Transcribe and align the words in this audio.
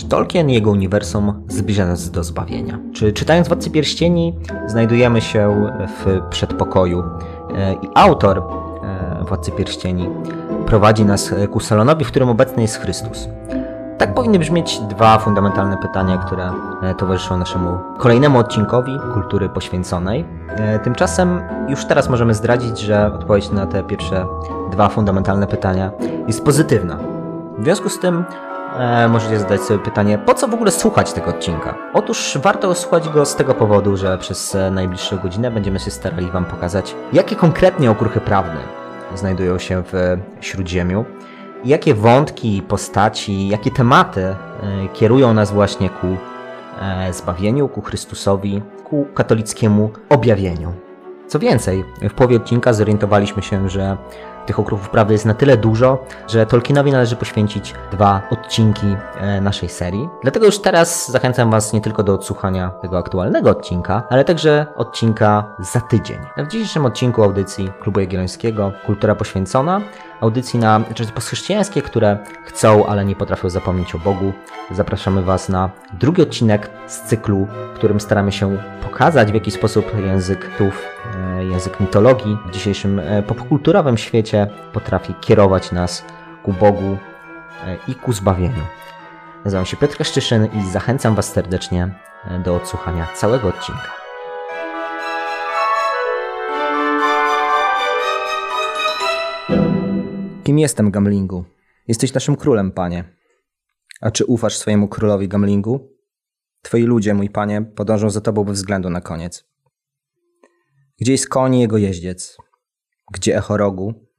Czy 0.00 0.08
Tolkien 0.08 0.50
i 0.50 0.54
jego 0.54 0.70
uniwersum 0.70 1.42
zbliża 1.48 1.86
nas 1.86 2.10
do 2.10 2.24
zbawienia? 2.24 2.78
Czy 2.92 3.12
czytając 3.12 3.48
Władcy 3.48 3.70
Pierścieni 3.70 4.34
znajdujemy 4.66 5.20
się 5.20 5.70
w 5.88 6.20
przedpokoju 6.30 7.04
e, 7.54 7.72
i 7.74 7.88
autor 7.94 8.38
e, 8.38 9.24
Władcy 9.24 9.50
Pierścieni 9.50 10.08
prowadzi 10.66 11.04
nas 11.04 11.34
ku 11.50 11.60
salonowi, 11.60 12.04
w 12.04 12.08
którym 12.08 12.28
obecny 12.28 12.62
jest 12.62 12.76
Chrystus? 12.76 13.28
Tak 13.98 14.14
powinny 14.14 14.38
brzmieć 14.38 14.78
dwa 14.78 15.18
fundamentalne 15.18 15.76
pytania, 15.76 16.18
które 16.18 16.52
e, 16.82 16.94
towarzyszą 16.94 17.36
naszemu 17.36 17.78
kolejnemu 17.98 18.38
odcinkowi 18.38 18.92
kultury 19.14 19.48
poświęconej. 19.48 20.24
Tymczasem 20.84 21.40
już 21.68 21.86
teraz 21.86 22.08
możemy 22.08 22.34
zdradzić, 22.34 22.78
że 22.78 23.12
odpowiedź 23.14 23.50
na 23.50 23.66
te 23.66 23.82
pierwsze 23.82 24.26
dwa 24.72 24.88
fundamentalne 24.88 25.46
pytania 25.46 25.90
jest 26.26 26.44
pozytywna. 26.44 26.98
W 27.58 27.64
związku 27.64 27.88
z 27.88 27.98
tym 27.98 28.24
e, 28.78 29.08
możecie 29.08 29.38
zadać 29.38 29.60
sobie 29.60 29.84
pytanie, 29.84 30.18
po 30.18 30.34
co 30.34 30.48
w 30.48 30.54
ogóle 30.54 30.70
słuchać 30.70 31.12
tego 31.12 31.30
odcinka? 31.30 31.74
Otóż 31.94 32.38
warto 32.42 32.74
słuchać 32.74 33.08
go 33.08 33.26
z 33.26 33.36
tego 33.36 33.54
powodu, 33.54 33.96
że 33.96 34.18
przez 34.18 34.54
e, 34.54 34.70
najbliższą 34.70 35.18
godzinę 35.18 35.50
będziemy 35.50 35.78
się 35.78 35.90
starali 35.90 36.30
Wam 36.30 36.44
pokazać, 36.44 36.94
jakie 37.12 37.36
konkretnie 37.36 37.90
okruchy 37.90 38.20
prawne 38.20 38.60
znajdują 39.14 39.58
się 39.58 39.82
w 39.92 40.18
Śródziemiu, 40.40 41.04
jakie 41.64 41.94
wątki, 41.94 42.62
postaci, 42.62 43.48
jakie 43.48 43.70
tematy 43.70 44.20
e, 44.22 44.36
kierują 44.92 45.34
nas 45.34 45.52
właśnie 45.52 45.90
ku 45.90 46.06
e, 46.80 47.12
zbawieniu, 47.12 47.68
ku 47.68 47.82
Chrystusowi, 47.82 48.62
ku 48.84 49.06
katolickiemu 49.14 49.90
objawieniu. 50.08 50.72
Co 51.26 51.38
więcej, 51.38 51.84
w 52.02 52.14
połowie 52.14 52.36
odcinka 52.36 52.72
zorientowaliśmy 52.72 53.42
się, 53.42 53.68
że 53.68 53.96
tych 54.46 54.58
okruchów 54.58 54.90
prawy 54.90 55.12
jest 55.12 55.26
na 55.26 55.34
tyle 55.34 55.56
dużo, 55.56 56.04
że 56.28 56.46
Tolkienowi 56.46 56.92
należy 56.92 57.16
poświęcić 57.16 57.74
dwa 57.92 58.22
odcinki 58.30 58.96
e, 59.16 59.40
naszej 59.40 59.68
serii. 59.68 60.08
Dlatego 60.22 60.46
już 60.46 60.58
teraz 60.58 61.10
zachęcam 61.10 61.50
Was 61.50 61.72
nie 61.72 61.80
tylko 61.80 62.02
do 62.02 62.14
odsłuchania 62.14 62.70
tego 62.82 62.98
aktualnego 62.98 63.50
odcinka, 63.50 64.02
ale 64.10 64.24
także 64.24 64.66
odcinka 64.76 65.44
za 65.58 65.80
tydzień. 65.80 66.18
W 66.36 66.48
dzisiejszym 66.48 66.86
odcinku 66.86 67.22
audycji 67.22 67.70
Klubu 67.80 68.00
Jagiellońskiego 68.00 68.72
Kultura 68.86 69.14
Poświęcona 69.14 69.80
audycji 70.20 70.58
na 70.58 70.80
czasy 70.94 71.12
postchrześcijańskie, 71.12 71.82
które 71.82 72.18
chcą, 72.44 72.86
ale 72.86 73.04
nie 73.04 73.16
potrafią 73.16 73.50
zapomnieć 73.50 73.94
o 73.94 73.98
Bogu. 73.98 74.32
Zapraszamy 74.70 75.22
Was 75.22 75.48
na 75.48 75.70
drugi 75.92 76.22
odcinek 76.22 76.70
z 76.86 77.00
cyklu, 77.00 77.48
w 77.74 77.74
którym 77.74 78.00
staramy 78.00 78.32
się 78.32 78.58
pokazać, 78.82 79.30
w 79.30 79.34
jaki 79.34 79.50
sposób 79.50 79.92
język 80.06 80.50
tów, 80.58 80.82
e, 81.38 81.44
język 81.44 81.80
mitologii 81.80 82.38
w 82.46 82.50
dzisiejszym 82.50 82.98
e, 82.98 83.22
popkulturowym 83.22 83.98
świecie 83.98 84.29
potrafi 84.72 85.14
kierować 85.20 85.72
nas 85.72 86.04
ku 86.42 86.52
Bogu 86.52 86.98
e, 87.66 87.76
i 87.88 87.94
ku 87.94 88.12
zbawieniu. 88.12 88.62
Nazywam 89.44 89.66
się 89.66 89.76
Piotr 89.76 89.96
Kaszczyszyn 89.96 90.44
i 90.44 90.70
zachęcam 90.70 91.14
Was 91.14 91.32
serdecznie 91.32 91.94
do 92.44 92.56
odsłuchania 92.56 93.06
całego 93.14 93.48
odcinka. 93.48 93.92
Kim 100.44 100.58
jestem, 100.58 100.90
Gamlingu? 100.90 101.44
Jesteś 101.88 102.14
naszym 102.14 102.36
królem, 102.36 102.72
panie. 102.72 103.04
A 104.00 104.10
czy 104.10 104.24
ufasz 104.24 104.56
swojemu 104.56 104.88
królowi 104.88 105.28
Gamlingu? 105.28 105.96
Twoi 106.62 106.82
ludzie, 106.82 107.14
mój 107.14 107.30
panie, 107.30 107.62
podążą 107.62 108.10
za 108.10 108.20
tobą 108.20 108.44
bez 108.44 108.58
względu 108.58 108.90
na 108.90 109.00
koniec. 109.00 109.44
Gdzie 111.00 111.12
jest 111.12 111.28
koń 111.28 111.54
i 111.54 111.60
jego 111.60 111.78
jeździec? 111.78 112.36
Gdzie 113.12 113.36
echo 113.36 113.56
rogu? 113.56 114.09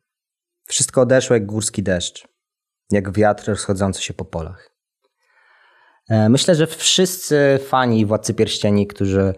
Wszystko 0.72 1.02
odeszło 1.02 1.34
jak 1.34 1.46
górski 1.46 1.84
deszcz, 1.84 2.28
jak 2.92 3.12
wiatr 3.12 3.48
rozchodzący 3.48 4.02
się 4.02 4.14
po 4.14 4.26
polach. 4.26 4.70
E, 6.10 6.30
myślę, 6.30 6.56
że 6.56 6.68
wszyscy 6.68 7.60
fani 7.68 8.06
Władcy 8.06 8.34
Pierścieni, 8.34 8.88
którzy 8.88 9.34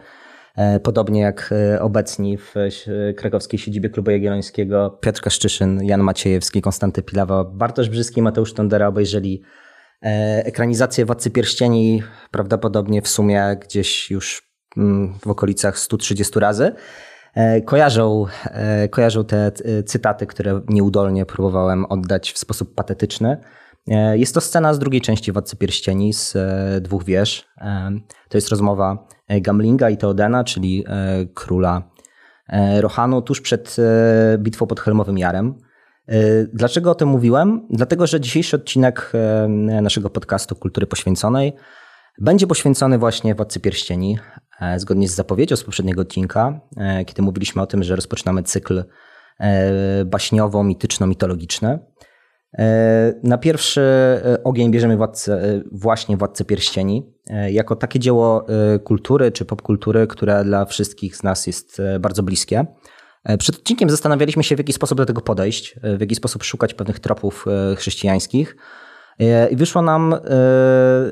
E, 0.55 0.79
podobnie 0.79 1.22
jak 1.22 1.49
e, 1.51 1.81
obecni 1.81 2.38
w 2.38 2.53
krakowskiej 3.17 3.59
siedzibie 3.59 3.89
Klubu 3.89 4.11
Jagiellońskiego 4.11 4.97
Piotr 5.01 5.22
Kaszczyszyn, 5.22 5.83
Jan 5.83 6.01
Maciejewski, 6.01 6.61
Konstanty 6.61 7.03
Pilawa, 7.03 7.43
Bartosz 7.43 7.89
Brzyski, 7.89 8.22
Mateusz 8.22 8.53
Tondera 8.53 8.88
obejrzeli 8.88 9.41
ekranizację 10.43 11.05
Władcy 11.05 11.31
Pierścieni 11.31 12.03
prawdopodobnie 12.31 13.01
w 13.01 13.07
sumie 13.07 13.57
gdzieś 13.61 14.11
już 14.11 14.49
mm, 14.77 15.13
w 15.19 15.27
okolicach 15.27 15.79
130 15.79 16.39
razy. 16.39 16.72
Kojarzą, 17.66 18.25
kojarzą 18.89 19.25
te 19.25 19.51
cytaty, 19.85 20.27
które 20.27 20.61
nieudolnie 20.69 21.25
próbowałem 21.25 21.85
oddać 21.85 22.31
w 22.31 22.38
sposób 22.38 22.75
patetyczny. 22.75 23.38
Jest 24.13 24.33
to 24.33 24.41
scena 24.41 24.73
z 24.73 24.79
drugiej 24.79 25.01
części 25.01 25.31
Władcy 25.31 25.55
Pierścieni, 25.55 26.13
z 26.13 26.38
dwóch 26.81 27.03
wież. 27.03 27.47
To 28.29 28.38
jest 28.38 28.49
rozmowa 28.49 29.07
E, 29.27 29.41
Gamlinga 29.41 29.89
i 29.89 29.97
Teodena, 29.97 30.43
czyli 30.43 30.83
e, 30.88 31.25
króla 31.33 31.89
e, 32.47 32.81
Rohanu, 32.81 33.22
tuż 33.22 33.41
przed 33.41 33.77
bitwą 34.38 34.67
pod 34.67 34.79
Helmowym 34.79 35.17
Jarem. 35.17 35.55
Dlaczego 36.53 36.91
o 36.91 36.95
tym 36.95 37.09
mówiłem? 37.09 37.67
Dlatego, 37.69 38.07
że 38.07 38.22
dzisiejszy 38.22 38.55
odcinek 38.55 39.11
naszego 39.81 40.09
podcastu 40.09 40.55
Kultury 40.55 40.88
Poświęconej 40.88 41.53
będzie 42.22 42.47
poświęcony 42.47 42.97
właśnie 42.97 43.35
Władcy 43.35 43.59
Pierścieni, 43.59 44.19
zgodnie 44.78 45.08
z 45.08 45.16
zapowiedzią 45.16 45.56
z 45.56 45.64
poprzedniego 45.64 46.02
odcinka, 46.02 46.59
kiedy 47.06 47.22
mówiliśmy 47.22 47.62
o 47.62 47.68
tym, 47.68 47.84
że 47.84 47.96
rozpoczynamy 47.96 48.44
cykl 48.44 48.84
baśniowo-mityczno-mitologiczny. 50.06 51.80
E, 52.58 53.14
na 53.24 53.38
pierwszy 53.38 53.81
e, 53.81 54.44
ogień 54.44 54.72
bierzemy 54.72 54.97
e, 55.28 55.62
właśnie 55.72 56.18
Władcę 56.18 56.46
Pierścieni, 56.46 57.14
jako 57.50 57.75
takie 57.75 58.00
dzieło 58.00 58.46
kultury 58.84 59.31
czy 59.31 59.46
popkultury, 59.46 60.08
które 60.08 60.44
dla 60.44 60.66
wszystkich 60.66 61.16
z 61.16 61.24
nas 61.24 61.47
jest 61.47 61.81
bardzo 62.00 62.24
bliskie. 62.24 62.66
Przed 63.40 63.56
odcinkiem 63.56 63.90
zastanawialiśmy 63.90 64.44
się, 64.44 64.56
w 64.56 64.58
jaki 64.58 64.74
sposób 64.74 64.97
do 64.97 65.06
tego 65.06 65.22
podejść, 65.22 65.80
w 65.97 66.02
jaki 66.02 66.16
sposób 66.16 66.44
szukać 66.44 66.74
pewnych 66.74 67.00
tropów 67.00 67.46
chrześcijańskich. 67.78 68.56
I 69.51 69.56
wyszło 69.56 69.81
nam, 69.81 70.16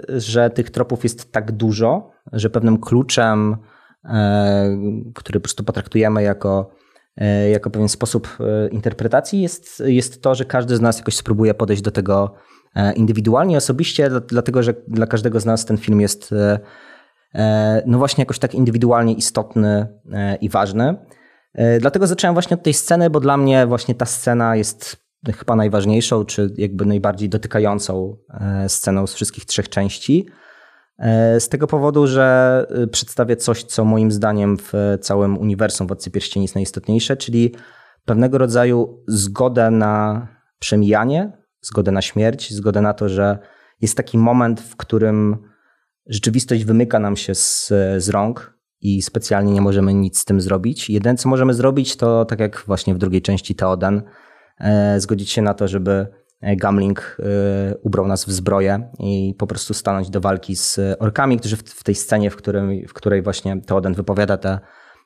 że 0.07 0.49
tych 0.49 0.69
tropów 0.69 1.03
jest 1.03 1.31
tak 1.31 1.51
dużo, 1.51 2.11
że 2.33 2.49
pewnym 2.49 2.77
kluczem, 2.77 3.57
który 5.13 5.39
po 5.39 5.43
prostu 5.43 5.63
potraktujemy 5.63 6.23
jako 6.23 6.71
E, 7.17 7.49
jako 7.49 7.69
pewien 7.69 7.89
sposób 7.89 8.37
e, 8.39 8.67
interpretacji 8.67 9.41
jest, 9.41 9.83
jest 9.85 10.21
to, 10.21 10.35
że 10.35 10.45
każdy 10.45 10.75
z 10.75 10.81
nas 10.81 10.97
jakoś 10.97 11.15
spróbuje 11.15 11.53
podejść 11.53 11.81
do 11.81 11.91
tego 11.91 12.33
e, 12.75 12.93
indywidualnie, 12.93 13.57
osobiście, 13.57 14.09
dlatego 14.27 14.63
że 14.63 14.73
dla 14.87 15.07
każdego 15.07 15.39
z 15.39 15.45
nas 15.45 15.65
ten 15.65 15.77
film 15.77 16.01
jest 16.01 16.33
no 17.85 17.97
właśnie 17.97 18.21
jakoś 18.21 18.39
tak 18.39 18.55
indywidualnie 18.55 19.13
istotny 19.13 19.87
i 20.41 20.49
ważny. 20.49 20.95
Dlatego 21.79 22.07
zacząłem 22.07 22.35
właśnie 22.35 22.57
od 22.57 22.63
tej 22.63 22.73
sceny, 22.73 23.09
bo 23.09 23.19
dla 23.19 23.37
mnie 23.37 23.67
właśnie 23.67 23.95
ta 23.95 24.05
scena 24.05 24.55
jest 24.55 25.00
chyba 25.25 25.55
najważniejszą, 25.55 26.25
czy 26.25 26.53
jakby 26.57 26.85
najbardziej 26.85 27.29
dotykającą 27.29 28.17
sceną 28.67 29.07
z 29.07 29.13
wszystkich 29.13 29.45
trzech 29.45 29.69
części. 29.69 30.27
E, 31.01 31.39
z 31.39 31.49
tego 31.49 31.67
powodu, 31.67 32.07
że 32.07 32.65
y, 32.83 32.87
przedstawię 32.87 33.35
coś, 33.35 33.63
co 33.63 33.85
moim 33.85 34.11
zdaniem 34.11 34.57
w 34.57 34.73
całym 35.01 35.37
uniwersum 35.37 35.87
Władcy 35.87 36.11
Pierścieni 36.11 36.43
jest 36.43 36.55
najistotniejsze, 36.55 37.17
czyli 37.17 37.55
pewnego 38.05 38.37
rodzaju 38.37 39.03
zgodę 39.07 39.71
na 39.71 40.27
przemijanie, 40.59 41.31
zgodę 41.61 41.91
na 41.91 42.01
śmierć, 42.01 42.53
zgodę 42.53 42.81
na 42.81 42.93
to, 42.93 43.09
że 43.09 43.39
jest 43.81 43.97
taki 43.97 44.17
moment, 44.17 44.61
w 44.61 44.75
którym 44.75 45.37
rzeczywistość 46.07 46.65
wymyka 46.65 46.99
nam 46.99 47.15
się 47.15 47.35
z, 47.35 47.73
z 47.97 48.09
rąk 48.09 48.57
i 48.81 49.01
specjalnie 49.01 49.53
nie 49.53 49.61
możemy 49.61 49.93
nic 49.93 50.19
z 50.19 50.25
tym 50.25 50.41
zrobić. 50.41 50.89
Jedyne, 50.89 51.15
co 51.15 51.29
możemy 51.29 51.53
zrobić, 51.53 51.95
to 51.95 52.25
tak 52.25 52.39
jak 52.39 52.63
właśnie 52.67 52.95
w 52.95 52.97
drugiej 52.97 53.21
części 53.21 53.55
Teoden, 53.55 53.97
e, 53.97 54.03
zgodzić 54.97 55.31
się 55.31 55.41
na 55.41 55.53
to, 55.53 55.67
żeby 55.67 56.07
Gamling 56.41 57.17
y, 57.19 57.77
ubrał 57.83 58.07
nas 58.07 58.25
w 58.25 58.31
zbroję 58.31 58.89
i 58.99 59.35
po 59.37 59.47
prostu 59.47 59.73
stanąć 59.73 60.09
do 60.09 60.21
walki 60.21 60.55
z 60.55 60.79
orkami, 60.99 61.39
którzy 61.39 61.57
w 61.57 61.83
tej 61.83 61.95
scenie, 61.95 62.29
w, 62.29 62.35
którym, 62.35 62.87
w 62.87 62.93
której 62.93 63.21
właśnie 63.21 63.61
Teoden 63.61 63.93
wypowiada 63.93 64.37
te 64.37 64.59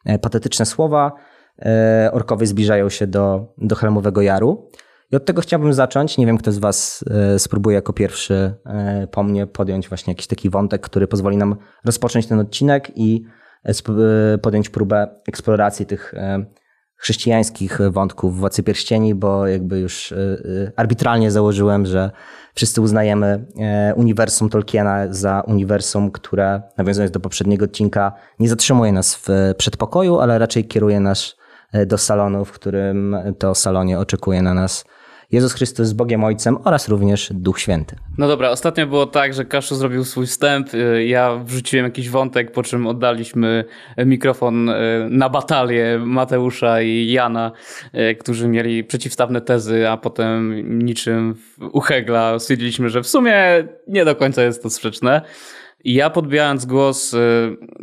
e, 0.06 0.20
patetyczne 0.20 0.66
słowa, 0.66 1.12
e, 1.60 2.10
orkowie 2.14 2.48
zbliżają 2.48 2.90
się 2.90 3.08
do, 3.08 3.54
do 3.58 3.76
Helmowego 3.76 4.22
Jaru. 4.22 4.70
I 5.12 5.16
od 5.16 5.26
tego 5.26 5.42
chciałbym 5.42 5.74
zacząć. 5.74 6.18
Nie 6.18 6.26
wiem, 6.26 6.38
kto 6.38 6.52
z 6.52 6.58
Was 6.58 7.06
e, 7.10 7.40
spróbuje 7.40 7.76
jako 7.76 7.94
pierwszy 7.94 8.54
po 9.12 9.24
mnie 9.24 9.48
podjąć 9.48 9.90
właśnie 9.90 10.12
jakiś 10.12 10.28
taki 10.28 10.50
wątek, 10.50 10.82
który 10.82 11.08
pozwoli 11.08 11.38
nam 11.38 11.56
rozpocząć 11.86 12.28
ten 12.28 12.40
odcinek 12.40 12.92
i 12.96 13.24
podjąć 14.42 14.70
próbę 14.70 15.08
eksploracji 15.28 15.86
tych 15.86 16.14
chrześcijańskich 16.98 17.80
wątków 17.92 18.38
Władcy 18.38 18.64
Pierścieni, 18.64 19.16
bo 19.16 19.48
jakby 19.48 19.80
już 19.80 20.12
y, 20.12 20.16
y, 20.16 20.72
arbitralnie 20.76 21.32
założyłem, 21.32 21.86
że 21.86 22.12
wszyscy 22.56 22.82
uznajemy 22.82 23.46
e, 23.60 23.94
uniwersum 23.96 24.50
Tolkiena 24.50 25.14
za 25.14 25.42
uniwersum, 25.42 26.12
które, 26.12 26.62
nawiązując 26.78 27.12
do 27.12 27.20
poprzedniego 27.20 27.66
odcinka, 27.66 28.14
nie 28.40 28.50
zatrzymuje 28.50 28.92
nas 28.92 29.16
w 29.16 29.28
przedpokoju, 29.58 30.20
ale 30.20 30.40
raczej 30.40 30.66
kieruje 30.66 31.00
nas 31.00 31.36
e, 31.72 31.86
do 31.86 31.98
salonu, 31.98 32.46
w 32.46 32.52
którym 32.52 33.16
to 33.40 33.56
salonie 33.56 34.00
oczekuje 34.00 34.42
na 34.42 34.54
nas 34.54 34.86
Jezus 35.32 35.54
Chrystus 35.54 35.88
z 35.88 35.94
Bogiem 35.94 36.24
Ojcem 36.24 36.58
oraz 36.64 36.90
również 36.90 37.30
Duch 37.34 37.60
Święty. 37.60 37.96
No 38.18 38.28
dobra, 38.28 38.50
ostatnio 38.50 38.88
było 38.88 39.06
tak, 39.06 39.34
że 39.34 39.46
Kaszu 39.46 39.76
zrobił 39.76 40.04
swój 40.04 40.28
wstęp, 40.28 40.74
y, 40.74 41.06
ja 41.06 41.36
wrzuciłem 41.36 41.86
jakiś 41.86 42.10
wątek, 42.10 42.52
po 42.52 42.64
czym 42.64 42.88
oddaliśmy 42.88 43.66
mikrofon 43.98 44.70
y, 44.70 44.74
na 45.10 45.30
batalię 45.30 46.00
Mateusza 46.00 46.82
i 46.82 47.12
Jana, 47.12 47.52
y, 48.12 48.16
którzy 48.16 48.48
mieli 48.48 48.84
przeciwstawne 48.84 49.42
tezy, 49.42 49.90
a 49.90 49.98
potem 49.98 50.64
niczym 50.86 51.36
u 51.72 51.80
Hegla 51.80 52.40
stwierdziliśmy, 52.40 52.90
że 52.90 53.04
w 53.04 53.08
sumie 53.08 53.68
nie 53.88 54.06
do 54.06 54.16
końca 54.16 54.44
jest 54.44 54.64
to 54.64 54.70
sprzeczne. 54.70 55.22
Ja 55.84 56.10
podbijając 56.10 56.66
głos 56.66 57.16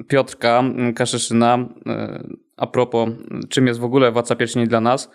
Piotrka 0.08 0.62
Kaszyszyna 0.94 1.58
a 2.62 2.66
propos 2.66 3.08
czym 3.48 3.66
jest 3.66 3.80
w 3.80 3.84
ogóle 3.84 4.12
Władca 4.12 4.36
Pierścieni 4.36 4.68
dla 4.68 4.80
nas, 4.80 5.10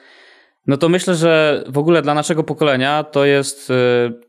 no 0.67 0.77
to 0.77 0.89
myślę, 0.89 1.15
że 1.15 1.63
w 1.67 1.77
ogóle 1.77 2.01
dla 2.01 2.13
naszego 2.13 2.43
pokolenia 2.43 3.03
to 3.03 3.25
jest 3.25 3.71
e, 3.71 3.73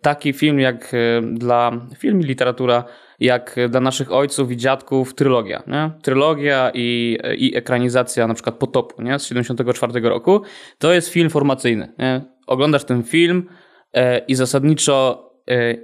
taki 0.01 0.33
film 0.33 0.61
jak 0.61 0.95
e, 0.95 1.23
dla 1.33 1.87
film 1.99 2.21
i 2.21 2.25
literatura, 2.25 2.85
jak 3.21 3.57
dla 3.69 3.81
naszych 3.81 4.13
ojców 4.13 4.51
i 4.51 4.57
dziadków 4.57 5.15
trylogia. 5.15 5.63
Nie? 5.67 5.91
Trylogia 6.03 6.71
i, 6.75 7.19
i 7.37 7.57
ekranizacja 7.57 8.27
na 8.27 8.35
przykład 8.35 8.55
Potopu 8.55 9.03
nie? 9.03 9.19
z 9.19 9.27
74 9.27 10.01
roku. 10.01 10.43
To 10.79 10.93
jest 10.93 11.09
film 11.09 11.31
formacyjny. 11.31 11.93
Nie? 11.99 12.25
Oglądasz 12.47 12.85
ten 12.85 13.03
film 13.03 13.49
e, 13.95 14.19
i 14.19 14.35
zasadniczo 14.35 15.25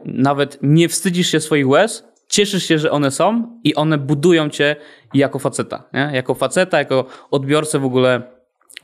nawet 0.04 0.58
nie 0.62 0.88
wstydzisz 0.88 1.30
się 1.30 1.40
swoich 1.40 1.68
łez, 1.68 2.04
cieszysz 2.28 2.64
się, 2.64 2.78
że 2.78 2.90
one 2.90 3.10
są 3.10 3.58
i 3.64 3.74
one 3.74 3.98
budują 3.98 4.48
cię 4.48 4.76
jako 5.14 5.38
faceta. 5.38 5.88
Nie? 5.92 6.10
Jako 6.12 6.34
faceta, 6.34 6.78
jako 6.78 7.06
odbiorcę 7.30 7.78
w 7.78 7.84
ogóle 7.84 8.33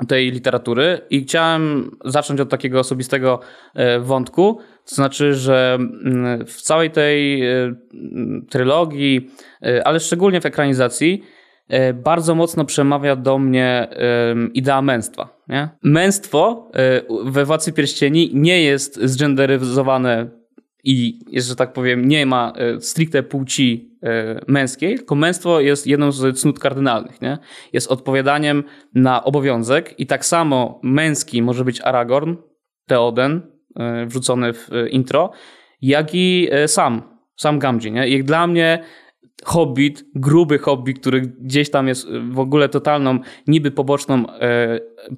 tej 0.09 0.31
literatury 0.31 1.01
i 1.11 1.23
chciałem 1.23 1.91
zacząć 2.05 2.41
od 2.41 2.49
takiego 2.49 2.81
osobistego 2.81 3.41
e, 3.75 4.01
wątku, 4.01 4.59
to 4.89 4.95
znaczy, 4.95 5.35
że 5.35 5.79
mm, 5.81 6.47
w 6.47 6.63
całej 6.63 6.91
tej 6.91 7.47
e, 7.47 7.75
trylogii, 8.51 9.31
e, 9.63 9.87
ale 9.87 10.01
szczególnie 10.01 10.41
w 10.41 10.47
ekranizacji, 10.47 11.23
bardzo 11.95 12.35
mocno 12.35 12.65
przemawia 12.65 13.17
do 13.17 13.39
mnie 13.39 13.89
idea 14.55 14.83
męstwa. 14.83 15.43
Nie? 15.49 15.69
Męstwo 15.83 16.71
we 17.25 17.45
Władcy 17.45 17.73
Pierścieni 17.73 18.31
nie 18.35 18.63
jest 18.63 19.01
zgenderyzowane 19.03 20.40
i, 20.85 21.19
że 21.37 21.57
tak 21.57 21.73
powiem, 21.73 22.09
nie 22.09 22.27
ma 22.27 22.53
stricte 22.81 23.23
płci 23.23 23.91
E, 24.03 24.41
męskiej, 24.47 24.97
tylko 24.97 25.15
męstwo 25.15 25.61
jest 25.61 25.87
jedną 25.87 26.13
z 26.13 26.39
cnót 26.39 26.59
kardynalnych. 26.59 27.23
Nie? 27.23 27.39
Jest 27.73 27.93
odpowiadaniem 27.93 28.65
na 28.95 29.25
obowiązek 29.25 30.01
i 30.01 30.07
tak 30.07 30.25
samo 30.25 30.81
męski 30.83 31.43
może 31.43 31.65
być 31.65 31.81
Aragorn, 31.81 32.37
Theoden, 32.87 33.43
e, 33.77 34.07
wrzucony 34.07 34.53
w 34.53 34.73
e, 34.73 34.89
intro, 34.89 35.31
jak 35.83 36.15
i 36.15 36.49
sam, 36.67 37.03
sam 37.37 37.59
Gamgee. 37.59 37.93
Nie? 37.93 38.09
Jak 38.09 38.23
dla 38.23 38.47
mnie 38.47 38.85
Hobbit, 39.45 40.05
gruby 40.15 40.59
Hobbit, 40.59 40.99
który 40.99 41.21
gdzieś 41.21 41.71
tam 41.71 41.89
jest 41.89 42.09
w 42.31 42.39
ogóle 42.39 42.69
totalną, 42.69 43.19
niby 43.47 43.71
poboczną, 43.71 44.25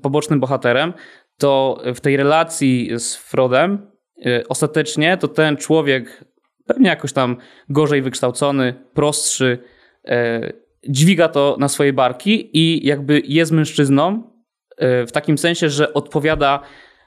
pobocznym 0.02 0.40
bohaterem, 0.40 0.92
to 1.38 1.82
w 1.94 2.00
tej 2.00 2.16
relacji 2.16 2.90
z 2.98 3.16
Frodem 3.16 3.91
ostatecznie 4.48 5.16
to 5.16 5.28
ten 5.28 5.56
człowiek 5.56 6.24
pewnie 6.66 6.88
jakoś 6.88 7.12
tam 7.12 7.36
gorzej 7.68 8.02
wykształcony, 8.02 8.74
prostszy, 8.94 9.58
e, 10.04 10.52
dźwiga 10.88 11.28
to 11.28 11.56
na 11.60 11.68
swoje 11.68 11.92
barki 11.92 12.58
i 12.58 12.86
jakby 12.86 13.22
jest 13.24 13.52
mężczyzną 13.52 14.22
e, 14.76 15.06
w 15.06 15.12
takim 15.12 15.38
sensie, 15.38 15.68
że 15.68 15.94
odpowiada 15.94 16.60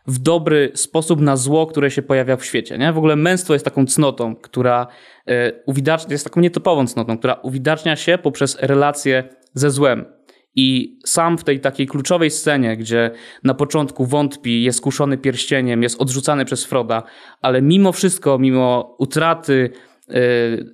w 0.07 0.19
dobry 0.19 0.71
sposób 0.73 1.21
na 1.21 1.37
zło, 1.37 1.67
które 1.67 1.91
się 1.91 2.01
pojawia 2.01 2.37
w 2.37 2.45
świecie. 2.45 2.77
Nie? 2.77 2.93
W 2.93 2.97
ogóle 2.97 3.15
męstwo 3.15 3.53
jest 3.53 3.65
taką 3.65 3.85
cnotą, 3.85 4.35
która 4.35 4.87
e, 5.27 5.51
uwidacznia, 5.65 6.11
jest 6.11 6.23
taką 6.23 6.41
nietypową 6.41 6.87
cnotą, 6.87 7.17
która 7.17 7.33
uwidacznia 7.33 7.95
się 7.95 8.17
poprzez 8.17 8.57
relacje 8.61 9.23
ze 9.53 9.71
złem. 9.71 10.05
I 10.55 10.99
sam 11.05 11.37
w 11.37 11.43
tej 11.43 11.59
takiej 11.59 11.87
kluczowej 11.87 12.31
scenie, 12.31 12.77
gdzie 12.77 13.11
na 13.43 13.53
początku 13.53 14.05
wątpi, 14.05 14.63
jest 14.63 14.81
kuszony 14.81 15.17
pierścieniem, 15.17 15.83
jest 15.83 16.01
odrzucany 16.01 16.45
przez 16.45 16.65
Froda, 16.65 17.03
ale 17.41 17.61
mimo 17.61 17.91
wszystko, 17.91 18.39
mimo 18.39 18.95
utraty 18.99 19.69
yy, 20.07 20.15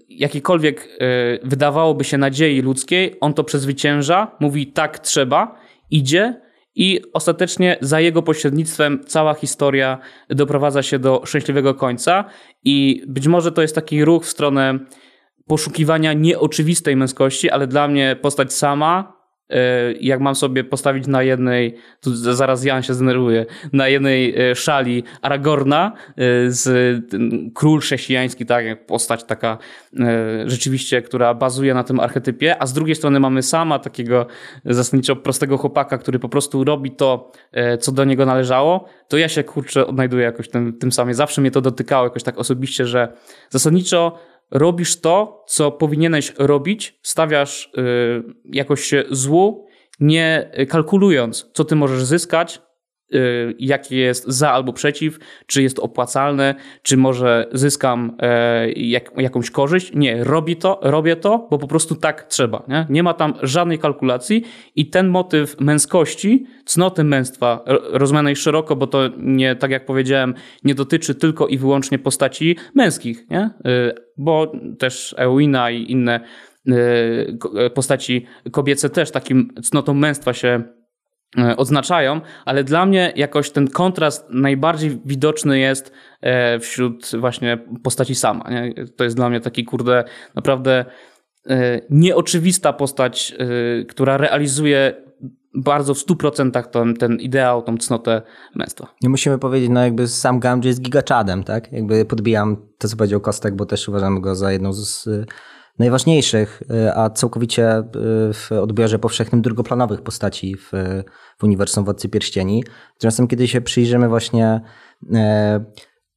jakiejkolwiek 0.09 0.87
yy, 0.87 1.39
wydawałoby 1.43 2.03
się 2.03 2.17
nadziei 2.17 2.61
ludzkiej, 2.61 3.15
on 3.21 3.33
to 3.33 3.43
przezwycięża, 3.43 4.31
mówi 4.39 4.67
tak 4.67 4.99
trzeba, 4.99 5.59
idzie 5.91 6.41
i 6.75 7.01
ostatecznie 7.13 7.77
za 7.81 7.99
jego 7.99 8.21
pośrednictwem 8.21 9.03
cała 9.05 9.33
historia 9.33 9.97
doprowadza 10.29 10.83
się 10.83 10.99
do 10.99 11.21
szczęśliwego 11.25 11.73
końca. 11.75 12.25
I 12.63 13.03
być 13.07 13.27
może 13.27 13.51
to 13.51 13.61
jest 13.61 13.75
taki 13.75 14.05
ruch 14.05 14.25
w 14.25 14.29
stronę 14.29 14.79
poszukiwania 15.47 16.13
nieoczywistej 16.13 16.95
męskości, 16.95 17.49
ale 17.49 17.67
dla 17.67 17.87
mnie 17.87 18.15
postać 18.21 18.53
sama 18.53 19.13
E, 19.13 19.20
jak 19.99 20.19
mam 20.19 20.35
sobie 20.35 20.63
postawić 20.63 21.07
na 21.07 21.23
jednej, 21.23 21.75
tu 22.01 22.15
zaraz 22.15 22.63
Jan 22.63 22.83
się 22.83 22.93
zdenerwuje, 22.93 23.45
na 23.73 23.87
jednej 23.87 24.51
e, 24.51 24.55
szali 24.55 25.03
Aragorna 25.21 25.91
e, 26.09 26.13
z 26.51 26.99
król 27.53 27.79
chrześcijański, 27.79 28.45
tak, 28.45 28.85
postać 28.85 29.23
taka 29.23 29.57
rzeczywiście, 30.45 31.01
która 31.01 31.33
bazuje 31.33 31.73
na 31.73 31.83
tym 31.83 31.99
archetypie, 31.99 32.61
a 32.61 32.65
z 32.65 32.73
drugiej 32.73 32.95
strony 32.95 33.19
mamy 33.19 33.43
sama 33.43 33.79
takiego 33.79 34.25
zasadniczo 34.65 35.15
prostego 35.15 35.57
chłopaka, 35.57 35.97
który 35.97 36.19
po 36.19 36.29
prostu 36.29 36.63
robi 36.63 36.91
to, 36.91 37.31
co 37.79 37.91
do 37.91 38.03
niego 38.03 38.25
należało, 38.25 38.85
to 39.07 39.17
ja 39.17 39.29
się 39.29 39.43
kurczę 39.43 39.87
odnajduję 39.87 40.23
jakoś 40.23 40.49
tym, 40.49 40.77
tym 40.77 40.91
samym. 40.91 41.13
Zawsze 41.13 41.41
mnie 41.41 41.51
to 41.51 41.61
dotykało 41.61 42.03
jakoś 42.03 42.23
tak 42.23 42.37
osobiście, 42.37 42.85
że 42.85 43.13
zasadniczo 43.49 44.19
robisz 44.51 45.01
to, 45.01 45.45
co 45.47 45.71
powinieneś 45.71 46.33
robić, 46.37 46.99
stawiasz 47.03 47.71
y, 47.77 48.23
jakoś 48.45 48.83
się 48.83 49.03
złu, 49.11 49.67
nie 49.99 50.51
kalkulując, 50.69 51.49
co 51.53 51.65
ty 51.65 51.75
możesz 51.75 52.03
zyskać, 52.03 52.61
Y, 53.15 53.55
jakie 53.59 53.97
jest 53.97 54.27
za 54.27 54.51
albo 54.51 54.73
przeciw, 54.73 55.19
czy 55.45 55.63
jest 55.63 55.79
opłacalne, 55.79 56.55
czy 56.81 56.97
może 56.97 57.47
zyskam 57.53 58.17
e, 58.19 58.71
jak, 58.71 59.11
jakąś 59.17 59.51
korzyść. 59.51 59.91
Nie, 59.95 60.23
robi 60.23 60.55
to, 60.55 60.79
robię 60.81 61.15
to, 61.15 61.47
bo 61.51 61.57
po 61.57 61.67
prostu 61.67 61.95
tak 61.95 62.23
trzeba. 62.23 62.63
Nie? 62.67 62.85
nie 62.89 63.03
ma 63.03 63.13
tam 63.13 63.33
żadnej 63.41 63.79
kalkulacji 63.79 64.43
i 64.75 64.89
ten 64.89 65.07
motyw 65.07 65.59
męskości, 65.59 66.45
cnoty 66.65 67.03
męstwa, 67.03 67.63
rozumianej 67.91 68.35
szeroko, 68.35 68.75
bo 68.75 68.87
to 68.87 69.09
nie, 69.17 69.55
tak 69.55 69.71
jak 69.71 69.85
powiedziałem, 69.85 70.33
nie 70.63 70.75
dotyczy 70.75 71.15
tylko 71.15 71.47
i 71.47 71.57
wyłącznie 71.57 71.99
postaci 71.99 72.57
męskich, 72.75 73.29
nie? 73.29 73.49
Y, 73.67 73.93
bo 74.17 74.51
też 74.79 75.15
Eowina 75.17 75.71
i 75.71 75.91
inne 75.91 76.19
y, 76.67 77.69
postaci 77.73 78.25
kobiece 78.51 78.89
też 78.89 79.11
takim 79.11 79.53
cnotą 79.63 79.93
męstwa 79.93 80.33
się 80.33 80.63
E, 80.63 80.80
odznaczają, 81.57 82.21
ale 82.45 82.63
dla 82.63 82.85
mnie 82.85 83.13
jakoś 83.15 83.51
ten 83.51 83.67
kontrast 83.67 84.27
najbardziej 84.29 85.01
widoczny 85.05 85.59
jest 85.59 85.91
e, 86.21 86.59
wśród 86.59 87.11
właśnie 87.19 87.57
postaci 87.83 88.15
sama. 88.15 88.49
Nie? 88.49 88.85
To 88.97 89.03
jest 89.03 89.15
dla 89.15 89.29
mnie 89.29 89.39
taki 89.39 89.65
kurde 89.65 90.03
naprawdę 90.35 90.85
e, 91.49 91.81
nieoczywista 91.89 92.73
postać, 92.73 93.35
która 93.89 94.17
realizuje 94.17 94.93
bardzo 95.53 95.93
w 95.93 95.97
100% 95.97 96.63
ten, 96.63 96.95
ten 96.95 97.19
ideał, 97.19 97.61
tą 97.61 97.77
cnotę 97.77 98.21
męstwa. 98.55 98.87
Nie 99.01 99.09
musimy 99.09 99.39
powiedzieć, 99.39 99.69
no 99.69 99.83
jakby 99.83 100.07
sam 100.07 100.39
Gamgee 100.39 100.67
jest 100.67 100.81
gigaczadem, 100.81 101.43
tak? 101.43 101.71
Jakby 101.71 102.05
podbijam 102.05 102.57
to, 102.77 102.87
co 102.87 102.97
powiedział 102.97 103.21
Kostek, 103.21 103.55
bo 103.55 103.65
też 103.65 103.89
uważam 103.89 104.21
go 104.21 104.35
za 104.35 104.51
jedną 104.51 104.73
z 104.73 105.09
najważniejszych, 105.81 106.63
y, 106.71 106.93
a 106.95 107.09
całkowicie 107.09 107.79
y, 107.79 107.83
w 108.33 108.51
odbiorze 108.51 108.99
powszechnym 108.99 109.41
drugoplanowych 109.41 110.01
postaci 110.01 110.55
w, 110.55 110.71
w 111.37 111.43
uniwersum 111.43 111.85
Władcy 111.85 112.09
Pierścieni. 112.09 112.63
Tymczasem, 112.97 113.27
kiedy 113.27 113.47
się 113.47 113.61
przyjrzymy 113.61 114.09
właśnie 114.09 114.61
e, 115.13 115.65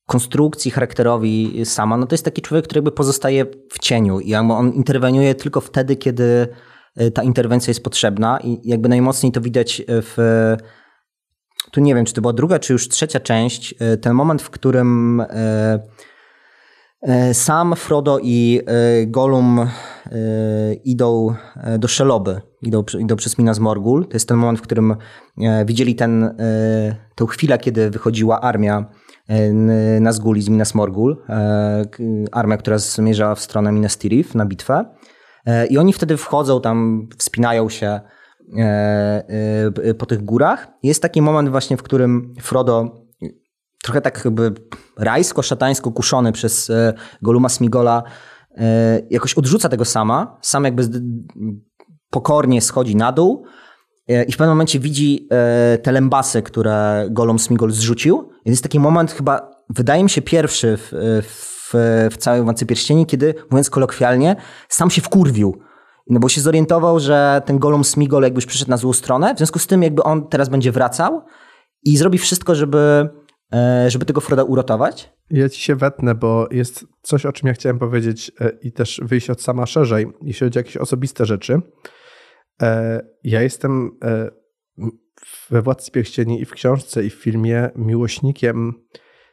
konstrukcji, 0.06 0.70
charakterowi 0.70 1.62
sama, 1.64 1.96
no 1.96 2.06
to 2.06 2.14
jest 2.14 2.24
taki 2.24 2.42
człowiek, 2.42 2.64
który 2.64 2.78
jakby 2.78 2.92
pozostaje 2.92 3.46
w 3.70 3.78
cieniu 3.78 4.20
i 4.20 4.34
on 4.34 4.72
interweniuje 4.72 5.34
tylko 5.34 5.60
wtedy, 5.60 5.96
kiedy 5.96 6.48
e, 6.96 7.10
ta 7.10 7.22
interwencja 7.22 7.70
jest 7.70 7.84
potrzebna 7.84 8.38
i 8.40 8.60
jakby 8.64 8.88
najmocniej 8.88 9.32
to 9.32 9.40
widać 9.40 9.82
w 9.88 10.16
tu 11.72 11.80
nie 11.80 11.94
wiem, 11.94 12.04
czy 12.04 12.14
to 12.14 12.20
była 12.20 12.32
druga, 12.32 12.58
czy 12.58 12.72
już 12.72 12.88
trzecia 12.88 13.20
część, 13.20 13.74
e, 13.78 13.96
ten 13.96 14.14
moment, 14.14 14.42
w 14.42 14.50
którym 14.50 15.22
sam 17.32 17.76
Frodo 17.76 18.18
i 18.22 18.60
e, 18.66 19.06
Gollum 19.06 19.58
e, 19.60 19.68
idą 20.74 21.34
do 21.78 21.88
Szeloby, 21.88 22.40
idą, 22.62 22.84
idą 22.98 23.16
przez 23.16 23.38
Minas 23.38 23.58
Morgul. 23.58 24.06
To 24.06 24.12
jest 24.12 24.28
ten 24.28 24.36
moment, 24.36 24.58
w 24.58 24.62
którym 24.62 24.96
widzieli 25.66 25.94
ten, 25.94 26.34
tę 27.14 27.26
chwilę, 27.26 27.58
kiedy 27.58 27.90
wychodziła 27.90 28.40
armia 28.40 28.86
Nazguli 30.00 30.42
z 30.42 30.48
Minas 30.48 30.74
Morgul, 30.74 31.16
armia, 32.32 32.56
która 32.56 32.78
zmierzała 32.78 33.34
w 33.34 33.40
stronę 33.40 33.72
Minas 33.72 33.98
Tirith 33.98 34.34
na 34.34 34.46
bitwę. 34.46 34.84
I 35.70 35.78
oni 35.78 35.92
wtedy 35.92 36.16
wchodzą 36.16 36.60
tam, 36.60 37.08
wspinają 37.18 37.68
się 37.68 38.00
po 39.98 40.06
tych 40.06 40.24
górach. 40.24 40.68
Jest 40.82 41.02
taki 41.02 41.22
moment 41.22 41.48
właśnie, 41.48 41.76
w 41.76 41.82
którym 41.82 42.34
Frodo 42.40 43.03
trochę 43.84 44.00
tak 44.00 44.24
jakby 44.24 44.52
rajsko-szatańsko 44.98 45.92
kuszony 45.92 46.32
przez 46.32 46.72
Goluma 47.22 47.48
Smigola 47.48 48.02
jakoś 49.10 49.34
odrzuca 49.34 49.68
tego 49.68 49.84
sama. 49.84 50.38
Sam 50.42 50.64
jakby 50.64 50.88
pokornie 52.10 52.60
schodzi 52.60 52.96
na 52.96 53.12
dół 53.12 53.44
i 54.08 54.32
w 54.32 54.36
pewnym 54.36 54.48
momencie 54.48 54.80
widzi 54.80 55.28
te 55.82 55.92
lębasy, 55.92 56.42
które 56.42 57.06
Golum 57.10 57.38
Smigol 57.38 57.70
zrzucił. 57.70 58.30
Jest 58.44 58.62
taki 58.62 58.80
moment 58.80 59.12
chyba, 59.12 59.50
wydaje 59.70 60.02
mi 60.02 60.10
się 60.10 60.22
pierwszy 60.22 60.76
w, 60.76 60.92
w, 61.22 61.74
w 62.12 62.16
całej 62.16 62.42
Władcy 62.42 62.66
Pierścieni, 62.66 63.06
kiedy, 63.06 63.34
mówiąc 63.50 63.70
kolokwialnie, 63.70 64.36
sam 64.68 64.90
się 64.90 65.02
wkurwił 65.02 65.62
no 66.06 66.20
bo 66.20 66.28
się 66.28 66.40
zorientował, 66.40 67.00
że 67.00 67.42
ten 67.46 67.58
Golum 67.58 67.84
Smigol 67.84 68.22
jakby 68.22 68.40
przyszedł 68.40 68.70
na 68.70 68.76
złą 68.76 68.92
stronę, 68.92 69.34
w 69.34 69.38
związku 69.38 69.58
z 69.58 69.66
tym 69.66 69.82
jakby 69.82 70.02
on 70.02 70.28
teraz 70.28 70.48
będzie 70.48 70.72
wracał 70.72 71.22
i 71.84 71.96
zrobi 71.96 72.18
wszystko, 72.18 72.54
żeby, 72.54 72.78
e, 72.78 73.08
żeby 73.88 74.04
tego 74.04 74.20
Froda 74.20 74.44
uratować. 74.44 75.12
Ja 75.30 75.48
ci 75.48 75.60
się 75.60 75.76
wetnę, 75.76 76.14
bo 76.14 76.48
jest 76.50 76.86
coś, 77.02 77.26
o 77.26 77.32
czym 77.32 77.46
ja 77.46 77.54
chciałem 77.54 77.78
powiedzieć 77.78 78.32
e, 78.40 78.50
i 78.62 78.72
też 78.72 79.00
wyjść 79.04 79.30
od 79.30 79.42
sama 79.42 79.66
szerzej, 79.66 80.06
jeśli 80.22 80.46
chodzi 80.46 80.58
o 80.58 80.60
jakieś 80.60 80.76
osobiste 80.76 81.26
rzeczy. 81.26 81.60
E, 82.62 83.00
ja 83.24 83.42
jestem 83.42 83.90
we 85.50 85.62
Władcy 85.62 85.90
Pierścieni 85.90 86.40
i 86.40 86.44
w 86.44 86.52
książce 86.52 87.04
i 87.04 87.10
w 87.10 87.14
filmie 87.14 87.70
miłośnikiem 87.76 88.72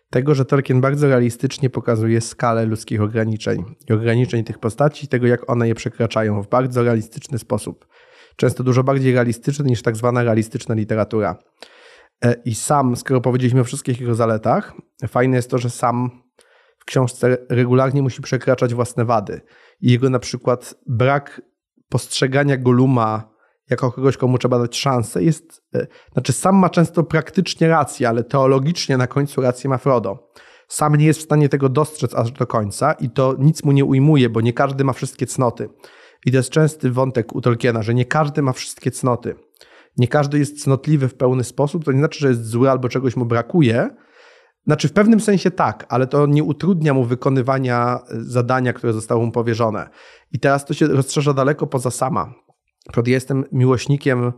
tego, 0.10 0.36
że 0.36 0.46
Tolkien 0.46 0.82
bardzo 0.82 1.08
realistycznie 1.08 1.70
pokazuje 1.70 2.22
skalę 2.22 2.66
ludzkich 2.66 3.02
ograniczeń 3.02 3.64
i 3.90 3.94
ograniczeń 3.94 4.44
tych 4.44 4.60
postaci, 4.60 5.08
tego 5.08 5.28
jak 5.28 5.50
one 5.50 5.68
je 5.68 5.76
przekraczają 5.76 6.42
w 6.44 6.50
bardzo 6.50 6.84
realistyczny 6.84 7.40
sposób. 7.40 7.88
Często 8.36 8.64
dużo 8.64 8.84
bardziej 8.84 9.14
realistyczny 9.14 9.66
niż 9.66 9.82
tak 9.82 9.96
zwana 9.96 10.24
realistyczna 10.24 10.76
literatura. 10.76 11.40
E, 12.26 12.36
I 12.46 12.56
sam, 12.56 12.96
skoro 12.96 13.22
powiedzieliśmy 13.22 13.62
o 13.62 13.64
wszystkich 13.64 14.02
jego 14.02 14.16
zaletach, 14.16 14.74
fajne 15.08 15.36
jest 15.36 15.50
to, 15.50 15.58
że 15.58 15.70
sam 15.70 16.24
w 16.80 16.86
książce 16.86 17.38
regularnie 17.50 18.02
musi 18.02 18.22
przekraczać 18.22 18.74
własne 18.74 19.06
wady. 19.06 19.42
I 19.82 19.92
jego 19.92 20.10
na 20.10 20.20
przykład 20.20 20.76
brak 20.88 21.42
postrzegania 21.90 22.58
Goluma 22.58 23.32
jako 23.70 23.92
kogoś, 23.92 24.18
komu 24.18 24.38
trzeba 24.38 24.60
dać 24.60 24.78
szansę, 24.78 25.24
jest, 25.24 25.64
e, 25.76 25.88
znaczy 26.14 26.34
sam 26.34 26.56
ma 26.56 26.70
często 26.70 27.04
praktycznie 27.04 27.68
rację, 27.68 28.10
ale 28.10 28.24
teologicznie 28.24 28.98
na 28.98 29.08
końcu 29.08 29.42
rację 29.42 29.70
ma 29.70 29.78
Frodo. 29.78 30.32
Sam 30.68 30.96
nie 30.96 31.06
jest 31.06 31.20
w 31.20 31.24
stanie 31.24 31.50
tego 31.50 31.70
dostrzec 31.70 32.16
aż 32.16 32.32
do 32.32 32.48
końca 32.48 32.94
i 32.94 33.10
to 33.10 33.36
nic 33.40 33.64
mu 33.64 33.72
nie 33.72 33.86
ujmuje, 33.86 34.30
bo 34.30 34.42
nie 34.42 34.54
każdy 34.54 34.84
ma 34.84 34.94
wszystkie 34.94 35.26
cnoty. 35.26 35.70
I 36.26 36.32
to 36.32 36.38
jest 36.38 36.50
częsty 36.50 36.92
wątek 36.92 37.36
u 37.36 37.42
Tolkiena, 37.42 37.84
że 37.84 37.94
nie 37.94 38.06
każdy 38.06 38.42
ma 38.42 38.54
wszystkie 38.54 38.92
cnoty. 38.92 39.36
Nie 39.98 40.08
każdy 40.08 40.40
jest 40.40 40.64
cnotliwy 40.64 41.08
w 41.08 41.14
pełny 41.14 41.44
sposób, 41.44 41.86
to 41.86 41.92
nie 41.92 42.00
znaczy, 42.00 42.20
że 42.20 42.30
jest 42.30 42.46
zły 42.46 42.72
albo 42.72 42.90
czegoś 42.90 43.16
mu 43.16 43.26
brakuje. 43.26 43.90
Znaczy 44.66 44.88
w 44.88 44.94
pewnym 44.94 45.20
sensie 45.20 45.52
tak, 45.52 45.86
ale 45.90 46.08
to 46.08 46.26
nie 46.26 46.44
utrudnia 46.44 46.94
mu 46.94 47.04
wykonywania 47.06 48.00
e, 48.10 48.22
zadania, 48.22 48.74
które 48.74 48.94
zostało 48.94 49.26
mu 49.26 49.32
powierzone. 49.32 49.90
I 50.32 50.40
teraz 50.40 50.66
to 50.66 50.74
się 50.74 50.88
rozszerza 50.88 51.34
daleko 51.34 51.68
poza 51.68 51.92
sama. 51.92 52.34
Ja 52.96 53.04
jestem 53.06 53.46
miłośnikiem 53.52 54.34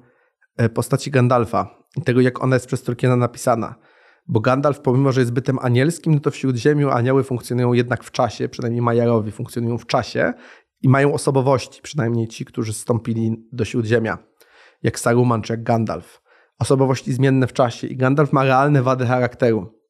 e, 0.57 0.69
postaci 0.69 1.11
Gandalfa 1.11 1.77
i 1.97 2.01
tego, 2.01 2.21
jak 2.21 2.43
ona 2.43 2.55
jest 2.55 2.67
przez 2.67 2.83
Tolkiena 2.83 3.15
napisana. 3.15 3.75
Bo 4.27 4.39
Gandalf, 4.39 4.79
pomimo 4.79 5.11
że 5.11 5.21
jest 5.21 5.33
bytem 5.33 5.59
anielskim, 5.61 6.13
no 6.13 6.19
to 6.19 6.31
w 6.31 6.35
Śródziemiu 6.35 6.89
anioły 6.89 7.23
funkcjonują 7.23 7.73
jednak 7.73 8.03
w 8.03 8.11
czasie, 8.11 8.49
przynajmniej 8.49 8.81
Majarowi 8.81 9.31
funkcjonują 9.31 9.77
w 9.77 9.85
czasie 9.85 10.33
i 10.81 10.89
mają 10.89 11.13
osobowości, 11.13 11.81
przynajmniej 11.81 12.27
ci, 12.27 12.45
którzy 12.45 12.73
stąpili 12.73 13.47
do 13.51 13.65
Śródziemia, 13.65 14.17
jak 14.83 14.99
Saruman 14.99 15.41
czy 15.41 15.53
jak 15.53 15.63
Gandalf. 15.63 16.21
Osobowości 16.59 17.13
zmienne 17.13 17.47
w 17.47 17.53
czasie 17.53 17.87
i 17.87 17.97
Gandalf 17.97 18.33
ma 18.33 18.43
realne 18.43 18.81
wady 18.81 19.05
charakteru. 19.05 19.83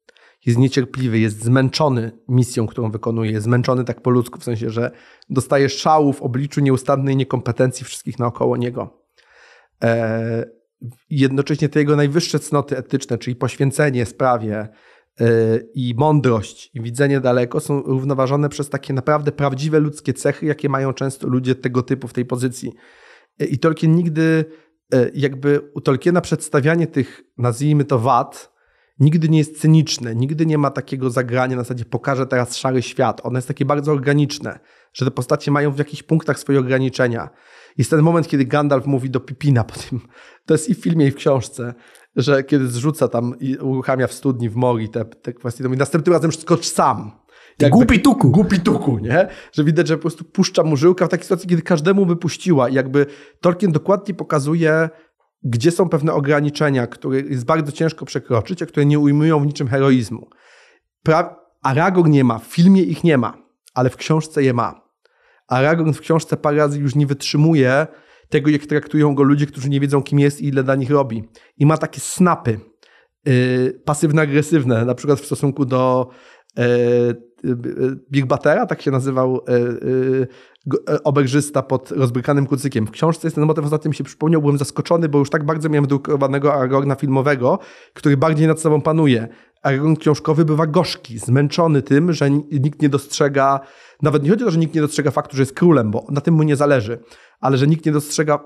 Jest 0.46 0.60
niecierpliwy, 0.60 1.20
jest 1.20 1.44
zmęczony 1.44 2.12
misją, 2.28 2.68
którą 2.68 2.92
wykonuje, 2.92 3.32
jest 3.32 3.44
zmęczony 3.44 3.84
tak 3.84 4.02
po 4.02 4.10
ludzku, 4.10 4.40
w 4.40 4.44
sensie, 4.44 4.70
że 4.70 4.92
dostaje 5.30 5.70
szału 5.70 6.14
w 6.14 6.22
obliczu 6.22 6.62
nieustannej 6.62 7.16
niekompetencji 7.16 7.86
wszystkich 7.86 8.20
naokoło 8.20 8.58
niego. 8.58 9.04
E, 9.84 10.46
jednocześnie 11.10 11.70
te 11.70 11.80
jego 11.80 11.96
najwyższe 11.96 12.40
cnoty 12.40 12.78
etyczne, 12.78 13.18
czyli 13.18 13.36
poświęcenie 13.36 14.06
sprawie 14.06 14.58
e, 14.60 15.28
i 15.74 15.96
mądrość 15.98 16.72
i 16.74 16.82
widzenie 16.82 17.20
daleko 17.20 17.60
są 17.60 17.82
równoważone 17.82 18.50
przez 18.50 18.70
takie 18.70 18.94
naprawdę 18.94 19.32
prawdziwe 19.32 19.80
ludzkie 19.80 20.14
cechy, 20.14 20.46
jakie 20.46 20.70
mają 20.70 20.94
często 20.94 21.28
ludzie 21.28 21.56
tego 21.56 21.84
typu 21.84 22.08
w 22.08 22.14
tej 22.14 22.26
pozycji. 22.26 22.74
E, 23.40 23.46
I 23.46 23.60
Tolkien 23.60 23.96
nigdy, 23.96 24.46
jakby 25.14 25.72
u 25.74 25.82
Tolkiena 25.82 26.22
przedstawianie 26.22 26.88
tych, 26.88 27.24
nazwijmy 27.38 27.86
to 27.86 28.00
wad, 28.00 28.54
nigdy 29.00 29.30
nie 29.30 29.38
jest 29.38 29.62
cyniczne, 29.62 30.16
nigdy 30.16 30.46
nie 30.46 30.58
ma 30.58 30.72
takiego 30.72 31.10
zagrania 31.10 31.56
na 31.56 31.62
zasadzie 31.62 31.86
pokażę 31.86 32.28
teraz 32.28 32.58
szary 32.58 32.82
świat. 32.82 33.22
Ono 33.24 33.38
jest 33.38 33.48
takie 33.48 33.66
bardzo 33.66 33.92
organiczne, 33.92 34.60
że 34.94 35.06
te 35.06 35.12
postacie 35.12 35.52
mają 35.52 35.72
w 35.72 35.78
jakichś 35.78 36.04
punktach 36.04 36.40
swoje 36.40 36.60
ograniczenia. 36.60 37.30
Jest 37.78 37.90
ten 37.90 38.02
moment, 38.02 38.28
kiedy 38.28 38.46
Gandalf 38.46 38.86
mówi 38.86 39.10
do 39.10 39.20
Pipina 39.20 39.64
po 39.64 39.80
tym, 39.80 40.00
to 40.46 40.54
jest 40.54 40.70
i 40.70 40.76
w 40.76 40.82
filmie, 40.82 41.08
i 41.08 41.12
w 41.12 41.16
książce, 41.16 41.74
że 42.16 42.44
kiedy 42.44 42.68
zrzuca 42.68 43.08
tam 43.08 43.40
i 43.40 43.58
uruchamia 43.58 44.08
w 44.08 44.14
studni 44.14 44.50
w 44.50 44.56
Mori 44.56 44.90
te, 44.90 45.06
te 45.06 45.34
kwestie, 45.34 45.64
to 45.64 45.70
mówi 45.70 45.80
następnym 45.80 46.14
razem 46.14 46.32
skocz 46.32 46.66
sam. 46.66 47.23
Jakby, 47.60 47.78
głupi 47.78 48.00
tuku. 48.02 48.32
Głupi 48.32 48.60
tuku, 48.60 49.00
nie? 49.00 49.28
Że 49.52 49.64
widać, 49.64 49.88
że 49.88 49.96
po 49.96 50.02
prostu 50.02 50.24
puszcza 50.24 50.64
mu 50.64 50.78
żyłka 50.78 51.06
w 51.06 51.10
takiej 51.10 51.24
sytuacji, 51.24 51.50
kiedy 51.50 51.62
każdemu 51.62 52.06
by 52.06 52.16
puściła. 52.16 52.70
I 52.70 52.74
jakby 52.74 53.06
Tolkien 53.42 53.72
dokładnie 53.72 54.14
pokazuje 54.14 54.90
gdzie 55.44 55.72
są 55.72 55.90
pewne 55.90 56.14
ograniczenia, 56.14 56.88
które 56.88 57.20
jest 57.20 57.46
bardzo 57.46 57.72
ciężko 57.72 58.06
przekroczyć, 58.06 58.62
a 58.62 58.66
które 58.66 58.86
nie 58.86 59.00
ujmują 59.00 59.40
w 59.40 59.46
niczym 59.46 59.68
heroizmu. 59.68 60.30
Pra 61.04 61.40
Aragorn 61.62 62.12
nie 62.12 62.24
ma, 62.24 62.40
w 62.40 62.44
filmie 62.44 62.82
ich 62.82 63.04
nie 63.04 63.18
ma, 63.18 63.38
ale 63.74 63.90
w 63.90 63.98
książce 63.98 64.44
je 64.44 64.54
ma. 64.54 64.82
Aragorn 65.48 65.94
w 65.94 66.00
książce 66.00 66.38
parę 66.38 66.58
razy 66.58 66.80
już 66.80 66.96
nie 66.96 67.08
wytrzymuje 67.08 67.88
tego, 68.30 68.50
jak 68.50 68.66
traktują 68.66 69.16
go 69.16 69.24
ludzie, 69.24 69.46
którzy 69.46 69.70
nie 69.70 69.80
wiedzą, 69.80 70.04
kim 70.04 70.20
jest 70.20 70.42
i 70.42 70.48
ile 70.48 70.64
dla 70.64 70.76
nich 70.76 70.90
robi. 70.90 71.30
I 71.58 71.66
ma 71.66 71.78
takie 71.78 72.00
snapy 72.00 72.60
yy, 73.26 73.82
pasywno-agresywne, 73.86 74.86
na 74.86 74.96
przykład 74.96 75.20
w 75.20 75.26
stosunku 75.26 75.66
do 75.66 76.10
yy, 76.58 76.64
Big 78.12 78.26
Batera, 78.26 78.66
tak 78.66 78.82
się 78.82 78.92
nazywał 78.92 79.42
yy, 79.48 80.28
E, 80.90 81.04
oberżysta 81.04 81.62
pod 81.62 81.92
rozbrykanym 81.92 82.46
kucykiem. 82.46 82.88
W 82.88 82.92
książce 82.92 83.28
jest 83.28 83.36
ten 83.36 83.46
motyw, 83.46 83.66
ostatnio 83.66 83.90
mi 83.90 83.96
się 83.96 84.04
przypomniał, 84.04 84.42
byłem 84.42 84.58
zaskoczony, 84.58 85.10
bo 85.10 85.20
już 85.20 85.30
tak 85.30 85.46
bardzo 85.46 85.70
miałem 85.70 85.88
drukowanego 85.88 86.54
Aragorna 86.54 86.96
filmowego, 86.96 87.60
który 87.94 88.18
bardziej 88.18 88.48
nad 88.48 88.60
sobą 88.60 88.82
panuje. 88.82 89.28
Aragorn 89.62 89.96
książkowy 89.96 90.46
bywa 90.46 90.68
gorzki, 90.68 91.20
zmęczony 91.20 91.82
tym, 91.82 92.14
że 92.14 92.32
nikt 92.32 92.82
nie 92.82 92.90
dostrzega, 92.90 93.60
nawet 94.02 94.24
nie 94.24 94.30
chodzi 94.30 94.44
o 94.44 94.46
to, 94.46 94.52
że 94.52 94.60
nikt 94.60 94.76
nie 94.76 94.82
dostrzega 94.82 95.12
faktu, 95.12 95.38
że 95.38 95.42
jest 95.42 95.56
królem, 95.56 95.92
bo 95.92 96.06
na 96.10 96.22
tym 96.22 96.34
mu 96.34 96.44
nie 96.44 96.56
zależy, 96.56 97.00
ale 97.40 97.58
że 97.58 97.68
nikt 97.68 97.86
nie 97.86 97.92
dostrzega 97.92 98.40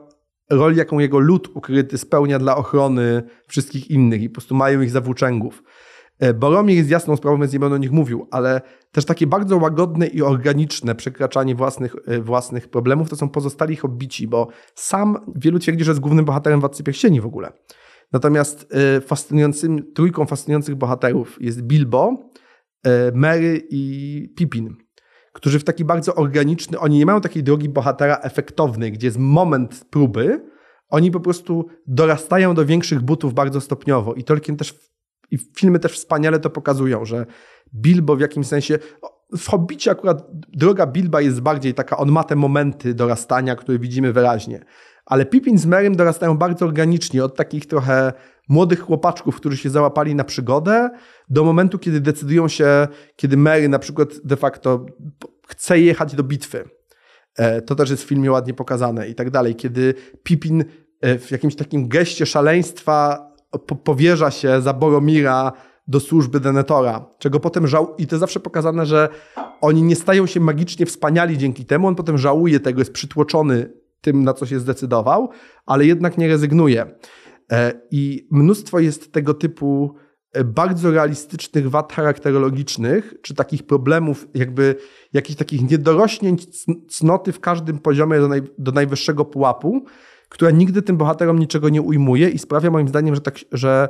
roli, 0.49 0.77
jaką 0.77 0.99
jego 0.99 1.19
lud 1.19 1.49
ukryty 1.53 1.97
spełnia 1.97 2.39
dla 2.39 2.55
ochrony 2.57 3.23
wszystkich 3.47 3.91
innych 3.91 4.21
i 4.21 4.29
po 4.29 4.33
prostu 4.33 4.55
mają 4.55 4.81
ich 4.81 4.91
za 4.91 5.01
włóczęgów. 5.01 5.63
E, 6.19 6.33
Boromir 6.33 6.75
jest 6.75 6.89
jasną 6.89 7.15
sprawą, 7.15 7.39
więc 7.39 7.53
nie 7.53 7.59
będę 7.59 7.75
o 7.75 7.79
nich 7.79 7.91
mówił, 7.91 8.27
ale 8.31 8.61
też 8.91 9.05
takie 9.05 9.27
bardzo 9.27 9.57
łagodne 9.57 10.07
i 10.07 10.21
organiczne 10.21 10.95
przekraczanie 10.95 11.55
własnych, 11.55 11.95
e, 12.07 12.21
własnych 12.21 12.67
problemów 12.67 13.09
to 13.09 13.15
są 13.15 13.29
pozostali 13.29 13.75
hobbici, 13.75 14.27
bo 14.27 14.47
sam 14.75 15.17
wielu 15.35 15.59
twierdzi, 15.59 15.83
że 15.83 15.91
jest 15.91 16.01
głównym 16.01 16.25
bohaterem 16.25 16.59
Władcy 16.59 16.83
Pierścieni 16.83 17.21
w 17.21 17.25
ogóle. 17.25 17.51
Natomiast 18.11 18.73
e, 18.97 19.01
fascynującym, 19.01 19.93
trójką 19.93 20.25
fascynujących 20.25 20.75
bohaterów 20.75 21.37
jest 21.41 21.61
Bilbo, 21.61 22.29
Mary 23.13 23.67
i 23.69 24.33
Pippin, 24.37 24.75
którzy 25.33 25.59
w 25.59 25.63
taki 25.63 25.85
bardzo 25.85 26.15
organiczny, 26.15 26.79
oni 26.79 26.97
nie 26.97 27.05
mają 27.05 27.21
takiej 27.21 27.43
drogi 27.43 27.69
bohatera 27.69 28.17
efektownej, 28.17 28.91
gdzie 28.91 29.07
jest 29.07 29.17
moment 29.19 29.85
próby, 29.89 30.41
oni 30.89 31.11
po 31.11 31.19
prostu 31.19 31.65
dorastają 31.87 32.53
do 32.53 32.65
większych 32.65 33.01
butów 33.01 33.33
bardzo 33.33 33.61
stopniowo 33.61 34.13
i 34.13 34.23
Tolkien 34.23 34.57
też 34.57 34.73
i 35.31 35.37
filmy 35.55 35.79
też 35.79 35.91
wspaniale 35.91 36.39
to 36.39 36.49
pokazują, 36.49 37.05
że 37.05 37.25
Bilbo 37.75 38.15
w 38.15 38.19
jakimś 38.19 38.47
sensie. 38.47 38.79
W 39.37 39.49
Hobbicie 39.49 39.91
akurat 39.91 40.27
droga 40.31 40.87
Bilba 40.87 41.21
jest 41.21 41.41
bardziej 41.41 41.73
taka, 41.73 41.97
on 41.97 42.11
ma 42.11 42.23
te 42.23 42.35
momenty 42.35 42.93
dorastania, 42.93 43.55
które 43.55 43.79
widzimy 43.79 44.13
wyraźnie. 44.13 44.65
Ale 45.05 45.25
Pippin 45.25 45.57
z 45.57 45.65
Merym 45.65 45.95
dorastają 45.95 46.37
bardzo 46.37 46.65
organicznie, 46.65 47.23
od 47.23 47.35
takich 47.35 47.65
trochę 47.65 48.13
młodych 48.49 48.79
chłopaczków, 48.79 49.35
którzy 49.35 49.57
się 49.57 49.69
załapali 49.69 50.15
na 50.15 50.23
przygodę, 50.23 50.89
do 51.29 51.43
momentu, 51.43 51.79
kiedy 51.79 52.01
decydują 52.01 52.47
się, 52.47 52.87
kiedy 53.15 53.37
Mary 53.37 53.69
na 53.69 53.79
przykład 53.79 54.09
de 54.23 54.35
facto 54.35 54.85
chce 55.47 55.79
jechać 55.79 56.15
do 56.15 56.23
bitwy. 56.23 56.69
E, 57.35 57.61
to 57.61 57.75
też 57.75 57.89
jest 57.89 58.03
w 58.03 58.07
filmie 58.07 58.31
ładnie 58.31 58.53
pokazane 58.53 59.07
i 59.07 59.15
tak 59.15 59.29
dalej. 59.29 59.55
Kiedy 59.55 59.93
Pippin 60.23 60.65
e, 61.01 61.17
w 61.17 61.31
jakimś 61.31 61.55
takim 61.55 61.87
geście 61.87 62.25
szaleństwa 62.25 63.26
po 63.59 63.75
powierza 63.75 64.31
się 64.31 64.61
za 64.61 64.73
Boromira 64.73 65.51
do 65.87 65.99
służby 65.99 66.39
Denetora, 66.39 67.05
czego 67.19 67.39
potem 67.39 67.67
żał 67.67 67.95
i 67.97 68.07
to 68.07 68.17
zawsze 68.17 68.39
pokazane, 68.39 68.85
że 68.85 69.09
oni 69.61 69.83
nie 69.83 69.95
stają 69.95 70.25
się 70.25 70.39
magicznie 70.39 70.85
wspaniali 70.85 71.37
dzięki 71.37 71.65
temu, 71.65 71.87
on 71.87 71.95
potem 71.95 72.17
żałuje 72.17 72.59
tego, 72.59 72.81
jest 72.81 72.93
przytłoczony 72.93 73.73
tym, 74.01 74.23
na 74.23 74.33
co 74.33 74.45
się 74.45 74.59
zdecydował, 74.59 75.29
ale 75.65 75.85
jednak 75.85 76.17
nie 76.17 76.27
rezygnuje. 76.27 76.85
E, 77.51 77.73
I 77.91 78.27
mnóstwo 78.31 78.79
jest 78.79 79.11
tego 79.11 79.33
typu 79.33 79.95
bardzo 80.45 80.91
realistycznych 80.91 81.69
wad 81.69 81.93
charakterologicznych, 81.93 83.13
czy 83.21 83.35
takich 83.35 83.63
problemów, 83.63 84.27
jakby 84.33 84.75
jakichś 85.13 85.37
takich 85.37 85.69
niedorośnięć 85.69 86.47
cnoty 86.89 87.31
w 87.31 87.39
każdym 87.39 87.79
poziomie 87.79 88.19
do, 88.19 88.27
naj, 88.27 88.41
do 88.57 88.71
najwyższego 88.71 89.25
pułapu, 89.25 89.85
która 90.29 90.51
nigdy 90.51 90.81
tym 90.81 90.97
bohaterom 90.97 91.39
niczego 91.39 91.69
nie 91.69 91.81
ujmuje 91.81 92.29
i 92.29 92.39
sprawia 92.39 92.71
moim 92.71 92.87
zdaniem, 92.87 93.15
że, 93.15 93.21
tak, 93.21 93.35
że 93.51 93.89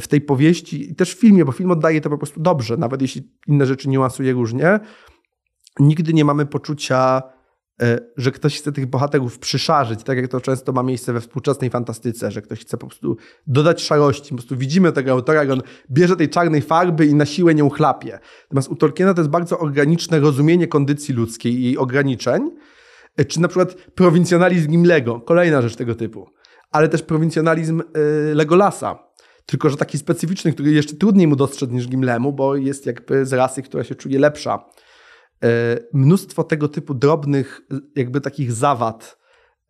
w 0.00 0.08
tej 0.08 0.20
powieści 0.20 0.90
i 0.90 0.94
też 0.94 1.14
w 1.14 1.18
filmie, 1.20 1.44
bo 1.44 1.52
film 1.52 1.70
oddaje 1.70 2.00
to 2.00 2.10
po 2.10 2.18
prostu 2.18 2.40
dobrze, 2.40 2.76
nawet 2.76 3.02
jeśli 3.02 3.32
inne 3.46 3.66
rzeczy 3.66 3.88
niuansuje 3.88 4.32
różnie, 4.32 4.80
nigdy 5.80 6.12
nie 6.12 6.24
mamy 6.24 6.46
poczucia 6.46 7.22
E, 7.82 7.98
że 8.16 8.32
ktoś 8.32 8.58
chce 8.58 8.72
tych 8.72 8.86
bohaterów 8.86 9.38
przyszarzyć, 9.38 10.02
tak 10.02 10.16
jak 10.16 10.28
to 10.28 10.40
często 10.40 10.72
ma 10.72 10.82
miejsce 10.82 11.12
we 11.12 11.20
współczesnej 11.20 11.70
fantastyce, 11.70 12.30
że 12.30 12.42
ktoś 12.42 12.60
chce 12.60 12.76
po 12.76 12.86
prostu 12.86 13.16
dodać 13.46 13.82
szarości. 13.82 14.30
Po 14.30 14.36
prostu 14.36 14.56
widzimy 14.56 14.92
tego 14.92 15.10
autora, 15.10 15.40
jak 15.40 15.50
on 15.50 15.62
bierze 15.90 16.16
tej 16.16 16.28
czarnej 16.28 16.62
farby 16.62 17.06
i 17.06 17.14
na 17.14 17.26
siłę 17.26 17.54
nią 17.54 17.70
chlapie. 17.70 18.18
Natomiast 18.42 18.68
u 18.68 18.76
Tolkiena 18.76 19.14
to 19.14 19.20
jest 19.20 19.30
bardzo 19.30 19.58
organiczne 19.58 20.20
rozumienie 20.20 20.66
kondycji 20.66 21.14
ludzkiej 21.14 21.54
i 21.54 21.62
jej 21.62 21.78
ograniczeń, 21.78 22.50
czy 23.24 23.40
na 23.40 23.48
przykład 23.48 23.74
prowincjonalizm 23.74 24.70
Gimlego, 24.70 25.20
kolejna 25.20 25.62
rzecz 25.62 25.76
tego 25.76 25.94
typu, 25.94 26.30
ale 26.70 26.88
też 26.88 27.02
prowincjonalizm 27.02 27.80
e, 27.80 27.84
Legolasa, 28.34 29.08
tylko 29.46 29.70
że 29.70 29.76
taki 29.76 29.98
specyficzny, 29.98 30.52
który 30.52 30.70
jeszcze 30.70 30.96
trudniej 30.96 31.26
mu 31.26 31.36
dostrzec 31.36 31.70
niż 31.70 31.88
Gimlemu, 31.88 32.32
bo 32.32 32.56
jest 32.56 32.86
jakby 32.86 33.26
z 33.26 33.32
rasy, 33.32 33.62
która 33.62 33.84
się 33.84 33.94
czuje 33.94 34.18
lepsza. 34.18 34.64
E, 35.44 35.78
mnóstwo 35.92 36.44
tego 36.44 36.68
typu 36.68 36.94
drobnych, 36.94 37.60
jakby 37.96 38.20
takich 38.20 38.52
zawad 38.52 39.18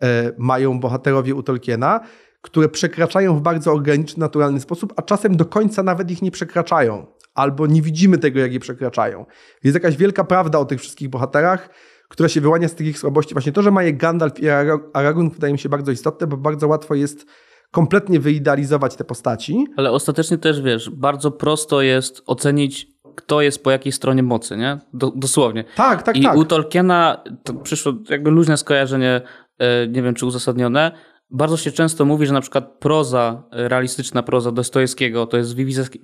e, 0.03 0.33
mają 0.39 0.81
bohaterowie 0.81 1.35
u 1.35 1.43
Tolkiena, 1.43 2.01
które 2.41 2.69
przekraczają 2.69 3.37
w 3.37 3.41
bardzo 3.41 3.73
organiczny, 3.73 4.21
naturalny 4.21 4.61
sposób, 4.61 4.93
a 4.97 5.03
czasem 5.03 5.37
do 5.37 5.45
końca 5.45 5.83
nawet 5.83 6.11
ich 6.11 6.23
nie 6.23 6.31
przekraczają, 6.31 7.07
albo 7.35 7.67
nie 7.67 7.83
widzimy 7.83 8.19
tego, 8.19 8.41
jak 8.41 8.53
je 8.53 8.61
przekraczają. 8.61 9.27
Jest 9.65 9.75
jakaś 9.75 9.97
wielka 9.97 10.25
prawda 10.25 10.59
o 10.59 10.65
tych 10.65 10.81
wszystkich 10.81 11.09
bohaterach, 11.09 11.71
która 12.09 12.29
się 12.29 12.41
wyłania 12.41 12.69
z 12.69 12.75
tych 12.75 12.87
ich 12.87 12.99
słabości. 12.99 13.35
Właśnie 13.35 13.53
to, 13.53 13.63
że 13.63 13.71
ma 13.71 13.83
je 13.83 13.93
Gandalf 13.93 14.41
i 14.41 14.49
Aragorn 14.93 15.31
wydaje 15.31 15.53
mi 15.53 15.59
się 15.59 15.69
bardzo 15.69 15.93
istotne, 15.93 16.27
bo 16.27 16.37
bardzo 16.37 16.69
łatwo 16.69 16.95
jest 16.95 17.27
kompletnie 17.71 18.21
wyidealizować 18.21 18.97
te 18.97 19.05
postaci. 19.05 19.67
Ale 19.77 19.91
ostatecznie 19.91 20.39
też, 20.39 20.63
wiesz, 20.63 20.91
bardzo 20.91 21.31
prosto 21.31 21.83
jest 21.83 22.23
ocenić 22.27 22.99
kto 23.19 23.41
jest 23.41 23.65
po 23.65 23.71
jakiej 23.71 23.93
stronie 23.93 24.23
mocy, 24.23 24.57
nie? 24.57 24.79
dosłownie. 24.93 25.65
Tak, 25.77 26.03
tak, 26.03 26.17
I 26.17 26.23
tak. 26.23 26.37
u 26.37 26.45
Tolkiena 26.45 27.23
to 27.45 27.55
przyszło 27.55 27.93
jakby 28.09 28.31
luźne 28.31 28.57
skojarzenie, 28.57 29.21
e, 29.59 29.87
nie 29.87 30.03
wiem 30.03 30.15
czy 30.15 30.27
uzasadnione. 30.27 30.93
Bardzo 31.31 31.57
się 31.57 31.73
często 31.73 32.05
mówi, 32.05 32.27
że 32.27 32.33
na 32.33 32.41
przykład 32.41 32.79
proza, 32.79 33.43
e, 33.53 33.69
realistyczna 33.69 34.23
proza 34.23 34.53
Dostojewskiego 34.53 35.27
to 35.27 35.37
jest 35.37 35.55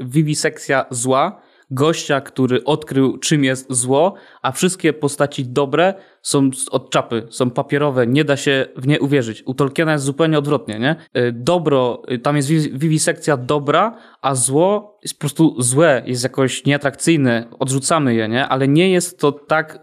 wiwisekcja 0.00 0.84
zła, 0.90 1.42
gościa, 1.70 2.20
który 2.20 2.64
odkrył 2.64 3.18
czym 3.18 3.44
jest 3.44 3.72
zło, 3.72 4.14
a 4.42 4.52
wszystkie 4.52 4.92
postaci 4.92 5.46
dobre 5.46 5.94
są 6.24 6.50
od 6.70 6.90
czapy, 6.90 7.26
są 7.30 7.50
papierowe, 7.50 8.06
nie 8.06 8.24
da 8.24 8.36
się 8.36 8.66
w 8.76 8.86
nie 8.86 9.00
uwierzyć. 9.00 9.42
U 9.46 9.54
Tolkiena 9.54 9.92
jest 9.92 10.04
zupełnie 10.04 10.38
odwrotnie, 10.38 10.78
nie? 10.78 10.96
Y, 11.16 11.32
dobro, 11.32 12.02
y, 12.10 12.18
tam 12.18 12.36
jest 12.36 12.48
wiwisekcja 12.50 13.36
dobra, 13.36 13.96
a 14.22 14.34
zło 14.34 14.98
jest 15.02 15.14
po 15.14 15.20
prostu 15.20 15.62
złe, 15.62 16.02
jest 16.06 16.22
jakoś 16.22 16.64
nieatrakcyjne, 16.64 17.48
odrzucamy 17.58 18.14
je, 18.14 18.28
nie? 18.28 18.48
Ale 18.48 18.68
nie 18.68 18.90
jest 18.90 19.18
to 19.18 19.32
tak, 19.32 19.78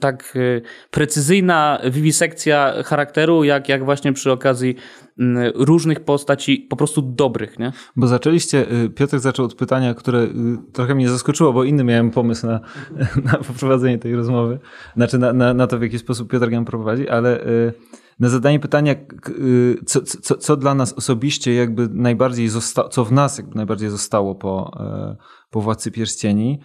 tak 0.00 0.36
y, 0.36 0.62
precyzyjna 0.90 1.78
wiwisekcja 1.90 2.74
charakteru, 2.84 3.44
jak, 3.44 3.68
jak 3.68 3.84
właśnie 3.84 4.12
przy 4.12 4.32
okazji 4.32 4.74
mm, 5.18 5.52
różnych 5.54 6.00
postaci 6.00 6.66
po 6.70 6.76
prostu 6.76 7.02
dobrych, 7.02 7.58
nie? 7.58 7.72
Bo 7.96 8.06
zaczęliście, 8.06 8.66
Piotr 8.94 9.18
zaczął 9.18 9.46
od 9.46 9.54
pytania, 9.54 9.94
które 9.94 10.26
trochę 10.72 10.94
mnie 10.94 11.08
zaskoczyło, 11.08 11.52
bo 11.52 11.64
inny 11.64 11.84
miałem 11.84 12.10
pomysł 12.10 12.46
na, 12.46 12.60
na 13.32 13.34
poprowadzenie 13.34 13.98
tej 13.98 14.16
rozmowy, 14.16 14.58
znaczy 14.96 15.18
na, 15.18 15.32
na, 15.32 15.54
na 15.54 15.61
to, 15.66 15.78
w 15.78 15.82
jaki 15.82 15.98
sposób 15.98 16.30
Piotr 16.30 16.50
ją 16.50 16.64
prowadzi, 16.64 17.08
ale 17.08 17.46
y, 17.46 17.72
na 18.20 18.28
zadanie 18.28 18.60
pytania, 18.60 18.94
y, 19.28 19.76
co, 19.86 20.02
co, 20.02 20.36
co 20.36 20.56
dla 20.56 20.74
nas 20.74 20.92
osobiście 20.92 21.54
jakby 21.54 21.88
najbardziej 21.88 22.48
zostało, 22.48 22.88
co 22.88 23.04
w 23.04 23.12
nas 23.12 23.38
jakby 23.38 23.54
najbardziej 23.54 23.90
zostało 23.90 24.34
po, 24.34 24.70
e, 24.80 25.16
po 25.50 25.60
Władcy 25.60 25.90
Pierścieni, 25.90 26.60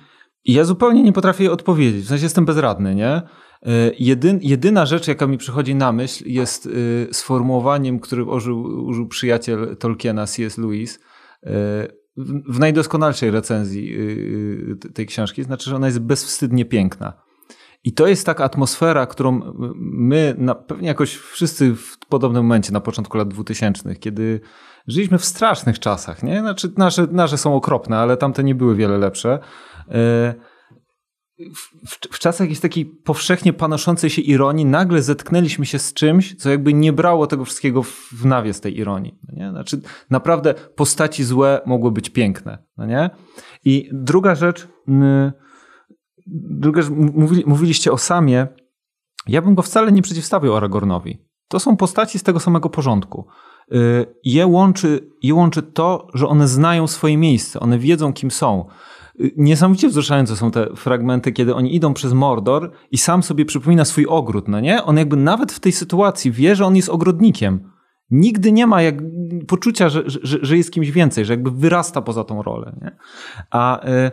i 0.46 0.54
ja 0.54 0.64
zupełnie 0.64 1.04
nie 1.04 1.14
potrafię 1.14 1.52
odpowiedzieć, 1.52 2.06
w 2.06 2.08
sensie 2.08 2.26
jestem 2.26 2.46
bezradny, 2.46 2.96
nie? 2.96 3.22
Jedyn, 4.00 4.40
jedyna 4.42 4.86
rzecz, 4.86 5.08
jaka 5.08 5.28
mi 5.28 5.38
przychodzi 5.38 5.76
na 5.76 5.92
myśl, 5.92 6.24
jest 6.28 6.66
y, 6.66 7.08
sformułowaniem, 7.12 8.00
które 8.00 8.24
użył, 8.24 8.86
użył 8.86 9.08
przyjaciel 9.08 9.78
Tolkiena, 9.78 10.26
C.S. 10.28 10.58
Lewis, 10.58 11.00
w 12.48 12.60
najdoskonalszej 12.60 13.32
recenzji 13.32 13.98
tej 14.94 15.06
książki, 15.06 15.44
znaczy, 15.44 15.70
że 15.70 15.76
ona 15.76 15.88
jest 15.88 16.00
bezwstydnie 16.00 16.66
piękna. 16.66 17.27
I 17.88 17.94
to 17.94 18.08
jest 18.08 18.26
taka 18.26 18.44
atmosfera, 18.44 19.06
którą 19.06 19.54
my 19.80 20.36
na, 20.38 20.56
pewnie 20.56 20.88
jakoś 20.88 21.16
wszyscy 21.16 21.76
w 21.76 21.98
podobnym 22.10 22.44
momencie, 22.44 22.72
na 22.72 22.80
początku 22.80 23.18
lat 23.18 23.28
2000, 23.28 23.96
kiedy 23.96 24.42
żyliśmy 24.88 25.18
w 25.18 25.26
strasznych 25.26 25.80
czasach, 25.80 26.24
nie? 26.24 26.40
Znaczy, 26.40 26.72
nasze, 26.78 27.08
nasze 27.12 27.38
są 27.38 27.56
okropne, 27.56 27.98
ale 27.98 28.18
tamte 28.18 28.44
nie 28.44 28.56
były 28.56 28.76
wiele 28.76 28.98
lepsze. 28.98 29.40
E, 29.90 30.34
w, 31.38 31.90
w, 31.90 32.16
w, 32.16 32.20
czasach 32.20 32.40
jakiejś 32.40 32.60
takiej 32.60 32.86
powszechnie 32.86 33.54
panoszącej 33.54 34.10
się 34.10 34.22
ironii, 34.22 34.66
nagle 34.66 35.02
zetknęliśmy 35.02 35.66
się 35.66 35.80
z 35.80 35.94
czymś, 35.94 36.36
co 36.36 36.50
jakby 36.50 36.74
nie 36.74 36.94
brało 36.94 37.28
tego 37.28 37.46
wszystkiego 37.46 37.84
w 37.84 38.26
nawias 38.26 38.62
tej 38.62 38.78
ironii. 38.78 39.20
No 39.28 39.44
nie? 39.44 39.52
Znaczy, 39.52 39.82
naprawdę 40.10 40.54
postaci 40.54 41.24
złe 41.24 41.62
mogły 41.66 41.92
być 41.92 42.10
piękne. 42.10 42.58
No 42.78 42.86
nie? 42.86 43.10
I 43.66 43.90
druga 43.94 44.36
rzecz. 44.36 44.68
Yy, 44.88 45.47
druga 46.50 46.82
mówili, 46.92 47.44
mówiliście 47.48 47.92
o 47.92 47.98
Samie. 47.98 48.48
Ja 49.28 49.42
bym 49.42 49.56
go 49.56 49.62
wcale 49.62 49.92
nie 49.92 50.02
przeciwstawiał 50.02 50.56
Aragornowi. 50.56 51.28
To 51.48 51.60
są 51.60 51.78
postaci 51.78 52.20
z 52.20 52.24
tego 52.24 52.40
samego 52.40 52.70
porządku. 52.70 53.28
Y, 53.74 54.06
je 54.24 54.48
łączy, 54.48 55.10
je 55.24 55.34
łączy 55.34 55.64
to, 55.64 56.08
że 56.14 56.28
one 56.28 56.48
znają 56.48 56.88
swoje 56.88 57.18
miejsce, 57.18 57.60
one 57.60 57.80
wiedzą, 57.80 58.14
kim 58.14 58.32
są. 58.32 58.66
Y, 59.22 59.32
niesamowicie 59.38 59.88
wzruszające 59.88 60.36
są 60.36 60.52
te 60.52 60.76
fragmenty, 60.76 61.32
kiedy 61.32 61.56
oni 61.56 61.76
idą 61.76 61.94
przez 61.94 62.14
Mordor 62.14 62.72
i 62.92 62.98
sam 62.98 63.24
sobie 63.24 63.46
przypomina 63.46 63.86
swój 63.86 64.06
ogród, 64.06 64.48
no 64.48 64.60
nie? 64.60 64.84
On 64.84 64.98
jakby 64.98 65.16
nawet 65.16 65.52
w 65.52 65.60
tej 65.60 65.72
sytuacji 65.72 66.32
wie, 66.32 66.56
że 66.56 66.66
on 66.66 66.76
jest 66.76 66.90
ogrodnikiem. 66.90 67.72
Nigdy 68.12 68.52
nie 68.52 68.68
ma 68.68 68.82
jak 68.82 68.96
poczucia, 69.48 69.90
że, 69.90 70.04
że, 70.06 70.38
że 70.42 70.58
jest 70.58 70.72
kimś 70.72 70.92
więcej, 70.92 71.26
że 71.26 71.34
jakby 71.34 71.52
wyrasta 71.52 72.02
poza 72.02 72.24
tą 72.24 72.42
rolę. 72.42 72.76
Nie? 72.82 72.98
A 73.52 73.88
y, 73.90 74.12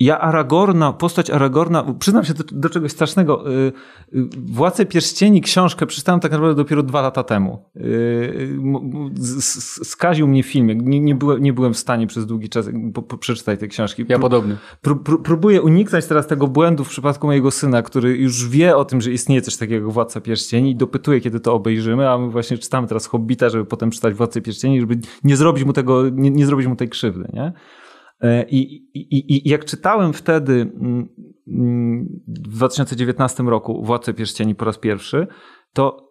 ja 0.00 0.20
Aragorna, 0.20 0.92
postać 0.92 1.30
Aragorna, 1.30 1.94
przyznam 1.98 2.24
się 2.24 2.34
do, 2.34 2.44
do 2.52 2.68
czegoś 2.68 2.92
strasznego. 2.92 3.50
Y, 3.50 3.72
y, 4.14 4.28
Władcę 4.46 4.86
Pierścieni, 4.86 5.40
książkę 5.40 5.86
przeczytałem 5.86 6.20
tak 6.20 6.32
naprawdę 6.32 6.54
dopiero 6.54 6.82
dwa 6.82 7.02
lata 7.02 7.24
temu. 7.24 7.64
Y, 7.76 8.58
skaził 9.84 10.28
mnie 10.28 10.42
film. 10.42 10.80
Nie, 10.90 11.00
nie, 11.00 11.14
byłem, 11.14 11.42
nie 11.42 11.52
byłem 11.52 11.74
w 11.74 11.78
stanie 11.78 12.06
przez 12.06 12.26
długi 12.26 12.48
czas 12.48 12.68
przeczytać 13.20 13.60
tej 13.60 13.68
książki. 13.68 14.04
Ja 14.08 14.18
podobny. 14.18 14.56
Pró, 14.82 14.96
pró, 14.96 15.18
próbuję 15.18 15.62
uniknąć 15.62 16.06
teraz 16.06 16.26
tego 16.26 16.48
błędu 16.48 16.84
w 16.84 16.88
przypadku 16.88 17.26
mojego 17.26 17.50
syna, 17.50 17.82
który 17.82 18.16
już 18.16 18.48
wie 18.48 18.76
o 18.76 18.84
tym, 18.84 19.00
że 19.00 19.10
istnieje 19.12 19.42
coś 19.42 19.56
takiego 19.56 19.86
jak 19.86 19.94
Władca 19.94 20.20
Pierścieni 20.20 20.70
i 20.70 20.76
dopytuje, 20.76 21.20
kiedy 21.20 21.40
to 21.40 21.54
obejrzymy, 21.54 22.10
a 22.10 22.18
my 22.18 22.30
właśnie 22.30 22.58
czytamy 22.58 22.88
teraz 22.88 23.06
Hobbita, 23.06 23.48
żeby 23.48 23.64
potem 23.64 23.90
czytać 23.90 24.14
Władcę 24.14 24.40
Pierścieni, 24.40 24.80
żeby 24.80 24.98
nie 25.24 25.36
zrobić 25.36 25.64
mu 25.64 25.72
tego, 25.72 26.08
nie, 26.08 26.30
nie 26.30 26.46
zrobić 26.46 26.66
mu 26.66 26.76
tej 26.76 26.88
krzywdy, 26.88 27.28
nie? 27.32 27.52
E, 28.20 28.44
I, 28.48 28.74
i, 28.94 29.36
I, 29.36 29.48
jak 29.48 29.64
czytałem 29.64 30.12
wtedy 30.12 30.52
mm, 30.52 31.08
mm, 31.48 32.20
w 32.28 32.48
2019 32.48 33.42
roku 33.42 33.84
Władcę 33.84 34.14
Pierścieni 34.14 34.54
po 34.54 34.64
raz 34.64 34.78
pierwszy, 34.78 35.26
to 35.72 36.10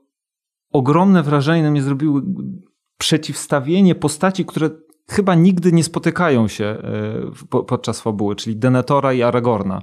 ogromne 0.72 1.24
wrażenie 1.24 1.64
na 1.64 1.72
mnie 1.72 1.82
zrobiło 1.82 2.22
przeciwstawienie 2.98 3.96
postaci, 3.96 4.46
które 4.46 4.70
chyba 5.10 5.36
nigdy 5.36 5.72
nie 5.72 5.84
spotykają 5.84 6.48
się 6.48 6.66
e, 6.66 7.64
podczas 7.68 8.02
fabuły, 8.02 8.36
czyli 8.36 8.56
Denetora 8.56 9.14
i 9.14 9.22
Aragorna. 9.22 9.82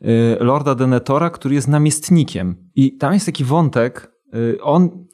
E, 0.00 0.44
Lorda 0.44 0.74
Denetora, 0.74 1.30
który 1.30 1.54
jest 1.54 1.68
namiestnikiem. 1.68 2.70
I 2.74 2.96
tam 2.96 3.14
jest 3.14 3.26
taki 3.26 3.44
wątek, 3.44 4.14
on 4.62 5.06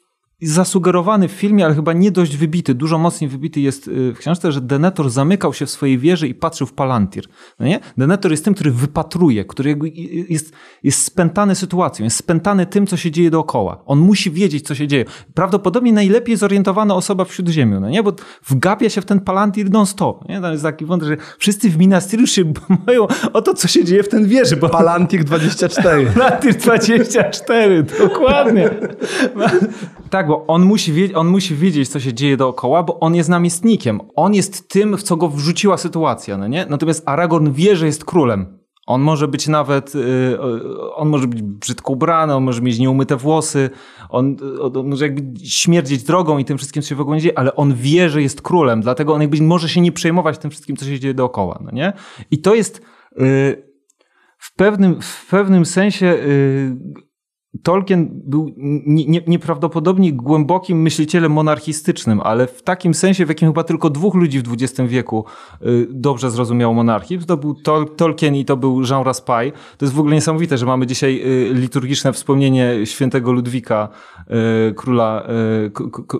zasugerowany 0.47 1.27
w 1.27 1.31
filmie, 1.31 1.65
ale 1.65 1.75
chyba 1.75 1.93
nie 1.93 2.11
dość 2.11 2.37
wybity, 2.37 2.75
dużo 2.75 2.97
mocniej 2.97 3.29
wybity 3.29 3.59
jest 3.59 3.87
y, 3.87 4.13
w 4.13 4.17
książce, 4.17 4.51
że 4.51 4.61
Denetor 4.61 5.09
zamykał 5.09 5.53
się 5.53 5.65
w 5.65 5.69
swojej 5.69 5.97
wieży 5.97 6.27
i 6.27 6.33
patrzył 6.33 6.67
w 6.67 6.73
Palantir. 6.73 7.27
No 7.59 7.65
nie? 7.65 7.79
Denetor 7.97 8.31
jest 8.31 8.45
tym, 8.45 8.53
który 8.53 8.71
wypatruje, 8.71 9.45
który 9.45 9.79
jest, 10.29 10.53
jest 10.83 11.03
spętany 11.03 11.55
sytuacją, 11.55 12.03
jest 12.03 12.17
spętany 12.17 12.65
tym, 12.65 12.87
co 12.87 12.97
się 12.97 13.11
dzieje 13.11 13.31
dookoła. 13.31 13.83
On 13.85 13.99
musi 13.99 14.31
wiedzieć, 14.31 14.67
co 14.67 14.75
się 14.75 14.87
dzieje. 14.87 15.05
Prawdopodobnie 15.33 15.93
najlepiej 15.93 16.37
zorientowana 16.37 16.95
osoba 16.95 17.25
w 17.25 17.33
Śródziemiu, 17.33 17.79
no 17.79 17.89
nie? 17.89 18.03
bo 18.03 18.13
wgapia 18.47 18.89
się 18.89 19.01
w 19.01 19.05
ten 19.05 19.19
Palantir 19.19 19.71
non-stop. 19.71 20.29
Nie? 20.29 20.41
Tam 20.41 20.51
jest 20.51 20.63
taki 20.63 20.85
wątek, 20.85 21.09
że 21.09 21.17
wszyscy 21.37 21.69
w 21.69 21.77
Minastyru 21.77 22.27
się 22.27 22.53
boją 22.85 23.07
o 23.33 23.41
to, 23.41 23.53
co 23.53 23.67
się 23.67 23.83
dzieje 23.83 24.03
w 24.03 24.09
ten 24.09 24.27
wieży. 24.27 24.57
Bo... 24.57 24.69
Palantir 24.69 25.23
24. 25.23 26.05
Palantir 26.13 26.55
24, 26.55 27.83
dokładnie. 27.83 28.69
tak, 30.09 30.27
bo 30.31 30.45
on 30.47 30.65
musi, 30.65 31.15
on 31.15 31.27
musi 31.27 31.55
wiedzieć, 31.55 31.89
co 31.89 31.99
się 31.99 32.13
dzieje 32.13 32.37
dookoła, 32.37 32.83
bo 32.83 32.99
on 32.99 33.15
jest 33.15 33.29
namiestnikiem. 33.29 34.01
On 34.15 34.33
jest 34.33 34.69
tym, 34.69 34.97
w 34.97 35.03
co 35.03 35.15
go 35.17 35.29
wrzuciła 35.29 35.77
sytuacja, 35.77 36.37
no 36.37 36.47
nie? 36.47 36.65
Natomiast 36.69 37.03
Aragorn 37.05 37.51
wie, 37.51 37.75
że 37.75 37.85
jest 37.85 38.05
królem. 38.05 38.59
On 38.87 39.01
może 39.01 39.27
być 39.27 39.47
nawet, 39.47 39.95
y, 39.95 40.37
on 40.95 41.09
może 41.09 41.27
być 41.27 41.41
brzydko 41.41 41.93
ubrany, 41.93 42.35
on 42.35 42.43
może 42.43 42.61
mieć 42.61 42.79
nieumyte 42.79 43.15
włosy, 43.15 43.69
on, 44.09 44.37
on 44.61 44.89
może 44.89 45.05
jakby 45.05 45.39
śmierdzieć 45.45 46.03
drogą 46.03 46.37
i 46.37 46.45
tym 46.45 46.57
wszystkim, 46.57 46.83
co 46.83 46.89
się 46.89 46.95
wokół 46.95 47.15
dzieje, 47.15 47.39
ale 47.39 47.55
on 47.55 47.73
wie, 47.73 48.09
że 48.09 48.21
jest 48.21 48.41
królem, 48.41 48.81
dlatego 48.81 49.13
on 49.13 49.21
jakby 49.21 49.41
może 49.41 49.69
się 49.69 49.81
nie 49.81 49.91
przejmować 49.91 50.37
tym 50.37 50.51
wszystkim, 50.51 50.75
co 50.75 50.85
się 50.85 50.99
dzieje 50.99 51.13
dookoła, 51.13 51.59
no 51.63 51.71
nie? 51.71 51.93
I 52.31 52.41
to 52.41 52.55
jest 52.55 52.81
y, 53.21 53.71
w 54.37 54.55
pewnym, 54.55 55.01
w 55.01 55.27
pewnym 55.29 55.65
sensie 55.65 56.05
y, 56.05 56.75
Tolkien 57.63 58.09
był 58.13 58.53
nie, 58.57 59.21
nieprawdopodobnie 59.27 60.13
głębokim 60.13 60.81
myślicielem 60.81 61.31
monarchistycznym, 61.31 62.21
ale 62.21 62.47
w 62.47 62.63
takim 62.63 62.93
sensie, 62.93 63.25
w 63.25 63.29
jakim 63.29 63.49
chyba 63.49 63.63
tylko 63.63 63.89
dwóch 63.89 64.15
ludzi 64.15 64.39
w 64.39 64.53
XX 64.53 64.89
wieku 64.89 65.25
y, 65.61 65.87
dobrze 65.89 66.31
zrozumiało 66.31 66.73
monarchizm. 66.73 67.25
To 67.25 67.37
był 67.37 67.53
Tol 67.55 67.95
Tolkien 67.95 68.35
i 68.35 68.45
to 68.45 68.57
był 68.57 68.81
Jean 68.81 69.03
Raspail. 69.03 69.51
To 69.51 69.85
jest 69.85 69.95
w 69.95 69.99
ogóle 69.99 70.15
niesamowite, 70.15 70.57
że 70.57 70.65
mamy 70.65 70.87
dzisiaj 70.87 71.21
y, 71.25 71.53
liturgiczne 71.53 72.13
wspomnienie 72.13 72.85
świętego 72.85 73.31
Ludwika, 73.31 73.89
y, 74.69 74.73
króla, 74.73 75.27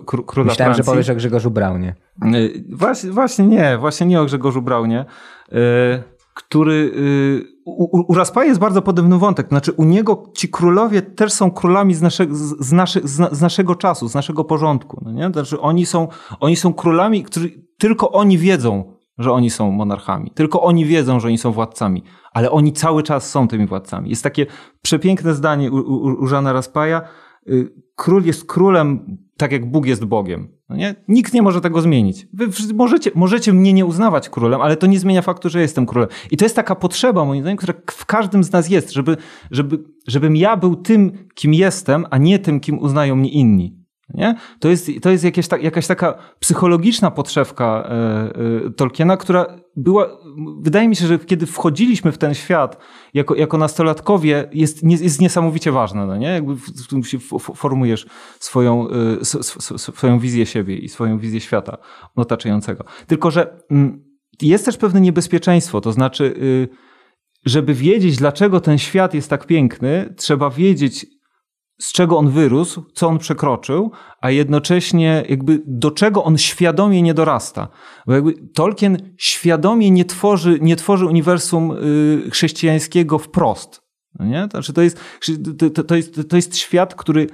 króla 0.06 0.46
Myślałem, 0.46 0.54
Francji. 0.54 0.84
że 0.84 0.90
powiesz 0.90 1.10
o 1.10 1.14
Grzegorzu 1.14 1.50
Braunie. 1.50 1.94
Właśnie, 2.72 3.10
właśnie 3.10 3.46
nie, 3.46 3.78
właśnie 3.78 4.06
nie 4.06 4.20
o 4.20 4.24
Grzegorzu 4.24 4.62
Braunie 4.62 5.04
który 6.34 6.92
u, 7.64 7.98
u, 7.98 8.04
u 8.08 8.14
Raspaja 8.14 8.48
jest 8.48 8.60
bardzo 8.60 8.82
podobny 8.82 9.18
wątek. 9.18 9.48
Znaczy, 9.48 9.72
u 9.72 9.84
niego 9.84 10.22
ci 10.36 10.48
królowie 10.48 11.02
też 11.02 11.32
są 11.32 11.50
królami 11.50 11.94
z, 11.94 12.02
nasze, 12.02 12.26
z, 12.60 12.72
nasze, 12.72 13.00
z, 13.04 13.36
z 13.36 13.40
naszego 13.40 13.74
czasu, 13.74 14.08
z 14.08 14.14
naszego 14.14 14.44
porządku. 14.44 15.00
No 15.04 15.12
nie? 15.12 15.30
Znaczy, 15.32 15.60
oni 15.60 15.86
są, 15.86 16.08
oni 16.40 16.56
są 16.56 16.74
królami, 16.74 17.24
którzy 17.24 17.50
tylko 17.78 18.10
oni 18.10 18.38
wiedzą, 18.38 18.92
że 19.18 19.32
oni 19.32 19.50
są 19.50 19.70
monarchami. 19.70 20.30
Tylko 20.34 20.62
oni 20.62 20.84
wiedzą, 20.84 21.20
że 21.20 21.28
oni 21.28 21.38
są 21.38 21.52
władcami. 21.52 22.04
Ale 22.32 22.50
oni 22.50 22.72
cały 22.72 23.02
czas 23.02 23.30
są 23.30 23.48
tymi 23.48 23.66
władcami. 23.66 24.10
Jest 24.10 24.22
takie 24.22 24.46
przepiękne 24.82 25.34
zdanie 25.34 25.72
u, 25.72 25.76
u, 25.76 26.22
u 26.22 26.26
Żana 26.26 26.52
Raspaja. 26.52 27.02
Y, 27.48 27.72
król 27.96 28.24
jest 28.24 28.46
królem 28.46 29.18
tak 29.42 29.52
jak 29.52 29.70
Bóg 29.70 29.86
jest 29.86 30.04
Bogiem. 30.04 30.48
No 30.68 30.76
nie? 30.76 30.94
Nikt 31.08 31.34
nie 31.34 31.42
może 31.42 31.60
tego 31.60 31.80
zmienić. 31.80 32.26
Wy 32.32 32.74
możecie, 32.74 33.10
możecie 33.14 33.52
mnie 33.52 33.72
nie 33.72 33.86
uznawać 33.86 34.28
królem, 34.28 34.60
ale 34.60 34.76
to 34.76 34.86
nie 34.86 34.98
zmienia 34.98 35.22
faktu, 35.22 35.48
że 35.48 35.60
jestem 35.60 35.86
królem. 35.86 36.08
I 36.30 36.36
to 36.36 36.44
jest 36.44 36.56
taka 36.56 36.74
potrzeba, 36.74 37.24
moim 37.24 37.42
zdaniem, 37.42 37.56
która 37.56 37.74
w 37.90 38.06
każdym 38.06 38.44
z 38.44 38.52
nas 38.52 38.68
jest, 38.68 38.92
żeby, 38.92 39.16
żeby, 39.50 39.78
żebym 40.06 40.36
ja 40.36 40.56
był 40.56 40.76
tym, 40.76 41.12
kim 41.34 41.54
jestem, 41.54 42.06
a 42.10 42.18
nie 42.18 42.38
tym, 42.38 42.60
kim 42.60 42.78
uznają 42.78 43.16
mnie 43.16 43.30
inni. 43.30 43.82
Nie? 44.14 44.34
To 44.60 44.68
jest, 44.68 44.90
to 45.02 45.10
jest 45.10 45.24
jakieś 45.24 45.48
ta, 45.48 45.58
jakaś 45.58 45.86
taka 45.86 46.18
psychologiczna 46.38 47.10
potrzebka 47.10 47.88
e, 47.88 48.66
e, 48.66 48.70
Tolkiena, 48.70 49.16
która 49.16 49.46
była, 49.76 50.18
wydaje 50.60 50.88
mi 50.88 50.96
się, 50.96 51.06
że 51.06 51.18
kiedy 51.18 51.46
wchodziliśmy 51.46 52.12
w 52.12 52.18
ten 52.18 52.34
świat 52.34 52.78
jako, 53.14 53.34
jako 53.34 53.58
nastolatkowie, 53.58 54.48
jest, 54.52 54.82
jest 54.82 55.20
niesamowicie 55.20 55.72
ważna. 55.72 56.06
No 56.06 56.16
nie? 56.16 56.28
Jakby 56.28 56.56
w, 56.56 57.38
formujesz 57.54 58.06
swoją, 58.40 58.88
e, 58.90 59.24
swoją 59.78 60.18
wizję 60.18 60.46
siebie 60.46 60.76
i 60.76 60.88
swoją 60.88 61.18
wizję 61.18 61.40
świata 61.40 61.78
otaczającego. 62.16 62.84
Tylko, 63.06 63.30
że 63.30 63.62
mm, 63.70 64.04
jest 64.42 64.64
też 64.64 64.76
pewne 64.76 65.00
niebezpieczeństwo, 65.00 65.80
to 65.80 65.92
znaczy, 65.92 66.24
y, 66.24 66.68
żeby 67.46 67.74
wiedzieć, 67.74 68.16
dlaczego 68.16 68.60
ten 68.60 68.78
świat 68.78 69.14
jest 69.14 69.30
tak 69.30 69.46
piękny, 69.46 70.14
trzeba 70.16 70.50
wiedzieć, 70.50 71.06
z 71.80 71.92
czego 71.92 72.18
on 72.18 72.30
wyrósł, 72.30 72.84
co 72.94 73.08
on 73.08 73.18
przekroczył, 73.18 73.90
a 74.20 74.30
jednocześnie 74.30 75.24
jakby 75.28 75.62
do 75.66 75.90
czego 75.90 76.24
on 76.24 76.38
świadomie 76.38 77.02
nie 77.02 77.14
dorasta. 77.14 77.68
Bo 78.06 78.12
jakby 78.12 78.32
Tolkien 78.54 79.14
świadomie 79.18 79.90
nie 79.90 80.04
tworzy, 80.04 80.58
nie 80.60 80.76
tworzy 80.76 81.06
uniwersum 81.06 81.70
y, 81.70 82.30
chrześcijańskiego 82.30 83.18
wprost. 83.18 83.82
No 84.18 84.26
nie? 84.26 84.48
Znaczy 84.50 84.72
to, 84.72 84.82
jest, 84.82 85.00
to, 85.74 85.84
to, 85.84 85.96
jest, 85.96 86.20
to 86.28 86.36
jest 86.36 86.56
świat, 86.56 86.94
który 86.94 87.26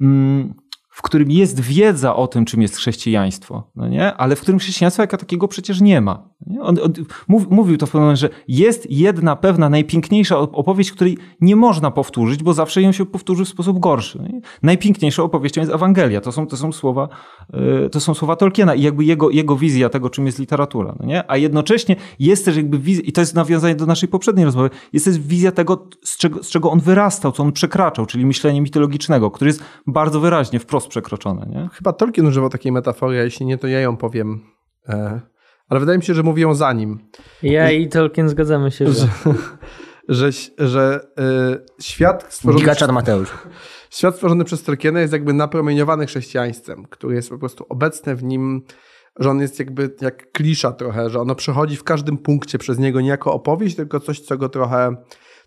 mm, 0.00 0.54
w 0.98 1.02
którym 1.02 1.30
jest 1.30 1.60
wiedza 1.60 2.16
o 2.16 2.26
tym, 2.26 2.44
czym 2.44 2.62
jest 2.62 2.76
chrześcijaństwo, 2.76 3.70
no 3.76 3.88
nie? 3.88 4.14
ale 4.14 4.36
w 4.36 4.40
którym 4.40 4.58
chrześcijaństwa 4.58 5.02
jako 5.02 5.16
takiego 5.16 5.48
przecież 5.48 5.80
nie 5.80 6.00
ma. 6.00 6.28
Nie? 6.46 6.60
On, 6.60 6.78
on 6.82 6.92
mów, 7.28 7.50
mówił 7.50 7.76
to 7.76 7.86
w 7.86 7.90
pewnym 7.90 8.02
momencie, 8.02 8.20
że 8.20 8.28
jest 8.48 8.90
jedna 8.90 9.36
pewna, 9.36 9.68
najpiękniejsza 9.68 10.38
opowieść, 10.38 10.92
której 10.92 11.18
nie 11.40 11.56
można 11.56 11.90
powtórzyć, 11.90 12.42
bo 12.42 12.52
zawsze 12.52 12.82
ją 12.82 12.92
się 12.92 13.06
powtórzy 13.06 13.44
w 13.44 13.48
sposób 13.48 13.78
gorszy. 13.78 14.18
Nie? 14.18 14.40
Najpiękniejszą 14.62 15.24
opowieścią 15.24 15.60
jest 15.60 15.72
Ewangelia. 15.72 16.20
To 16.20 16.32
są, 16.32 16.46
to 16.46 16.56
są, 16.56 16.72
słowa, 16.72 17.08
yy, 17.52 17.90
to 17.90 18.00
są 18.00 18.14
słowa 18.14 18.36
Tolkiena 18.36 18.74
i 18.74 18.82
jakby 18.82 19.04
jego, 19.04 19.30
jego 19.30 19.56
wizja 19.56 19.88
tego, 19.88 20.10
czym 20.10 20.26
jest 20.26 20.38
literatura. 20.38 20.94
No 21.00 21.06
nie? 21.06 21.30
A 21.30 21.36
jednocześnie 21.36 21.96
jest 22.18 22.44
też 22.44 22.56
jakby 22.56 22.78
wizja, 22.78 23.02
i 23.04 23.12
to 23.12 23.20
jest 23.20 23.34
nawiązanie 23.34 23.74
do 23.74 23.86
naszej 23.86 24.08
poprzedniej 24.08 24.44
rozmowy, 24.44 24.70
jest 24.92 25.04
też 25.04 25.18
wizja 25.18 25.52
tego, 25.52 25.86
z 26.04 26.16
czego, 26.16 26.42
z 26.42 26.48
czego 26.48 26.70
on 26.70 26.80
wyrastał, 26.80 27.32
co 27.32 27.42
on 27.42 27.52
przekraczał, 27.52 28.06
czyli 28.06 28.26
myślenie 28.26 28.60
mitologicznego, 28.60 29.30
który 29.30 29.48
jest 29.48 29.62
bardzo 29.86 30.20
wyraźnie, 30.20 30.58
wprost 30.58 30.87
przekroczone. 30.88 31.46
Nie? 31.46 31.68
Chyba 31.72 31.92
Tolkien 31.92 32.26
używał 32.26 32.50
takiej 32.50 32.72
metafory, 32.72 33.20
a 33.20 33.22
jeśli 33.22 33.46
nie, 33.46 33.58
to 33.58 33.66
ja 33.66 33.80
ją 33.80 33.96
powiem. 33.96 34.40
E, 34.88 35.20
ale 35.68 35.80
wydaje 35.80 35.98
mi 35.98 36.04
się, 36.04 36.14
że 36.14 36.22
mówią 36.22 36.54
za 36.54 36.72
nim. 36.72 36.98
Ja 37.42 37.70
i 37.70 37.88
Tolkien 37.88 38.28
zgadzamy 38.28 38.70
się, 38.70 38.92
że, 38.92 39.08
że, 40.08 40.32
że, 40.32 40.32
że 40.58 41.06
e, 41.18 41.82
świat 41.82 42.26
stworzony. 42.28 42.60
Gigaczad 42.60 42.92
Mateusz. 42.92 43.32
Świat 43.90 44.14
stworzony 44.14 44.44
przez 44.44 44.62
Tolkiena 44.62 45.00
jest 45.00 45.12
jakby 45.12 45.32
napromieniowany 45.32 46.06
chrześcijaństwem, 46.06 46.84
który 46.90 47.14
jest 47.14 47.30
po 47.30 47.38
prostu 47.38 47.66
obecny 47.68 48.16
w 48.16 48.24
nim, 48.24 48.62
że 49.18 49.30
on 49.30 49.40
jest 49.40 49.58
jakby 49.58 49.90
jak 50.00 50.32
klisza 50.32 50.72
trochę, 50.72 51.10
że 51.10 51.20
ono 51.20 51.34
przechodzi 51.34 51.76
w 51.76 51.84
każdym 51.84 52.18
punkcie 52.18 52.58
przez 52.58 52.78
niego 52.78 53.00
nie 53.00 53.08
jako 53.08 53.32
opowieść, 53.32 53.76
tylko 53.76 54.00
coś, 54.00 54.20
co 54.20 54.38
go 54.38 54.48
trochę. 54.48 54.96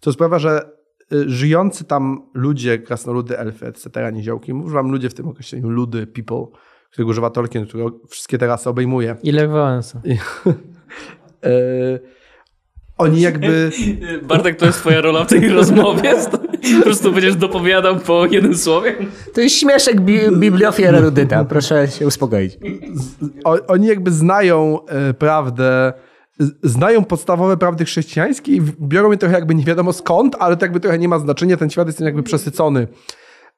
co 0.02 0.14
sprawia, 0.14 0.40
że 0.40 0.62
Y, 0.62 0.81
żyjący 1.26 1.84
tam 1.84 2.30
ludzie, 2.34 2.80
krasnoludy, 2.80 3.40
elfy, 3.40 3.68
etc., 3.68 4.12
niziołki, 4.14 4.54
używam 4.54 4.92
ludzie 4.92 5.10
w 5.10 5.14
tym 5.14 5.28
określeniu, 5.28 5.70
ludy, 5.70 6.08
people, 6.08 6.46
którego 6.92 7.10
używa 7.10 7.30
Tolkien, 7.30 7.66
który 7.66 7.84
wszystkie 8.10 8.38
teraz 8.38 8.68
obejmuje. 8.68 9.16
Ile 9.24 9.48
Wałęsa. 9.48 10.02
y, 11.46 12.00
oni 12.98 13.22
jakby... 13.22 13.72
Bartek, 14.28 14.56
to 14.56 14.66
jest 14.66 14.80
twoja 14.80 15.02
rola 15.02 15.24
w 15.24 15.28
tej 15.28 15.50
rozmowie? 15.50 16.14
Po 16.78 16.84
prostu 16.84 17.12
będziesz 17.12 17.36
dopowiadał 17.36 18.00
po 18.00 18.26
jednym 18.26 18.58
słowie? 18.58 18.96
To 19.34 19.42
jest 19.42 19.56
śmieszek 19.56 20.02
bi 20.02 20.20
bibliofil 20.38 20.86
erudyta, 20.86 21.46
proszę 21.46 21.88
się 21.88 22.08
uspokoić. 22.08 22.58
Oni 23.68 23.88
jakby 23.88 24.12
znają 24.12 24.80
y, 25.10 25.14
prawdę, 25.14 25.94
znają 26.64 27.06
podstawowe 27.06 27.58
prawdy 27.58 27.86
chrześcijańskie 27.86 28.52
i 28.52 28.62
biorą 28.82 29.12
je 29.12 29.18
trochę 29.18 29.36
jakby 29.36 29.56
nie 29.56 29.64
wiadomo 29.64 29.94
skąd, 29.94 30.36
ale 30.40 30.58
to 30.58 30.66
jakby 30.66 30.80
trochę 30.80 30.98
nie 30.98 31.08
ma 31.08 31.20
znaczenia, 31.20 31.58
ten 31.58 31.70
świat 31.70 31.88
jest 31.88 32.00
jakby 32.00 32.24
przesycony. 32.24 32.88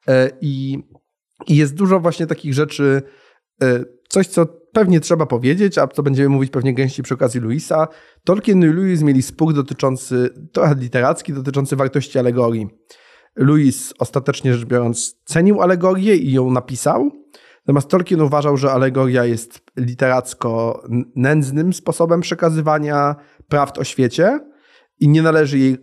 E, 0.08 0.30
I, 0.40 0.78
jest 1.48 1.74
dużo 1.74 2.00
właśnie 2.00 2.26
takich 2.26 2.54
rzeczy, 2.54 3.02
e, 3.62 3.84
coś 4.08 4.26
co 4.26 4.46
pewnie 4.72 5.00
trzeba 5.00 5.26
powiedzieć, 5.26 5.78
a 5.78 5.86
co 5.86 6.02
będziemy 6.02 6.28
mówić 6.28 6.50
pewnie 6.50 6.74
gęściej 6.74 7.04
przy 7.04 7.14
okazji 7.14 7.40
Luisa. 7.40 7.88
Tolkien 8.24 8.62
i 8.62 8.66
Lewis 8.66 9.02
mieli 9.02 9.22
spór 9.22 9.54
dotyczący, 9.54 10.30
trochę 10.52 10.74
literacki, 10.74 11.32
dotyczący 11.32 11.76
wartości 11.76 12.18
alegorii. 12.18 12.68
Louis 13.36 13.94
ostatecznie 13.98 14.54
rzecz 14.54 14.64
biorąc 14.64 15.16
cenił 15.24 15.62
alegorię 15.62 16.16
i 16.16 16.32
ją 16.32 16.50
napisał, 16.50 17.10
Natomiast 17.66 17.88
Tolkien 17.88 18.20
uważał, 18.20 18.56
że 18.56 18.72
alegoria 18.72 19.24
jest 19.24 19.60
literacko 19.76 20.82
nędznym 21.16 21.72
sposobem 21.72 22.20
przekazywania 22.20 23.16
prawd 23.48 23.78
o 23.78 23.84
świecie 23.84 24.40
i 25.00 25.08
nie 25.08 25.22
należy 25.22 25.58
jej 25.58 25.74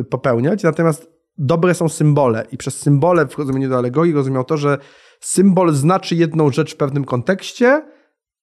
y, 0.00 0.04
popełniać. 0.04 0.62
Natomiast 0.62 1.10
dobre 1.38 1.74
są 1.74 1.88
symbole 1.88 2.46
i 2.52 2.56
przez 2.56 2.78
symbole 2.78 3.26
w 3.26 3.38
rozumieniu 3.38 3.68
do 3.68 3.78
alegorii 3.78 4.12
rozumiał 4.12 4.44
to, 4.44 4.56
że 4.56 4.78
symbol 5.20 5.72
znaczy 5.72 6.14
jedną 6.14 6.50
rzecz 6.50 6.74
w 6.74 6.76
pewnym 6.76 7.04
kontekście, 7.04 7.82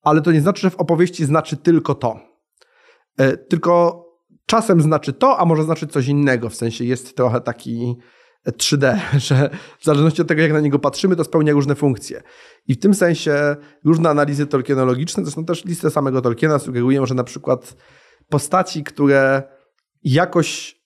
ale 0.01 0.21
to 0.21 0.31
nie 0.31 0.41
znaczy, 0.41 0.61
że 0.61 0.69
w 0.69 0.75
opowieści 0.75 1.25
znaczy 1.25 1.57
tylko 1.57 1.95
to. 1.95 2.19
Y, 3.21 3.37
tylko 3.37 4.05
czasem 4.45 4.81
znaczy 4.81 5.13
to, 5.13 5.39
a 5.39 5.45
może 5.45 5.63
znaczy 5.63 5.87
coś 5.87 6.07
innego. 6.07 6.49
W 6.49 6.55
sensie 6.55 6.85
jest 6.85 7.15
trochę 7.15 7.41
taki 7.41 7.97
3D, 8.51 8.99
że 9.27 9.49
w 9.79 9.85
zależności 9.85 10.21
od 10.21 10.27
tego, 10.27 10.41
jak 10.41 10.53
na 10.53 10.59
niego 10.59 10.79
patrzymy, 10.79 11.15
to 11.15 11.23
spełnia 11.23 11.53
różne 11.53 11.75
funkcje. 11.75 12.23
I 12.67 12.73
w 12.73 12.79
tym 12.79 12.93
sensie 12.93 13.55
różne 13.85 14.09
analizy 14.09 14.47
tolkienologiczne, 14.47 15.23
zresztą 15.23 15.45
też 15.45 15.65
listę 15.65 15.91
samego 15.91 16.21
Tolkiena 16.21 16.59
sugerują, 16.59 17.05
że 17.05 17.15
na 17.15 17.23
przykład 17.23 17.75
postaci, 18.29 18.83
które 18.83 19.43
jakoś 20.03 20.81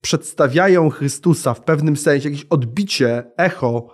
przedstawiają 0.00 0.90
Chrystusa 0.90 1.54
w 1.54 1.64
pewnym 1.64 1.96
sensie, 1.96 2.28
jakieś 2.28 2.46
odbicie, 2.50 3.32
echo 3.36 3.88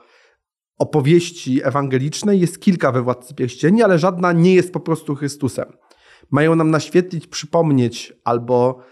opowieści 0.79 1.61
ewangelicznej 1.65 2.41
jest 2.41 2.61
kilka 2.61 2.93
we 2.93 3.03
Władcy 3.03 3.35
Pierścieni, 3.35 3.83
ale 3.83 3.99
żadna 3.99 4.33
nie 4.33 4.55
jest 4.55 4.73
po 4.73 4.81
prostu 4.81 5.15
Chrystusem. 5.15 5.73
Mają 6.31 6.55
nam 6.55 6.71
naświetlić, 6.71 7.27
przypomnieć 7.27 8.13
albo 8.25 8.83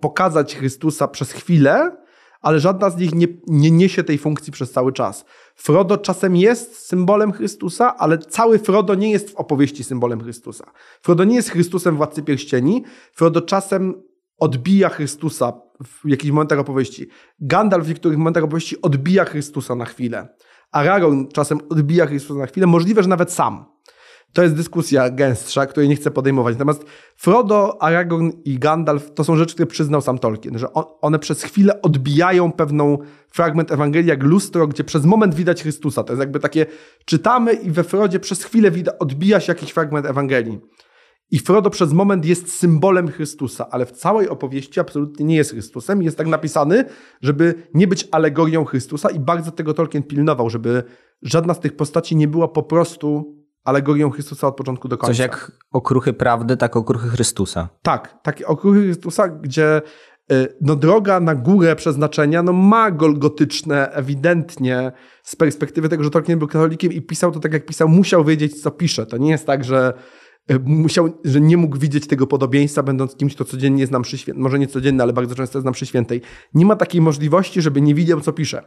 pokazać 0.00 0.56
Chrystusa 0.56 1.08
przez 1.08 1.32
chwilę, 1.32 1.96
ale 2.40 2.60
żadna 2.60 2.90
z 2.90 2.96
nich 2.96 3.14
nie, 3.14 3.26
nie 3.46 3.70
niesie 3.70 4.04
tej 4.04 4.18
funkcji 4.18 4.52
przez 4.52 4.72
cały 4.72 4.92
czas. 4.92 5.24
Frodo 5.54 5.98
czasem 5.98 6.36
jest 6.36 6.86
symbolem 6.86 7.32
Chrystusa, 7.32 7.96
ale 7.96 8.18
cały 8.18 8.58
Frodo 8.58 8.94
nie 8.94 9.10
jest 9.10 9.30
w 9.30 9.36
opowieści 9.36 9.84
symbolem 9.84 10.20
Chrystusa. 10.20 10.72
Frodo 11.02 11.24
nie 11.24 11.36
jest 11.36 11.50
Chrystusem 11.50 11.96
Władcy 11.96 12.22
Pierścieni. 12.22 12.84
Frodo 13.12 13.40
czasem 13.40 14.02
odbija 14.38 14.88
Chrystusa 14.88 15.52
w 15.84 16.08
jakichś 16.08 16.30
momentach 16.30 16.58
opowieści. 16.58 17.08
Gandalf 17.40 17.84
w 17.84 17.88
niektórych 17.88 18.18
momentach 18.18 18.44
opowieści 18.44 18.82
odbija 18.82 19.24
Chrystusa 19.24 19.74
na 19.74 19.84
chwilę. 19.84 20.28
Aragorn 20.72 21.26
czasem 21.26 21.58
odbija 21.70 22.06
Chrystusa 22.06 22.40
na 22.40 22.46
chwilę, 22.46 22.66
możliwe, 22.66 23.02
że 23.02 23.08
nawet 23.08 23.32
sam. 23.32 23.64
To 24.32 24.42
jest 24.42 24.54
dyskusja 24.54 25.10
gęstsza, 25.10 25.66
której 25.66 25.88
nie 25.88 25.96
chcę 25.96 26.10
podejmować. 26.10 26.54
Natomiast 26.54 26.84
Frodo, 27.16 27.82
Aragorn 27.82 28.30
i 28.44 28.58
Gandalf 28.58 29.14
to 29.14 29.24
są 29.24 29.36
rzeczy, 29.36 29.54
które 29.54 29.66
przyznał 29.66 30.00
sam 30.00 30.18
Tolkien, 30.18 30.58
że 30.58 30.72
on, 30.72 30.84
one 31.00 31.18
przez 31.18 31.42
chwilę 31.42 31.82
odbijają 31.82 32.52
pewną 32.52 32.98
fragment 33.30 33.72
Ewangelii 33.72 34.08
jak 34.08 34.22
lustro, 34.22 34.66
gdzie 34.66 34.84
przez 34.84 35.04
moment 35.04 35.34
widać 35.34 35.62
Chrystusa. 35.62 36.04
To 36.04 36.12
jest 36.12 36.20
jakby 36.20 36.40
takie, 36.40 36.66
czytamy 37.04 37.52
i 37.52 37.70
we 37.70 37.84
Frodzie 37.84 38.20
przez 38.20 38.44
chwilę 38.44 38.70
widać, 38.70 38.94
odbija 38.98 39.40
się 39.40 39.50
jakiś 39.52 39.70
fragment 39.70 40.06
Ewangelii. 40.06 40.58
I 41.30 41.38
Frodo 41.38 41.70
przez 41.70 41.92
moment 41.92 42.24
jest 42.26 42.54
symbolem 42.54 43.08
Chrystusa, 43.08 43.68
ale 43.70 43.86
w 43.86 43.92
całej 43.92 44.28
opowieści 44.28 44.80
absolutnie 44.80 45.26
nie 45.26 45.36
jest 45.36 45.50
Chrystusem. 45.50 46.02
Jest 46.02 46.18
tak 46.18 46.26
napisany, 46.26 46.84
żeby 47.22 47.54
nie 47.74 47.86
być 47.86 48.08
alegorią 48.10 48.64
Chrystusa 48.64 49.10
i 49.10 49.20
bardzo 49.20 49.50
tego 49.50 49.74
Tolkien 49.74 50.02
pilnował, 50.02 50.50
żeby 50.50 50.82
żadna 51.22 51.54
z 51.54 51.60
tych 51.60 51.76
postaci 51.76 52.16
nie 52.16 52.28
była 52.28 52.48
po 52.48 52.62
prostu 52.62 53.38
alegorią 53.64 54.10
Chrystusa 54.10 54.46
od 54.46 54.56
początku 54.56 54.88
do 54.88 54.98
końca. 54.98 55.12
Coś 55.12 55.18
jak 55.18 55.52
okruchy 55.72 56.12
prawdy, 56.12 56.56
tak 56.56 56.76
okruchy 56.76 57.08
Chrystusa. 57.08 57.68
Tak, 57.82 58.18
takie 58.22 58.46
okruchy 58.46 58.82
Chrystusa, 58.82 59.28
gdzie 59.28 59.82
y, 60.32 60.56
no, 60.60 60.76
droga 60.76 61.20
na 61.20 61.34
górę 61.34 61.76
przeznaczenia 61.76 62.42
no, 62.42 62.52
ma 62.52 62.90
golgotyczne 62.90 63.92
ewidentnie 63.92 64.92
z 65.22 65.36
perspektywy 65.36 65.88
tego, 65.88 66.04
że 66.04 66.10
Tolkien 66.10 66.38
był 66.38 66.48
katolikiem 66.48 66.92
i 66.92 67.02
pisał 67.02 67.32
to 67.32 67.40
tak 67.40 67.52
jak 67.52 67.66
pisał, 67.66 67.88
musiał 67.88 68.24
wiedzieć 68.24 68.62
co 68.62 68.70
pisze. 68.70 69.06
To 69.06 69.16
nie 69.16 69.30
jest 69.30 69.46
tak, 69.46 69.64
że 69.64 69.92
y, 70.50 70.58
musiał, 70.64 71.20
że 71.24 71.40
nie 71.40 71.56
mógł 71.56 71.78
widzieć 71.78 72.06
tego 72.06 72.26
podobieństwa, 72.26 72.82
będąc 72.82 73.16
kimś, 73.16 73.34
kto 73.34 73.44
codziennie 73.44 73.86
znam 73.86 74.02
przy 74.02 74.18
świętej, 74.18 74.42
może 74.42 74.58
nie 74.58 74.66
codziennie, 74.66 75.02
ale 75.02 75.12
bardzo 75.12 75.34
często 75.34 75.60
znam 75.60 75.74
przy 75.74 75.86
świętej. 75.86 76.22
Nie 76.54 76.66
ma 76.66 76.76
takiej 76.76 77.00
możliwości, 77.00 77.62
żeby 77.62 77.80
nie 77.80 77.94
widział, 77.94 78.20
co 78.20 78.32
pisze. 78.32 78.62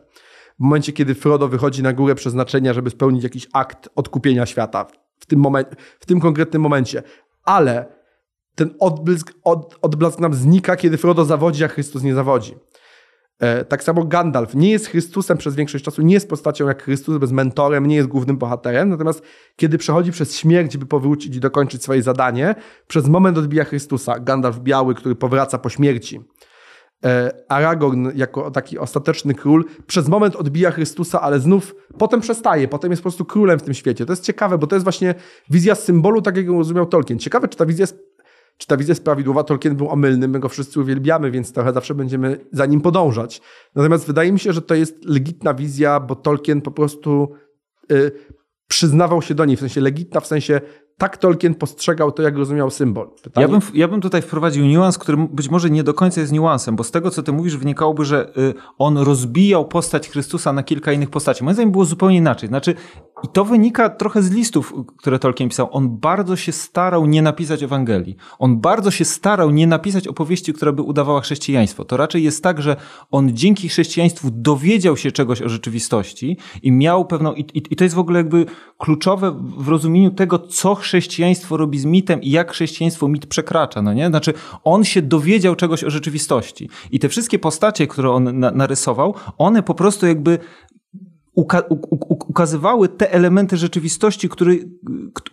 W 0.60 0.64
momencie, 0.64 0.94
kiedy 0.94 1.16
Frodo 1.16 1.48
wychodzi 1.48 1.84
na 1.84 1.94
górę 1.94 2.16
przeznaczenia, 2.16 2.74
żeby 2.74 2.90
spełnić 2.90 3.24
jakiś 3.24 3.48
akt 3.54 3.90
odkupienia 3.96 4.46
świata 4.46 4.86
w 5.20 5.26
tym, 5.26 5.40
moment, 5.40 5.68
w 6.00 6.06
tym 6.06 6.20
konkretnym 6.20 6.62
momencie. 6.62 7.04
Ale 7.44 7.86
ten 8.56 8.74
odblask, 8.80 9.34
od, 9.44 9.78
odblask 9.82 10.20
nam 10.20 10.34
znika, 10.34 10.76
kiedy 10.76 10.98
Frodo 10.98 11.26
zawodzi, 11.26 11.64
a 11.64 11.68
Chrystus 11.68 12.04
nie 12.04 12.14
zawodzi. 12.14 12.56
E, 13.40 13.66
tak 13.66 13.84
samo 13.84 14.04
Gandalf 14.04 14.56
nie 14.56 14.72
jest 14.72 14.88
Chrystusem 14.88 15.38
przez 15.38 15.56
większość 15.56 15.86
czasu, 15.86 16.02
nie 16.02 16.14
jest 16.14 16.30
postacią 16.30 16.68
jak 16.68 16.84
Chrystus, 16.84 17.18
bez 17.18 17.32
mentorem, 17.32 17.86
nie 17.86 17.96
jest 17.96 18.08
głównym 18.08 18.38
bohaterem. 18.38 18.90
Natomiast 18.90 19.22
kiedy 19.56 19.78
przechodzi 19.78 20.12
przez 20.12 20.38
śmierć, 20.38 20.78
by 20.78 20.86
powrócić 20.86 21.36
i 21.36 21.40
dokończyć 21.40 21.84
swoje 21.84 22.04
zadanie, 22.04 22.56
przez 22.88 23.08
moment 23.08 23.38
odbija 23.38 23.64
Chrystusa. 23.64 24.20
Gandalf 24.20 24.60
biały, 24.60 24.96
który 24.96 25.16
powraca 25.16 25.58
po 25.58 25.70
śmierci. 25.70 26.22
E, 27.06 27.32
Aragorn 27.48 28.10
jako 28.16 28.52
taki 28.52 28.80
ostateczny 28.80 29.34
król 29.34 29.66
przez 29.88 30.08
moment 30.08 30.36
odbija 30.36 30.72
Chrystusa, 30.72 31.22
ale 31.22 31.40
znów 31.40 31.76
potem 31.98 32.22
przestaje, 32.22 32.68
potem 32.68 32.92
jest 32.92 33.02
po 33.02 33.04
prostu 33.04 33.26
królem 33.26 33.60
w 33.60 33.64
tym 33.64 33.74
świecie. 33.74 34.06
To 34.06 34.12
jest 34.12 34.24
ciekawe, 34.24 34.58
bo 34.58 34.68
to 34.68 34.76
jest 34.76 34.84
właśnie 34.84 35.16
wizja 35.50 35.76
symbolu, 35.76 36.22
tak 36.22 36.38
jak 36.38 36.46
ją 36.46 36.58
rozumiał 36.58 36.86
Tolkien. 36.86 37.20
Ciekawe, 37.20 37.48
czy 37.48 37.58
ta 37.58 37.66
wizja 37.66 37.84
jest, 37.84 38.00
czy 38.58 38.68
ta 38.68 38.78
wizja 38.78 38.92
jest 38.92 39.04
prawidłowa. 39.04 39.44
Tolkien 39.44 39.76
był 39.76 39.90
omylny, 39.90 40.28
my 40.28 40.40
go 40.40 40.50
wszyscy 40.50 40.82
uwielbiamy, 40.82 41.32
więc 41.32 41.54
trochę 41.54 41.74
zawsze 41.74 41.96
będziemy 41.96 42.46
za 42.52 42.66
nim 42.66 42.82
podążać. 42.82 43.42
Natomiast 43.76 44.08
wydaje 44.08 44.32
mi 44.32 44.40
się, 44.40 44.54
że 44.54 44.62
to 44.62 44.76
jest 44.76 45.06
legitna 45.06 45.54
wizja, 45.54 46.00
bo 46.00 46.16
Tolkien 46.16 46.62
po 46.62 46.72
prostu 46.72 47.32
y, 47.92 48.12
przyznawał 48.68 49.22
się 49.22 49.36
do 49.36 49.46
niej, 49.46 49.58
w 49.58 49.60
sensie 49.60 49.82
legitna, 49.82 50.20
w 50.20 50.28
sensie 50.28 50.62
tak 51.02 51.18
Tolkien 51.18 51.56
postrzegał 51.56 52.12
to, 52.12 52.24
jak 52.24 52.38
rozumiał 52.38 52.70
symbol. 52.70 53.10
Ja 53.36 53.48
bym, 53.48 53.60
ja 53.74 53.88
bym 53.88 54.02
tutaj 54.02 54.22
wprowadził 54.22 54.66
niuans, 54.66 54.98
który 54.98 55.18
być 55.18 55.50
może 55.50 55.70
nie 55.70 55.84
do 55.84 55.94
końca 55.94 56.22
jest 56.22 56.34
niuansem, 56.34 56.76
bo 56.76 56.84
z 56.84 56.92
tego, 56.92 57.12
co 57.12 57.24
ty 57.24 57.32
mówisz, 57.32 57.58
wynikałoby, 57.58 58.06
że 58.06 58.38
y, 58.38 58.54
on 58.78 58.98
rozbijał 58.98 59.68
postać 59.68 60.10
Chrystusa 60.10 60.54
na 60.54 60.64
kilka 60.64 60.92
innych 60.92 61.10
postaci. 61.10 61.44
Moim 61.44 61.54
zdaniem 61.54 61.72
było 61.72 61.86
zupełnie 61.86 62.18
inaczej. 62.18 62.50
Znaczy, 62.50 62.76
i 63.24 63.28
to 63.28 63.46
wynika 63.46 63.90
trochę 63.90 64.22
z 64.22 64.32
listów, 64.32 64.74
które 64.98 65.20
Tolkien 65.20 65.50
pisał. 65.50 65.68
On 65.72 65.98
bardzo 65.98 66.36
się 66.36 66.52
starał 66.52 67.06
nie 67.06 67.22
napisać 67.22 67.64
Ewangelii. 67.64 68.16
On 68.40 68.62
bardzo 68.62 68.92
się 68.92 69.06
starał 69.06 69.52
nie 69.52 69.68
napisać 69.68 70.08
opowieści, 70.08 70.54
która 70.54 70.72
by 70.72 70.82
udawała 70.82 71.22
chrześcijaństwo. 71.22 71.86
To 71.86 71.98
raczej 71.98 72.24
jest 72.24 72.44
tak, 72.44 72.62
że 72.62 72.76
on 73.12 73.30
dzięki 73.34 73.70
chrześcijaństwu 73.70 74.30
dowiedział 74.32 74.98
się 74.98 75.12
czegoś 75.12 75.42
o 75.42 75.50
rzeczywistości 75.50 76.38
i 76.64 76.72
miał 76.72 77.06
pewną. 77.06 77.34
I, 77.34 77.42
i, 77.42 77.64
i 77.70 77.76
to 77.76 77.84
jest 77.84 77.96
w 77.96 78.00
ogóle 78.00 78.20
jakby 78.20 78.46
kluczowe 78.78 79.32
w 79.58 79.68
rozumieniu 79.68 80.12
tego, 80.12 80.40
co 80.40 80.76
chrześcijaństwo 80.76 80.91
robi 81.52 81.80
z 81.80 81.86
mitem 81.86 82.22
i 82.22 82.30
jak 82.30 82.52
chrześcijaństwo 82.52 83.08
mit 83.08 83.26
przekracza. 83.26 83.82
No 83.82 83.94
nie? 83.94 84.08
Znaczy, 84.08 84.34
on 84.64 84.84
się 84.84 85.02
dowiedział 85.02 85.56
czegoś 85.56 85.84
o 85.84 85.90
rzeczywistości. 85.90 86.70
I 86.92 87.00
te 87.00 87.10
wszystkie 87.10 87.40
postacie, 87.40 87.88
które 87.88 88.12
on 88.12 88.40
na, 88.40 88.52
narysował, 88.52 89.16
one 89.38 89.64
po 89.64 89.74
prostu 89.74 90.08
jakby 90.08 90.40
uka 91.34 91.64
ukazywały 92.32 92.90
te 92.90 93.14
elementy 93.14 93.58
rzeczywistości, 93.58 94.30
które, 94.30 94.54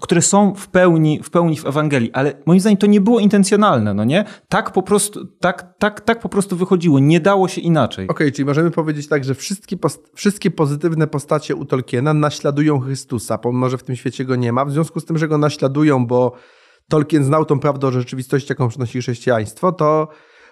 które 0.01 0.23
są 0.23 0.55
w 0.55 0.69
pełni, 0.69 1.21
w 1.23 1.31
pełni 1.31 1.57
w 1.57 1.67
Ewangelii. 1.67 2.13
Ale 2.13 2.43
moim 2.47 2.61
zdaniem 2.61 2.77
to 2.77 2.87
nie 2.87 3.01
było 3.01 3.21
intencjonalne, 3.21 3.95
no 3.95 4.05
nie? 4.05 4.25
Tak 4.49 4.73
po 4.73 4.83
prostu, 4.83 5.27
tak, 5.27 5.75
tak, 5.79 6.01
tak 6.01 6.21
po 6.21 6.29
prostu 6.29 6.57
wychodziło. 6.57 6.99
Nie 6.99 7.21
dało 7.21 7.49
się 7.49 7.61
inaczej. 7.61 8.05
Okej, 8.05 8.27
okay, 8.27 8.33
czyli 8.33 8.47
możemy 8.47 8.71
powiedzieć 8.71 9.09
tak, 9.09 9.25
że 9.25 9.35
wszystkie, 9.35 9.77
wszystkie 10.15 10.51
pozytywne 10.51 11.07
postacie 11.07 11.57
u 11.57 11.65
Tolkiena 11.65 12.15
naśladują 12.15 12.81
Chrystusa, 12.81 13.39
pomimo, 13.39 13.71
że 13.71 13.79
w 13.79 13.83
tym 13.83 13.97
świecie 13.97 14.25
go 14.25 14.37
nie 14.37 14.53
ma. 14.53 14.65
W 14.65 14.73
związku 14.73 15.01
z 15.01 15.05
tym, 15.05 15.19
że 15.19 15.29
go 15.29 15.39
naśladują, 15.39 16.07
bo 16.07 16.33
Tolkien 16.89 17.25
znał 17.25 17.45
tą 17.45 17.61
prawdę 17.61 17.87
o 17.87 17.91
rzeczywistości, 17.91 18.49
jaką 18.49 18.69
przynosi 18.69 19.01
chrześcijaństwo, 19.01 19.73
to 19.73 20.09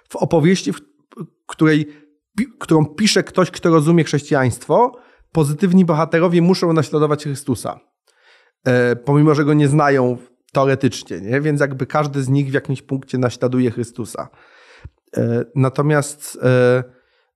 w 0.09 0.17
opowieści, 0.17 0.73
w 0.73 0.81
której, 1.47 1.87
którą 2.59 2.87
pisze 2.87 3.23
ktoś, 3.23 3.51
kto 3.51 3.71
rozumie 3.71 4.05
chrześcijaństwo, 4.05 5.06
pozytywni 5.37 5.85
bohaterowie 5.85 6.43
muszą 6.43 6.73
naśladować 6.73 7.23
Chrystusa. 7.23 7.81
E, 8.67 8.97
pomimo, 8.97 9.35
że 9.35 9.45
go 9.45 9.55
nie 9.55 9.69
znają 9.69 10.17
teoretycznie, 10.53 11.21
nie? 11.21 11.41
więc 11.41 11.61
jakby 11.61 11.87
każdy 11.87 12.23
z 12.23 12.29
nich 12.29 12.51
w 12.51 12.53
jakimś 12.53 12.83
punkcie 12.83 13.19
naśladuje 13.19 13.71
Chrystusa. 13.71 14.29
E, 15.17 15.45
natomiast 15.55 16.39
e, 16.43 16.85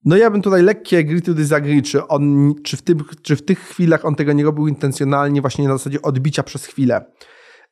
no 0.04 0.16
ja 0.16 0.30
bym 0.30 0.42
tutaj 0.42 0.62
lekkie 0.62 0.98
agree 0.98 1.22
to 1.22 1.34
disagree, 1.34 1.82
czy, 1.82 2.06
on, 2.06 2.54
czy, 2.64 2.76
w 2.76 2.82
tym, 2.82 3.04
czy 3.22 3.36
w 3.36 3.42
tych 3.42 3.58
chwilach 3.58 4.04
on 4.04 4.14
tego 4.14 4.32
nie 4.32 4.44
robił 4.44 4.68
intencjonalnie, 4.68 5.40
właśnie 5.40 5.68
na 5.68 5.76
zasadzie 5.76 6.02
odbicia 6.02 6.42
przez 6.42 6.66
chwilę. 6.66 7.04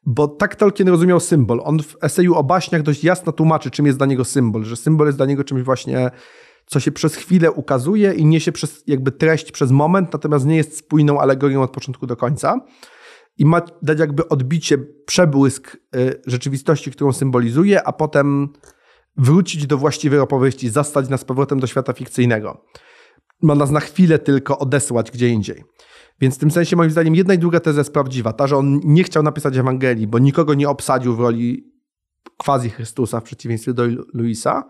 Bo 0.06 0.28
tak 0.28 0.56
Tolkien 0.56 0.88
rozumiał 0.88 1.20
symbol. 1.20 1.60
On 1.64 1.82
w 1.82 1.96
eseju 2.02 2.34
o 2.34 2.44
baśniach 2.44 2.82
dość 2.82 3.04
jasno 3.04 3.32
tłumaczy, 3.32 3.70
czym 3.70 3.86
jest 3.86 3.98
dla 3.98 4.06
niego 4.06 4.24
symbol, 4.24 4.64
że 4.64 4.76
symbol 4.76 5.06
jest 5.06 5.18
dla 5.18 5.26
niego 5.26 5.44
czymś 5.44 5.62
właśnie 5.62 6.10
co 6.68 6.80
się 6.80 6.92
przez 6.92 7.14
chwilę 7.14 7.52
ukazuje 7.52 8.14
i 8.14 8.24
niesie 8.24 8.52
przez 8.52 8.82
jakby 8.86 9.12
treść 9.12 9.52
przez 9.52 9.70
moment, 9.70 10.12
natomiast 10.12 10.46
nie 10.46 10.56
jest 10.56 10.78
spójną 10.78 11.20
alegorią 11.20 11.62
od 11.62 11.70
początku 11.70 12.06
do 12.06 12.16
końca. 12.16 12.60
I 13.38 13.44
ma 13.44 13.62
dać 13.82 13.98
jakby 13.98 14.28
odbicie, 14.28 14.78
przebłysk 15.06 15.76
y, 15.96 16.22
rzeczywistości, 16.26 16.90
którą 16.90 17.12
symbolizuje, 17.12 17.82
a 17.86 17.92
potem 17.92 18.48
wrócić 19.16 19.66
do 19.66 19.78
właściwej 19.78 20.20
opowieści, 20.20 20.68
zastać 20.68 21.08
nas 21.08 21.24
powrotem 21.24 21.60
do 21.60 21.66
świata 21.66 21.92
fikcyjnego. 21.92 22.64
Ma 23.42 23.54
nas 23.54 23.70
na 23.70 23.80
chwilę 23.80 24.18
tylko 24.18 24.58
odesłać 24.58 25.10
gdzie 25.10 25.28
indziej. 25.28 25.64
Więc 26.20 26.36
w 26.36 26.38
tym 26.38 26.50
sensie 26.50 26.76
moim 26.76 26.90
zdaniem 26.90 27.14
jedna 27.14 27.34
i 27.34 27.38
druga 27.38 27.60
teza 27.60 27.80
jest 27.80 27.92
prawdziwa. 27.92 28.32
Ta, 28.32 28.46
że 28.46 28.56
on 28.56 28.80
nie 28.84 29.04
chciał 29.04 29.22
napisać 29.22 29.56
Ewangelii, 29.56 30.06
bo 30.06 30.18
nikogo 30.18 30.54
nie 30.54 30.68
obsadził 30.68 31.16
w 31.16 31.20
roli 31.20 31.72
quasi 32.36 32.70
Chrystusa 32.70 33.20
w 33.20 33.22
przeciwieństwie 33.22 33.74
do 33.74 33.86
Luisa, 34.14 34.64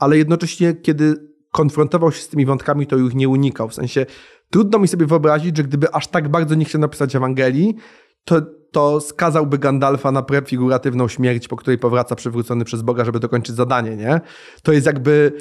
ale 0.00 0.18
jednocześnie, 0.18 0.74
kiedy 0.74 1.14
konfrontował 1.52 2.12
się 2.12 2.22
z 2.22 2.28
tymi 2.28 2.46
wątkami, 2.46 2.86
to 2.86 2.96
ich 2.96 3.14
nie 3.14 3.28
unikał. 3.28 3.68
W 3.68 3.74
sensie 3.74 4.06
trudno 4.50 4.78
mi 4.78 4.88
sobie 4.88 5.06
wyobrazić, 5.06 5.56
że 5.56 5.62
gdyby 5.62 5.94
aż 5.94 6.06
tak 6.06 6.28
bardzo 6.28 6.54
nie 6.54 6.64
chciał 6.64 6.80
napisać 6.80 7.16
Ewangelii, 7.16 7.76
to, 8.24 8.42
to 8.72 9.00
skazałby 9.00 9.58
Gandalfa 9.58 10.12
na 10.12 10.22
prefiguratywną 10.22 11.08
śmierć, 11.08 11.48
po 11.48 11.56
której 11.56 11.78
powraca 11.78 12.16
przywrócony 12.16 12.64
przez 12.64 12.82
Boga, 12.82 13.04
żeby 13.04 13.20
dokończyć 13.20 13.56
zadanie, 13.56 13.96
nie? 13.96 14.20
To 14.62 14.72
jest 14.72 14.86
jakby 14.86 15.32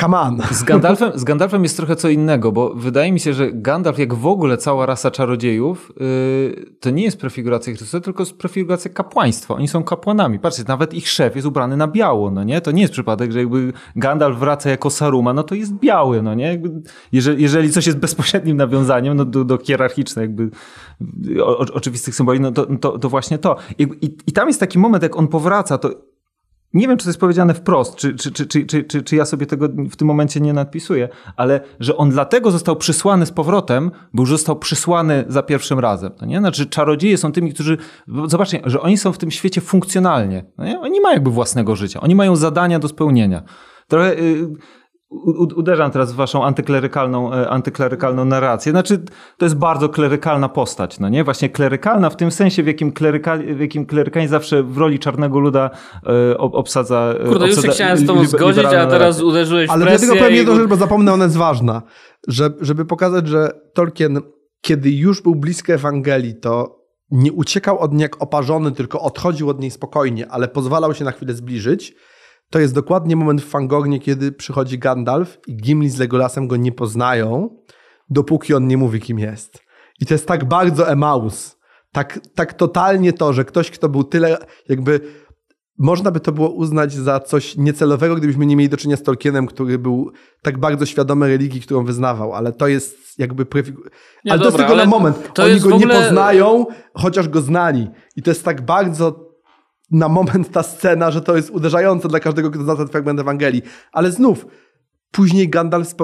Come 0.00 0.18
on. 0.18 0.42
Z 0.50 0.62
Gandalfem, 0.62 1.12
z 1.14 1.24
Gandalfem 1.24 1.62
jest 1.62 1.76
trochę 1.76 1.96
co 1.96 2.08
innego, 2.08 2.52
bo 2.52 2.74
wydaje 2.74 3.12
mi 3.12 3.20
się, 3.20 3.32
że 3.32 3.52
Gandalf, 3.52 3.98
jak 3.98 4.14
w 4.14 4.26
ogóle 4.26 4.56
cała 4.56 4.86
rasa 4.86 5.10
czarodziejów, 5.10 5.92
yy, 6.00 6.64
to 6.80 6.90
nie 6.90 7.02
jest 7.02 7.20
prefiguracja 7.20 7.74
Chrystusa, 7.74 8.00
tylko 8.00 8.22
jest 8.22 8.38
prefiguracja 8.38 8.90
kapłaństwa. 8.90 9.54
Oni 9.54 9.68
są 9.68 9.84
kapłanami. 9.84 10.38
Patrzcie, 10.38 10.64
nawet 10.68 10.94
ich 10.94 11.08
szef 11.08 11.34
jest 11.34 11.46
ubrany 11.46 11.76
na 11.76 11.88
biało, 11.88 12.30
no 12.30 12.44
nie? 12.44 12.60
To 12.60 12.70
nie 12.70 12.82
jest 12.82 12.92
przypadek, 12.92 13.32
że 13.32 13.38
jakby 13.38 13.72
Gandalf 13.96 14.38
wraca 14.38 14.70
jako 14.70 14.90
Saruma, 14.90 15.32
no 15.32 15.42
to 15.42 15.54
jest 15.54 15.72
biały, 15.72 16.22
no 16.22 16.34
nie? 16.34 16.46
Jakby, 16.46 16.70
jeżeli, 17.12 17.42
jeżeli 17.42 17.70
coś 17.70 17.86
jest 17.86 17.98
bezpośrednim 17.98 18.56
nawiązaniem 18.56 19.16
no, 19.16 19.24
do, 19.24 19.44
do 19.44 19.58
hierarchicznych 19.58 20.22
jakby 20.22 20.50
o, 21.42 21.58
oczywistych 21.58 22.14
symboli, 22.14 22.40
no 22.40 22.52
to, 22.52 22.66
to, 22.66 22.98
to 22.98 23.08
właśnie 23.08 23.38
to. 23.38 23.56
I, 23.78 23.82
i, 23.82 24.16
I 24.26 24.32
tam 24.32 24.48
jest 24.48 24.60
taki 24.60 24.78
moment, 24.78 25.02
jak 25.02 25.16
on 25.16 25.28
powraca, 25.28 25.78
to 25.78 25.90
nie 26.74 26.88
wiem, 26.88 26.96
czy 26.96 27.04
to 27.04 27.10
jest 27.10 27.20
powiedziane 27.20 27.54
wprost, 27.54 27.96
czy, 27.96 28.14
czy, 28.14 28.32
czy, 28.32 28.46
czy, 28.46 28.66
czy, 28.66 28.84
czy, 28.84 29.02
czy 29.02 29.16
ja 29.16 29.24
sobie 29.24 29.46
tego 29.46 29.68
w 29.90 29.96
tym 29.96 30.08
momencie 30.08 30.40
nie 30.40 30.52
nadpisuję, 30.52 31.08
ale 31.36 31.60
że 31.80 31.96
on 31.96 32.10
dlatego 32.10 32.50
został 32.50 32.76
przysłany 32.76 33.26
z 33.26 33.32
powrotem, 33.32 33.90
bo 34.12 34.22
już 34.22 34.30
został 34.30 34.58
przysłany 34.58 35.24
za 35.28 35.42
pierwszym 35.42 35.78
razem. 35.78 36.12
No 36.20 36.26
nie? 36.26 36.38
Znaczy, 36.38 36.66
czarodzieje 36.66 37.18
są 37.18 37.32
tymi, 37.32 37.54
którzy. 37.54 37.78
Zobaczcie, 38.26 38.60
że 38.64 38.80
oni 38.80 38.98
są 38.98 39.12
w 39.12 39.18
tym 39.18 39.30
świecie 39.30 39.60
funkcjonalnie. 39.60 40.44
No 40.58 40.64
nie? 40.64 40.80
Oni 40.80 41.00
mają 41.00 41.14
jakby 41.14 41.30
własnego 41.30 41.76
życia, 41.76 42.00
oni 42.00 42.14
mają 42.14 42.36
zadania 42.36 42.78
do 42.78 42.88
spełnienia. 42.88 43.42
Trochę. 43.88 44.14
Yy, 44.14 44.56
uderzam 45.56 45.90
teraz 45.90 46.12
w 46.12 46.16
waszą 46.16 46.44
antyklerykalną, 46.44 47.32
e, 47.32 47.50
antyklerykalną 47.50 48.24
narrację. 48.24 48.72
Znaczy, 48.72 49.04
to 49.38 49.46
jest 49.46 49.56
bardzo 49.56 49.88
klerykalna 49.88 50.48
postać, 50.48 50.98
no 50.98 51.08
nie? 51.08 51.24
Właśnie 51.24 51.48
klerykalna 51.48 52.10
w 52.10 52.16
tym 52.16 52.30
sensie, 52.30 52.62
w 52.62 52.66
jakim, 52.66 52.92
klerykal, 52.92 53.54
w 53.56 53.60
jakim 53.60 53.86
klerykanie 53.86 54.28
zawsze 54.28 54.62
w 54.62 54.78
roli 54.78 54.98
czarnego 54.98 55.38
luda 55.38 55.70
e, 56.06 56.38
obsadza... 56.38 57.14
E, 57.20 57.28
Kurde, 57.28 57.48
już 57.48 57.62
się 57.62 57.68
chciałem 57.68 57.98
z 57.98 58.06
tobą 58.06 58.24
zgodzić, 58.24 58.64
a 58.64 58.86
teraz 58.86 59.22
uderzyłeś 59.22 59.68
w. 59.68 59.72
Ale 59.72 59.86
dlatego 59.86 60.16
pewnie 60.16 60.36
jedną 60.36 60.54
rzecz, 60.54 60.68
bo 60.68 60.76
zapomnę, 60.76 61.12
ona 61.12 61.24
jest 61.24 61.36
ważna. 61.36 61.82
Że, 62.28 62.50
żeby 62.60 62.84
pokazać, 62.84 63.28
że 63.28 63.50
Tolkien, 63.74 64.20
kiedy 64.60 64.90
już 64.90 65.22
był 65.22 65.34
bliski 65.34 65.72
Ewangelii, 65.72 66.34
to 66.34 66.76
nie 67.10 67.32
uciekał 67.32 67.78
od 67.78 67.92
niej 67.92 68.02
jak 68.02 68.22
oparzony, 68.22 68.72
tylko 68.72 69.00
odchodził 69.00 69.50
od 69.50 69.60
niej 69.60 69.70
spokojnie, 69.70 70.28
ale 70.30 70.48
pozwalał 70.48 70.94
się 70.94 71.04
na 71.04 71.12
chwilę 71.12 71.34
zbliżyć 71.34 71.94
to 72.50 72.58
jest 72.58 72.74
dokładnie 72.74 73.16
moment 73.16 73.42
w 73.42 73.48
Fangornie, 73.48 74.00
kiedy 74.00 74.32
przychodzi 74.32 74.78
Gandalf 74.78 75.38
i 75.46 75.56
Gimli 75.56 75.90
z 75.90 75.98
Legolasem 75.98 76.48
go 76.48 76.56
nie 76.56 76.72
poznają, 76.72 77.56
dopóki 78.10 78.54
on 78.54 78.66
nie 78.66 78.76
mówi, 78.76 79.00
kim 79.00 79.18
jest. 79.18 79.58
I 80.00 80.06
to 80.06 80.14
jest 80.14 80.26
tak 80.26 80.44
bardzo 80.44 80.88
Emaus. 80.88 81.56
Tak, 81.92 82.20
tak 82.34 82.54
totalnie 82.54 83.12
to, 83.12 83.32
że 83.32 83.44
ktoś, 83.44 83.70
kto 83.70 83.88
był 83.88 84.04
tyle 84.04 84.38
jakby... 84.68 85.00
Można 85.78 86.10
by 86.10 86.20
to 86.20 86.32
było 86.32 86.50
uznać 86.50 86.92
za 86.92 87.20
coś 87.20 87.56
niecelowego, 87.56 88.16
gdybyśmy 88.16 88.46
nie 88.46 88.56
mieli 88.56 88.68
do 88.68 88.76
czynienia 88.76 88.96
z 88.96 89.02
Tolkienem, 89.02 89.46
który 89.46 89.78
był 89.78 90.12
tak 90.42 90.58
bardzo 90.58 90.86
świadomy 90.86 91.28
religii, 91.28 91.60
którą 91.60 91.84
wyznawał, 91.84 92.32
ale 92.32 92.52
to 92.52 92.68
jest 92.68 93.18
jakby... 93.18 93.46
Prefigu... 93.46 93.82
Nie, 94.24 94.32
ale 94.32 94.44
dobra, 94.44 94.52
to 94.52 94.58
jest 94.58 94.68
tylko 94.68 94.84
na 94.84 94.90
moment. 94.90 95.38
Oni 95.38 95.60
go 95.60 95.74
ogóle... 95.74 95.94
nie 95.94 96.00
poznają, 96.00 96.66
chociaż 96.94 97.28
go 97.28 97.40
znali. 97.40 97.88
I 98.16 98.22
to 98.22 98.30
jest 98.30 98.44
tak 98.44 98.62
bardzo 98.62 99.25
na 99.90 100.08
moment 100.08 100.52
ta 100.52 100.62
scena, 100.62 101.10
że 101.10 101.20
to 101.20 101.36
jest 101.36 101.50
uderzające 101.50 102.08
dla 102.08 102.20
każdego, 102.20 102.50
kto 102.50 102.62
zna 102.62 102.76
ten 102.76 102.88
fragment 102.88 103.20
Ewangelii. 103.20 103.62
Ale 103.92 104.12
znów, 104.12 104.46
później 105.10 105.48
Gandalf, 105.48 105.94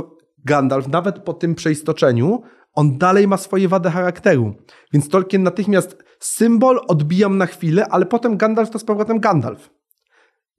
Gandalf, 0.45 0.88
nawet 0.88 1.18
po 1.18 1.35
tym 1.35 1.55
przeistoczeniu, 1.55 2.42
on 2.75 2.99
dalej 2.99 3.29
ma 3.29 3.37
swoje 3.37 3.68
wady 3.68 3.90
charakteru. 3.90 4.55
Więc 4.92 5.09
Tolkien 5.09 5.42
natychmiast 5.42 6.05
symbol 6.21 6.81
odbijam 6.88 7.38
na 7.38 7.47
chwilę, 7.47 7.87
ale 7.90 8.07
potem 8.07 8.37
Gandalf 8.37 8.71
to 8.71 8.79
z 8.79 8.85
powrotem 8.85 9.21
Gandalf. 9.21 9.71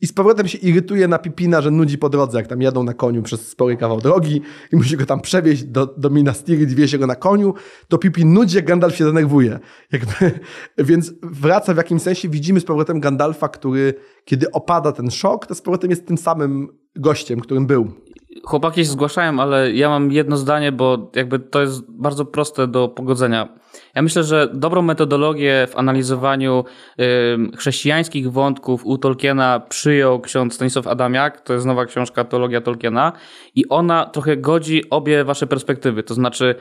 I 0.04 0.08
z 0.08 0.14
powrotem 0.14 0.48
się 0.48 0.58
irytuje 0.58 1.08
na 1.08 1.20
Pipina, 1.20 1.62
że 1.62 1.72
nudzi 1.72 1.98
po 1.98 2.10
drodze, 2.10 2.38
jak 2.38 2.48
tam 2.48 2.62
jadą 2.62 2.84
na 2.84 2.94
koniu 2.94 3.24
przez 3.24 3.48
spory 3.48 3.78
kawał 3.78 4.02
drogi 4.02 4.42
i 4.72 4.76
musi 4.76 4.98
go 4.98 5.06
tam 5.06 5.22
przewieźć 5.22 5.64
do, 5.64 5.86
do 5.86 6.10
Minas 6.10 6.44
Tirith, 6.44 6.74
wiezie 6.74 6.98
go 7.00 7.08
na 7.08 7.16
koniu, 7.16 7.54
to 7.88 7.98
Pipin 7.98 8.34
nudzi, 8.34 8.56
jak 8.56 8.66
Gandalf 8.66 8.96
się 8.96 9.06
denerwuje. 9.06 9.60
Jakby, 9.92 10.40
więc 10.90 11.14
wraca 11.22 11.74
w 11.74 11.78
jakimś 11.78 12.02
sensie, 12.02 12.30
widzimy 12.30 12.60
z 12.60 12.66
powrotem 12.66 13.00
Gandalfa, 13.00 13.50
który 13.50 13.94
kiedy 14.26 14.52
opada 14.52 14.92
ten 14.92 15.12
szok, 15.12 15.48
to 15.48 15.56
z 15.56 15.62
powrotem 15.62 15.90
jest 15.90 16.08
tym 16.08 16.18
samym 16.18 16.68
gościem, 16.96 17.40
którym 17.40 17.68
był. 17.68 17.92
Chłopaki 18.44 18.86
się 18.86 18.92
zgłaszają, 18.92 19.40
ale 19.40 19.72
ja 19.72 19.90
mam 19.90 20.12
jedno 20.12 20.38
zdanie, 20.38 20.72
bo 20.72 21.12
jakby 21.16 21.40
to 21.40 21.62
jest 21.62 21.92
bardzo 21.92 22.26
proste 22.26 22.68
do 22.68 22.88
pogodzenia. 22.88 23.50
Ja 23.96 24.02
myślę, 24.02 24.24
że 24.24 24.50
dobrą 24.54 24.82
metodologię 24.82 25.68
w 25.70 25.78
analizowaniu 25.78 26.66
chrześcijańskich 27.58 28.32
wątków 28.32 28.86
u 28.86 28.98
Tolkiena 28.98 29.60
przyjął 29.60 30.20
ksiądz 30.20 30.54
Stanisław 30.54 30.88
Adamiak. 30.88 31.42
To 31.42 31.54
jest 31.54 31.66
nowa 31.66 31.86
książka 31.86 32.24
Teologia 32.24 32.62
Tolkiena 32.62 33.12
i 33.56 33.68
ona 33.70 34.06
trochę 34.06 34.38
godzi 34.38 34.90
obie 34.90 35.24
wasze 35.24 35.48
perspektywy. 35.48 36.04
To 36.04 36.14
znaczy 36.14 36.56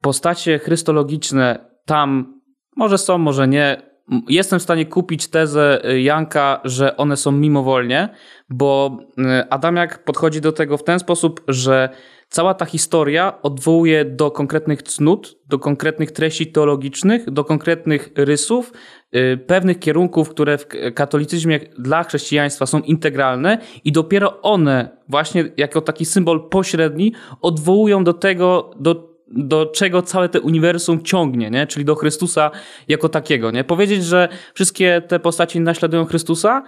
postacie 0.00 0.58
chrystologiczne 0.58 1.70
tam 1.84 2.40
może 2.76 2.98
są, 2.98 3.18
może 3.18 3.48
nie, 3.48 3.89
jestem 4.28 4.58
w 4.58 4.62
stanie 4.62 4.86
kupić 4.86 5.28
tezę 5.28 5.90
y, 5.90 6.00
Janka, 6.00 6.60
że 6.64 6.96
one 6.96 7.16
są 7.16 7.32
mimowolnie, 7.32 8.08
bo 8.48 8.98
y, 9.18 9.50
Adamiak 9.50 10.04
podchodzi 10.04 10.40
do 10.40 10.52
tego 10.52 10.76
w 10.76 10.84
ten 10.84 10.98
sposób, 10.98 11.40
że 11.48 11.88
cała 12.28 12.54
ta 12.54 12.64
historia 12.64 13.42
odwołuje 13.42 14.04
do 14.04 14.30
konkretnych 14.30 14.82
cnót, 14.82 15.38
do 15.48 15.58
konkretnych 15.58 16.12
treści 16.12 16.46
teologicznych, 16.46 17.30
do 17.30 17.44
konkretnych 17.44 18.10
rysów, 18.16 18.72
y, 19.16 19.38
pewnych 19.46 19.78
kierunków, 19.78 20.30
które 20.30 20.58
w 20.58 20.66
katolicyzmie 20.94 21.60
dla 21.78 22.04
chrześcijaństwa 22.04 22.66
są 22.66 22.80
integralne 22.80 23.58
i 23.84 23.92
dopiero 23.92 24.42
one 24.42 24.88
właśnie 25.08 25.44
jako 25.56 25.80
taki 25.80 26.04
symbol 26.04 26.48
pośredni 26.48 27.12
odwołują 27.40 28.04
do 28.04 28.12
tego, 28.12 28.70
do 28.80 29.09
do 29.30 29.66
czego 29.66 30.02
całe 30.02 30.28
te 30.28 30.40
uniwersum 30.40 31.02
ciągnie, 31.02 31.50
nie? 31.50 31.66
czyli 31.66 31.84
do 31.84 31.94
Chrystusa 31.94 32.50
jako 32.88 33.08
takiego. 33.08 33.50
Nie? 33.50 33.64
Powiedzieć, 33.64 34.04
że 34.04 34.28
wszystkie 34.54 35.02
te 35.08 35.20
postaci 35.20 35.60
naśladują 35.60 36.04
Chrystusa, 36.04 36.62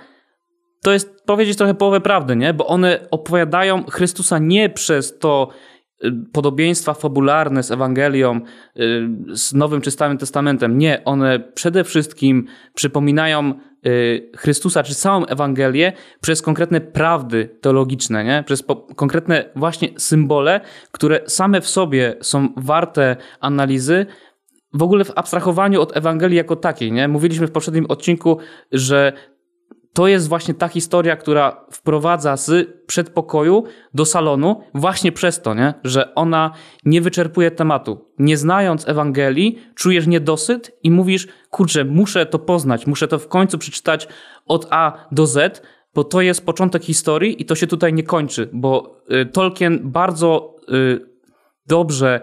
to 0.83 0.93
jest 0.93 1.25
powiedzieć 1.27 1.59
trochę 1.59 1.75
połowę 1.75 2.01
prawdy, 2.01 2.37
nie? 2.37 2.55
bo 2.55 2.67
one 2.67 3.07
opowiadają 3.11 3.85
Chrystusa 3.85 4.39
nie 4.39 4.71
przez 4.71 5.19
to 5.19 5.49
podobieństwa 6.33 6.95
fabularne 6.95 7.63
z 7.63 7.71
Ewangelią, 7.71 8.41
y, 8.77 9.09
z 9.33 9.55
Nowym 9.55 9.81
czy 9.81 9.91
Starym 9.91 10.19
Testamentem. 10.19 10.79
Nie, 10.79 11.05
one 11.05 11.41
przede 11.55 11.85
wszystkim 11.85 12.47
przypominają 12.75 13.55
Y, 13.87 14.31
Chrystusa, 14.37 14.83
czy 14.83 14.95
całą 14.95 15.27
Ewangelię 15.27 15.93
przez 16.21 16.43
konkretne 16.43 16.81
prawdy 16.81 17.59
teologiczne, 17.61 18.25
nie? 18.25 18.43
przez 18.47 18.65
konkretne 18.97 19.45
właśnie 19.57 19.89
symbole, 19.97 20.61
które 20.93 21.21
same 21.27 21.61
w 21.61 21.69
sobie 21.69 22.17
są 22.21 22.49
warte 22.57 23.17
analizy, 23.41 24.07
w 24.75 24.83
ogóle 24.83 25.05
w 25.05 25.13
abstrahowaniu 25.17 25.81
od 25.81 25.97
Ewangelii 25.97 26.37
jako 26.37 26.57
takiej. 26.57 26.93
Nie? 26.93 27.09
Mówiliśmy 27.09 27.47
w 27.47 27.53
poprzednim 27.53 27.87
odcinku, 27.89 28.39
że 28.73 29.13
to 29.93 30.07
jest 30.07 30.29
właśnie 30.29 30.55
ta 30.55 30.69
historia, 30.69 31.17
która 31.17 31.67
wprowadza 31.71 32.37
z 32.37 32.69
przedpokoju 32.87 33.65
do 33.95 34.05
salonu 34.05 34.63
właśnie 34.75 35.13
przez 35.13 35.43
to, 35.43 35.55
nie? 35.55 35.75
że 35.85 36.15
ona 36.15 36.53
nie 36.85 37.01
wyczerpuje 37.01 37.51
tematu. 37.51 38.05
Nie 38.19 38.37
znając 38.37 38.89
Ewangelii, 38.89 39.59
czujesz 39.75 40.07
niedosyt 40.07 40.79
i 40.83 40.91
mówisz, 40.91 41.29
kurczę, 41.51 41.85
muszę 41.85 42.27
to 42.27 42.39
poznać, 42.39 42.87
muszę 42.87 43.09
to 43.09 43.19
w 43.19 43.29
końcu 43.29 43.59
przeczytać 43.59 44.09
od 44.47 44.67
A 44.71 45.07
do 45.13 45.27
Z, 45.27 45.63
bo 45.95 46.05
to 46.05 46.21
jest 46.21 46.47
początek 46.47 46.85
historii 46.85 47.43
i 47.43 47.45
to 47.45 47.55
się 47.55 47.67
tutaj 47.67 47.93
nie 47.93 48.03
kończy, 48.03 48.49
bo 48.53 48.97
y, 49.23 49.27
Tolkien 49.27 49.81
bardzo 49.83 50.57
y, 50.69 51.01
dobrze 51.67 52.21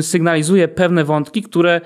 sygnalizuje 0.00 0.68
pewne 0.68 1.04
wątki, 1.04 1.42
które 1.42 1.80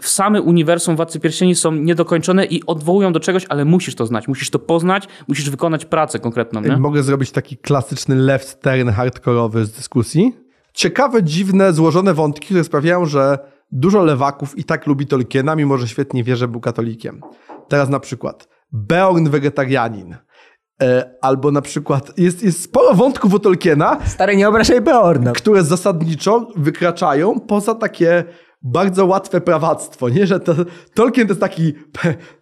w 0.00 0.08
same 0.08 0.42
uniwersum 0.42 0.96
Władcy 0.96 1.20
Pierścieni 1.20 1.54
są 1.54 1.72
niedokończone 1.72 2.44
i 2.44 2.66
odwołują 2.66 3.12
do 3.12 3.20
czegoś, 3.20 3.46
ale 3.48 3.64
musisz 3.64 3.94
to 3.94 4.06
znać, 4.06 4.28
musisz 4.28 4.50
to 4.50 4.58
poznać, 4.58 5.08
musisz 5.28 5.50
wykonać 5.50 5.84
pracę 5.84 6.18
konkretną. 6.18 6.60
Nie? 6.60 6.76
Mogę 6.76 7.02
zrobić 7.02 7.30
taki 7.30 7.56
klasyczny 7.56 8.14
left 8.14 8.62
turn 8.62 8.88
hardkorowy 8.88 9.64
z 9.64 9.72
dyskusji. 9.72 10.32
Ciekawe, 10.74 11.22
dziwne, 11.22 11.72
złożone 11.72 12.14
wątki, 12.14 12.46
które 12.46 12.64
sprawiają, 12.64 13.06
że 13.06 13.38
dużo 13.72 14.04
lewaków 14.04 14.58
i 14.58 14.64
tak 14.64 14.86
lubi 14.86 15.06
Tolkiena, 15.06 15.56
mimo 15.56 15.78
że 15.78 15.88
świetnie 15.88 16.24
wie, 16.24 16.36
że 16.36 16.48
był 16.48 16.60
katolikiem. 16.60 17.20
Teraz 17.68 17.88
na 17.88 18.00
przykład 18.00 18.48
Beorn 18.72 19.28
wegetarianin. 19.28 20.16
E, 20.82 21.10
albo 21.20 21.50
na 21.50 21.62
przykład 21.62 22.18
jest, 22.18 22.42
jest 22.42 22.62
sporo 22.62 22.94
wątków 22.94 23.34
u 23.34 23.38
Tolkiena. 23.38 23.98
Stary, 24.06 24.36
nie 24.36 24.48
obrażaj 24.48 24.80
Beorna. 24.80 25.32
Które 25.32 25.62
zasadniczo 25.62 26.48
wykraczają 26.56 27.40
poza 27.40 27.74
takie 27.74 28.24
bardzo 28.62 29.06
łatwe 29.06 29.40
prawactwo, 29.40 30.08
nie? 30.08 30.26
Że 30.26 30.40
to, 30.40 30.54
Tolkien 30.94 31.26
to 31.26 31.30
jest 31.30 31.40
taki 31.40 31.72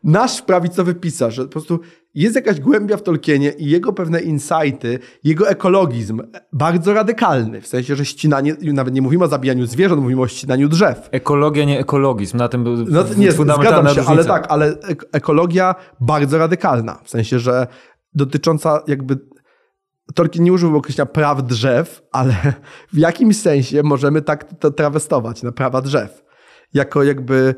nasz 0.04 0.42
prawicowy 0.42 0.94
pisarz, 0.94 1.34
że 1.34 1.42
po 1.42 1.48
prostu 1.48 1.80
jest 2.14 2.34
jakaś 2.34 2.60
głębia 2.60 2.96
w 2.96 3.02
Tolkienie 3.02 3.50
i 3.50 3.70
jego 3.70 3.92
pewne 3.92 4.20
insighty, 4.20 4.98
jego 5.24 5.48
ekologizm 5.48 6.22
bardzo 6.52 6.94
radykalny, 6.94 7.60
w 7.60 7.66
sensie, 7.66 7.96
że 7.96 8.04
ścinanie, 8.04 8.56
nawet 8.62 8.94
nie 8.94 9.02
mówimy 9.02 9.24
o 9.24 9.28
zabijaniu 9.28 9.66
zwierząt, 9.66 10.02
mówimy 10.02 10.22
o 10.22 10.28
ścinaniu 10.28 10.68
drzew. 10.68 11.08
Ekologia, 11.10 11.64
nie 11.64 11.78
ekologizm, 11.78 12.36
na 12.36 12.48
tym 12.48 12.64
był 12.64 12.76
no, 12.76 13.04
nie, 13.16 13.32
zgadzam 13.32 13.88
się, 13.88 14.02
ale 14.06 14.24
tak, 14.24 14.46
ale 14.48 14.74
ekologia 15.12 15.74
bardzo 16.00 16.38
radykalna, 16.38 17.00
w 17.04 17.10
sensie, 17.10 17.38
że 17.38 17.66
dotycząca 18.14 18.82
jakby 18.86 19.18
Tolkien 20.14 20.44
nie 20.44 20.52
użył 20.52 20.76
określenia 20.76 21.06
praw 21.06 21.42
drzew, 21.42 22.02
ale 22.12 22.34
w 22.92 22.98
jakimś 22.98 23.36
sensie 23.36 23.82
możemy 23.82 24.22
tak 24.22 24.54
to 24.60 24.70
trawestować 24.70 25.42
na 25.42 25.52
prawa 25.52 25.82
drzew. 25.82 26.24
Jako 26.74 27.02
jakby, 27.02 27.54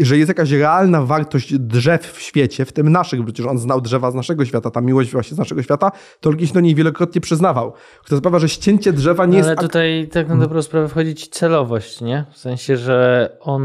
że 0.00 0.18
jest 0.18 0.28
jakaś 0.28 0.50
realna 0.50 1.02
wartość 1.02 1.58
drzew 1.58 2.12
w 2.12 2.20
świecie, 2.20 2.64
w 2.64 2.72
tym 2.72 2.88
naszych, 2.88 3.24
przecież 3.24 3.46
on 3.46 3.58
znał 3.58 3.80
drzewa 3.80 4.10
z 4.10 4.14
naszego 4.14 4.44
świata, 4.44 4.70
ta 4.70 4.80
miłość 4.80 5.12
właśnie 5.12 5.34
z 5.34 5.38
naszego 5.38 5.62
świata, 5.62 5.92
Tolkien 6.20 6.46
się 6.46 6.54
do 6.54 6.60
niej 6.60 6.74
wielokrotnie 6.74 7.20
przyznawał. 7.20 7.72
To 8.08 8.16
sprawia, 8.16 8.38
że 8.38 8.48
ścięcie 8.48 8.92
drzewa 8.92 9.26
nie 9.26 9.32
no, 9.32 9.36
jest... 9.38 9.48
Ale 9.48 9.56
tutaj 9.56 10.08
tak 10.12 10.28
na 10.28 10.36
dobrą 10.36 10.62
sprawę 10.62 10.88
wchodzi 10.88 11.14
ci 11.14 11.30
celowość, 11.30 12.00
nie? 12.00 12.24
W 12.32 12.38
sensie, 12.38 12.76
że 12.76 13.28
on 13.40 13.62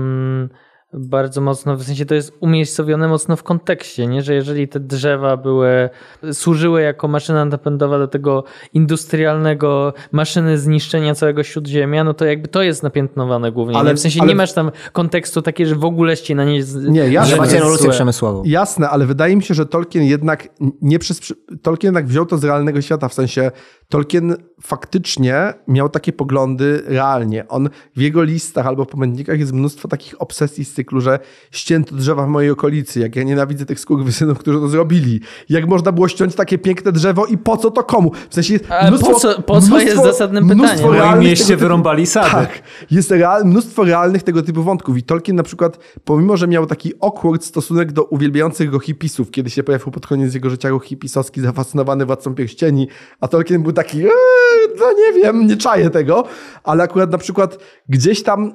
bardzo 0.93 1.41
mocno, 1.41 1.75
w 1.75 1.83
sensie 1.83 2.05
to 2.05 2.15
jest 2.15 2.33
umiejscowione 2.39 3.07
mocno 3.07 3.35
w 3.35 3.43
kontekście, 3.43 4.07
nie? 4.07 4.21
że 4.21 4.33
jeżeli 4.33 4.67
te 4.67 4.79
drzewa 4.79 5.37
były, 5.37 5.89
służyły 6.33 6.81
jako 6.81 7.07
maszyna 7.07 7.45
napędowa 7.45 7.99
do 7.99 8.07
tego 8.07 8.43
industrialnego 8.73 9.93
maszyny 10.11 10.57
zniszczenia 10.57 11.15
całego 11.15 11.43
śródziemia, 11.43 12.03
no 12.03 12.13
to 12.13 12.25
jakby 12.25 12.47
to 12.47 12.61
jest 12.61 12.83
napiętnowane 12.83 13.51
głównie. 13.51 13.75
Ale- 13.77 13.89
nie? 13.89 13.95
W 13.95 13.99
sensie 13.99 14.19
ale- 14.21 14.29
nie 14.29 14.35
masz 14.35 14.53
tam 14.53 14.71
kontekstu 14.93 15.41
takiego, 15.41 15.69
że 15.69 15.75
w 15.75 15.85
ogóleście 15.85 16.35
na 16.35 16.45
nie... 16.45 16.63
z- 16.63 16.75
Nie, 16.89 16.99
ja- 17.09 17.25
Że 17.25 17.31
Ale 17.33 17.37
macie 17.37 17.51
jest 17.51 17.59
rewolucję 17.63 17.89
przemysłową. 17.89 18.43
Jasne, 18.45 18.89
ale 18.89 19.05
wydaje 19.05 19.35
mi 19.35 19.43
się, 19.43 19.53
że 19.53 19.65
Tolkien 19.65 20.03
jednak 20.03 20.47
nie 20.81 20.99
przez. 20.99 21.33
Tolkien 21.61 21.87
jednak 21.87 22.07
wziął 22.07 22.25
to 22.25 22.37
z 22.37 22.43
realnego 22.43 22.81
świata, 22.81 23.09
w 23.09 23.13
sensie 23.13 23.51
Tolkien 23.89 24.35
faktycznie 24.61 25.53
miał 25.67 25.89
takie 25.89 26.13
poglądy 26.13 26.83
realnie. 26.85 27.47
On 27.47 27.69
w 27.95 28.01
jego 28.01 28.23
listach 28.23 28.67
albo 28.67 28.85
pamiętnikach 28.85 29.39
jest 29.39 29.53
mnóstwo 29.53 29.87
takich 29.87 30.21
obsesji 30.21 30.65
z 30.65 30.73
cyklu, 30.79 31.01
że 31.01 31.19
ścięto 31.51 31.95
drzewa 31.95 32.25
w 32.25 32.29
mojej 32.29 32.51
okolicy, 32.51 32.99
jak 32.99 33.15
ja 33.15 33.23
nienawidzę 33.23 33.65
tych 33.65 33.79
skurwysynów, 33.79 34.39
którzy 34.39 34.59
to 34.59 34.67
zrobili. 34.67 35.19
Jak 35.49 35.67
można 35.67 35.91
było 35.91 36.07
ściąć 36.07 36.35
takie 36.35 36.57
piękne 36.57 36.91
drzewo 36.91 37.25
i 37.25 37.37
po 37.37 37.57
co 37.57 37.71
to 37.71 37.83
komu? 37.83 38.11
W 38.29 38.33
sensie 38.33 38.59
Ale 38.69 38.97
po 38.99 39.13
co- 39.13 39.41
po 39.41 39.61
co 39.61 39.79
jest 39.79 40.03
zasadnym 40.03 40.43
mnóstwo 40.45 40.87
pytaniem? 40.89 41.01
W 41.11 41.15
moim 41.15 41.19
mieście 41.29 41.45
typu- 41.53 41.59
wyrąbali 41.59 42.05
sady. 42.05 42.31
tak, 42.31 42.49
jest 42.91 43.11
real, 43.11 43.45
mnóstwo 43.45 43.83
realnych 43.83 44.23
tego 44.23 44.41
typu 44.43 44.63
wątków. 44.63 44.97
I 44.97 45.03
Tolkien 45.03 45.35
na 45.35 45.43
przykład, 45.43 45.79
pomimo, 46.03 46.37
że 46.37 46.47
miał 46.47 46.65
taki 46.65 46.93
awkward 47.01 47.43
stosunek 47.43 47.91
do 47.91 48.03
uwielbiających 48.03 48.69
go 48.69 48.79
hipisów, 48.79 49.31
kiedy 49.31 49.49
się 49.49 49.63
pojawił 49.63 49.91
pod 49.91 50.07
koniec 50.07 50.33
jego 50.33 50.49
życia 50.49 50.69
ruch 50.69 50.85
hipisowski, 50.85 51.41
zafascynowany 51.41 52.05
Władcą 52.05 52.35
Pierścieni, 52.35 52.87
a 53.21 53.27
Tolkien 53.27 53.63
był 53.63 53.71
taki, 53.71 53.97
eee, 53.97 54.09
no 54.79 54.85
nie 54.91 55.21
wiem, 55.23 55.47
nie 55.47 55.57
czaję 55.57 55.89
tego, 55.89 56.23
ale 56.63 56.83
akurat 56.83 57.11
na 57.11 57.17
przykład 57.17 57.57
gdzieś 57.89 58.23
tam 58.23 58.45
e, 58.47 58.51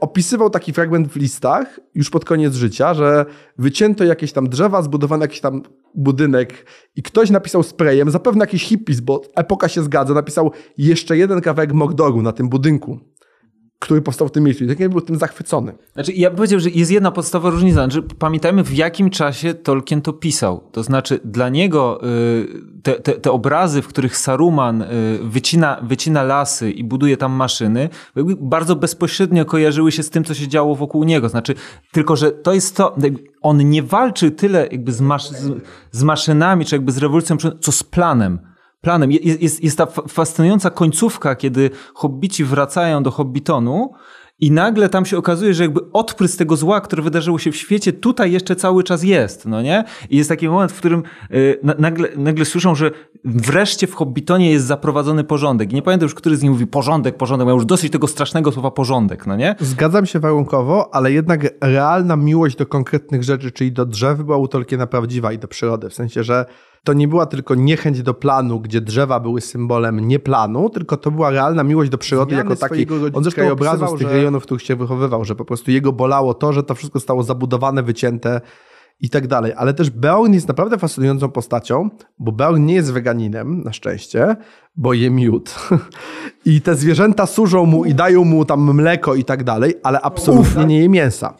opisywał 0.00 0.50
taki 0.50 0.72
fragment 0.72 1.08
w 1.12 1.16
listach, 1.16 1.61
już 1.94 2.10
pod 2.10 2.24
koniec 2.24 2.54
życia, 2.54 2.94
że 2.94 3.26
wycięto 3.58 4.04
jakieś 4.04 4.32
tam 4.32 4.48
drzewa, 4.48 4.82
zbudowano 4.82 5.24
jakiś 5.24 5.40
tam 5.40 5.62
budynek 5.94 6.66
i 6.96 7.02
ktoś 7.02 7.30
napisał 7.30 7.62
sprayem, 7.62 8.10
zapewne 8.10 8.42
jakiś 8.42 8.64
hippies, 8.64 9.00
bo 9.00 9.22
epoka 9.36 9.68
się 9.68 9.82
zgadza, 9.82 10.14
napisał 10.14 10.50
jeszcze 10.78 11.16
jeden 11.16 11.40
kawałek 11.40 11.72
Mokdoru 11.72 12.22
na 12.22 12.32
tym 12.32 12.48
budynku 12.48 13.11
który 13.82 14.02
powstał 14.02 14.28
w 14.28 14.32
tym 14.32 14.44
miejscu. 14.44 14.64
I 14.64 14.66
Tolkien 14.66 14.90
był 14.90 15.00
tym 15.00 15.16
zachwycony. 15.16 15.72
Znaczy, 15.92 16.12
ja 16.12 16.30
bym 16.30 16.36
powiedział, 16.36 16.60
że 16.60 16.70
jest 16.70 16.90
jedna 16.90 17.10
podstawowa 17.10 17.54
różnica. 17.54 17.74
Znaczy, 17.74 18.02
pamiętajmy, 18.18 18.64
w 18.64 18.74
jakim 18.74 19.10
czasie 19.10 19.54
Tolkien 19.54 20.02
to 20.02 20.12
pisał. 20.12 20.62
To 20.72 20.82
znaczy, 20.82 21.20
dla 21.24 21.48
niego 21.48 22.00
y, 22.04 22.48
te, 22.82 22.92
te, 22.92 23.12
te 23.12 23.32
obrazy, 23.32 23.82
w 23.82 23.88
których 23.88 24.16
Saruman 24.16 24.82
y, 24.82 24.86
wycina, 25.22 25.80
wycina 25.82 26.22
lasy 26.22 26.70
i 26.70 26.84
buduje 26.84 27.16
tam 27.16 27.32
maszyny, 27.32 27.88
bardzo 28.40 28.76
bezpośrednio 28.76 29.44
kojarzyły 29.44 29.92
się 29.92 30.02
z 30.02 30.10
tym, 30.10 30.24
co 30.24 30.34
się 30.34 30.48
działo 30.48 30.74
wokół 30.74 31.04
niego. 31.04 31.28
Znaczy, 31.28 31.54
tylko, 31.92 32.16
że 32.16 32.32
to 32.32 32.54
jest 32.54 32.76
to, 32.76 32.96
on 33.40 33.70
nie 33.70 33.82
walczy 33.82 34.30
tyle 34.30 34.68
jakby 34.70 34.92
z, 34.92 35.00
masz, 35.00 35.28
z, 35.28 35.62
z 35.90 36.02
maszynami, 36.02 36.64
czy 36.64 36.74
jakby 36.74 36.92
z 36.92 36.98
rewolucją, 36.98 37.36
co 37.60 37.72
z 37.72 37.82
planem 37.82 38.51
planem. 38.82 39.12
Jest, 39.12 39.42
jest, 39.42 39.64
jest 39.64 39.78
ta 39.78 39.86
fa- 39.86 40.02
fascynująca 40.08 40.70
końcówka, 40.70 41.34
kiedy 41.34 41.70
hobbici 41.94 42.44
wracają 42.44 43.02
do 43.02 43.10
Hobbitonu 43.10 43.92
i 44.40 44.50
nagle 44.50 44.88
tam 44.88 45.06
się 45.06 45.18
okazuje, 45.18 45.54
że 45.54 45.62
jakby 45.62 45.80
odprysk 45.92 46.38
tego 46.38 46.56
zła, 46.56 46.80
które 46.80 47.02
wydarzyło 47.02 47.38
się 47.38 47.52
w 47.52 47.56
świecie, 47.56 47.92
tutaj 47.92 48.32
jeszcze 48.32 48.56
cały 48.56 48.84
czas 48.84 49.02
jest, 49.02 49.46
no 49.46 49.62
nie? 49.62 49.84
I 50.10 50.16
jest 50.16 50.28
taki 50.28 50.48
moment, 50.48 50.72
w 50.72 50.78
którym 50.78 51.02
y, 51.30 51.58
na, 51.62 51.74
nagle, 51.78 52.08
nagle 52.16 52.44
słyszą, 52.44 52.74
że 52.74 52.90
wreszcie 53.24 53.86
w 53.86 53.94
Hobbitonie 53.94 54.50
jest 54.50 54.66
zaprowadzony 54.66 55.24
porządek. 55.24 55.72
I 55.72 55.74
nie 55.74 55.82
pamiętam 55.82 56.04
już, 56.04 56.14
który 56.14 56.36
z 56.36 56.42
nich 56.42 56.52
mówi 56.52 56.66
porządek, 56.66 57.16
porządek, 57.16 57.46
ma 57.46 57.52
już 57.52 57.64
dosyć 57.64 57.92
tego 57.92 58.06
strasznego 58.06 58.52
słowa 58.52 58.70
porządek, 58.70 59.26
no 59.26 59.36
nie? 59.36 59.56
Zgadzam 59.60 60.06
się 60.06 60.18
warunkowo, 60.18 60.94
ale 60.94 61.12
jednak 61.12 61.54
realna 61.60 62.16
miłość 62.16 62.56
do 62.56 62.66
konkretnych 62.66 63.22
rzeczy, 63.22 63.52
czyli 63.52 63.72
do 63.72 63.86
drzew, 63.86 64.22
była 64.22 64.36
u 64.36 64.48
Tolkiena 64.48 64.86
prawdziwa 64.86 65.32
i 65.32 65.38
do 65.38 65.48
przyrody. 65.48 65.90
W 65.90 65.94
sensie, 65.94 66.24
że 66.24 66.46
to 66.84 66.92
nie 66.92 67.08
była 67.08 67.26
tylko 67.26 67.54
niechęć 67.54 68.02
do 68.02 68.14
planu, 68.14 68.60
gdzie 68.60 68.80
drzewa 68.80 69.20
były 69.20 69.40
symbolem 69.40 70.00
nie 70.00 70.18
planu, 70.18 70.70
tylko 70.70 70.96
to 70.96 71.10
była 71.10 71.30
realna 71.30 71.64
miłość 71.64 71.90
do 71.90 71.98
przyrody 71.98 72.34
Zmiany 72.34 72.50
jako 72.50 72.68
takiej. 72.68 72.86
On 73.12 73.22
zresztą 73.22 73.50
obrazu 73.50 73.86
z 73.86 73.90
tych 73.90 73.98
tych 73.98 74.08
rejonów, 74.08 74.42
w 74.42 74.46
których 74.46 74.62
się 74.62 74.76
wychowywał, 74.76 75.24
że 75.24 75.34
po 75.34 75.44
prostu 75.44 75.70
jego 75.70 75.92
bolało 75.92 76.34
to, 76.34 76.52
że 76.52 76.62
to 76.62 76.74
wszystko 76.74 76.98
zostało 76.98 77.22
zabudowane, 77.22 77.82
wycięte 77.82 78.40
i 79.00 79.10
tak 79.10 79.26
dalej. 79.26 79.52
Ale 79.56 79.74
też 79.74 79.90
Beorn 79.90 80.32
jest 80.32 80.48
naprawdę 80.48 80.78
fascynującą 80.78 81.28
postacią, 81.28 81.90
bo 82.18 82.32
Beorn 82.32 82.64
nie 82.64 82.74
jest 82.74 82.92
weganinem, 82.92 83.62
na 83.64 83.72
szczęście, 83.72 84.36
bo 84.76 84.92
je 84.92 85.10
miód. 85.10 85.54
I 86.44 86.60
te 86.60 86.74
zwierzęta 86.74 87.26
służą 87.26 87.66
mu 87.66 87.84
i 87.84 87.94
dają 87.94 88.24
mu 88.24 88.44
tam 88.44 88.74
mleko 88.74 89.14
i 89.14 89.24
tak 89.24 89.44
dalej, 89.44 89.74
ale 89.82 90.00
absolutnie 90.00 90.64
nie 90.64 90.78
je 90.80 90.88
mięsa. 90.88 91.34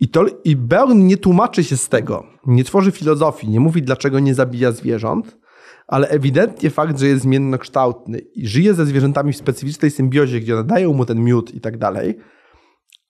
I, 0.00 0.08
to, 0.08 0.24
I 0.44 0.56
Beorn 0.56 1.06
nie 1.06 1.16
tłumaczy 1.16 1.64
się 1.64 1.76
z 1.76 1.88
tego, 1.88 2.26
nie 2.46 2.64
tworzy 2.64 2.92
filozofii, 2.92 3.48
nie 3.48 3.60
mówi, 3.60 3.82
dlaczego 3.82 4.20
nie 4.20 4.34
zabija 4.34 4.72
zwierząt, 4.72 5.38
ale 5.86 6.08
ewidentnie 6.08 6.70
fakt, 6.70 6.98
że 6.98 7.06
jest 7.06 7.22
zmiennokształtny 7.22 8.18
i 8.18 8.48
żyje 8.48 8.74
ze 8.74 8.86
zwierzętami 8.86 9.32
w 9.32 9.36
specyficznej 9.36 9.90
symbiozie, 9.90 10.40
gdzie 10.40 10.54
one 10.54 10.64
dają 10.64 10.92
mu 10.92 11.04
ten 11.06 11.24
miód 11.24 11.54
i 11.54 11.60
tak 11.60 11.78
dalej, 11.78 12.18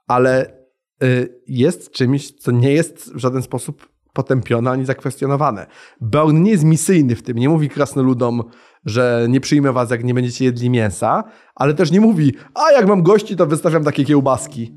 ale 0.07 0.59
y, 1.03 1.41
jest 1.47 1.91
czymś, 1.91 2.30
co 2.30 2.51
nie 2.51 2.72
jest 2.72 3.14
w 3.14 3.18
żaden 3.18 3.43
sposób 3.43 3.89
potępione 4.12 4.70
ani 4.70 4.85
zakwestionowane. 4.85 5.66
Beorn 6.01 6.43
nie 6.43 6.51
jest 6.51 6.64
misyjny 6.64 7.16
w 7.16 7.22
tym, 7.22 7.39
nie 7.39 7.49
mówi 7.49 7.68
krasnoludom, 7.68 8.43
że 8.85 9.26
nie 9.28 9.41
przyjmę 9.41 9.72
was, 9.72 9.91
jak 9.91 10.05
nie 10.05 10.14
będziecie 10.14 10.45
jedli 10.45 10.70
mięsa, 10.70 11.24
ale 11.55 11.74
też 11.74 11.91
nie 11.91 12.01
mówi, 12.01 12.35
a 12.55 12.72
jak 12.72 12.87
mam 12.87 13.03
gości, 13.03 13.37
to 13.37 13.47
wystawiam 13.47 13.85
takie 13.85 14.05
kiełbaski. 14.05 14.74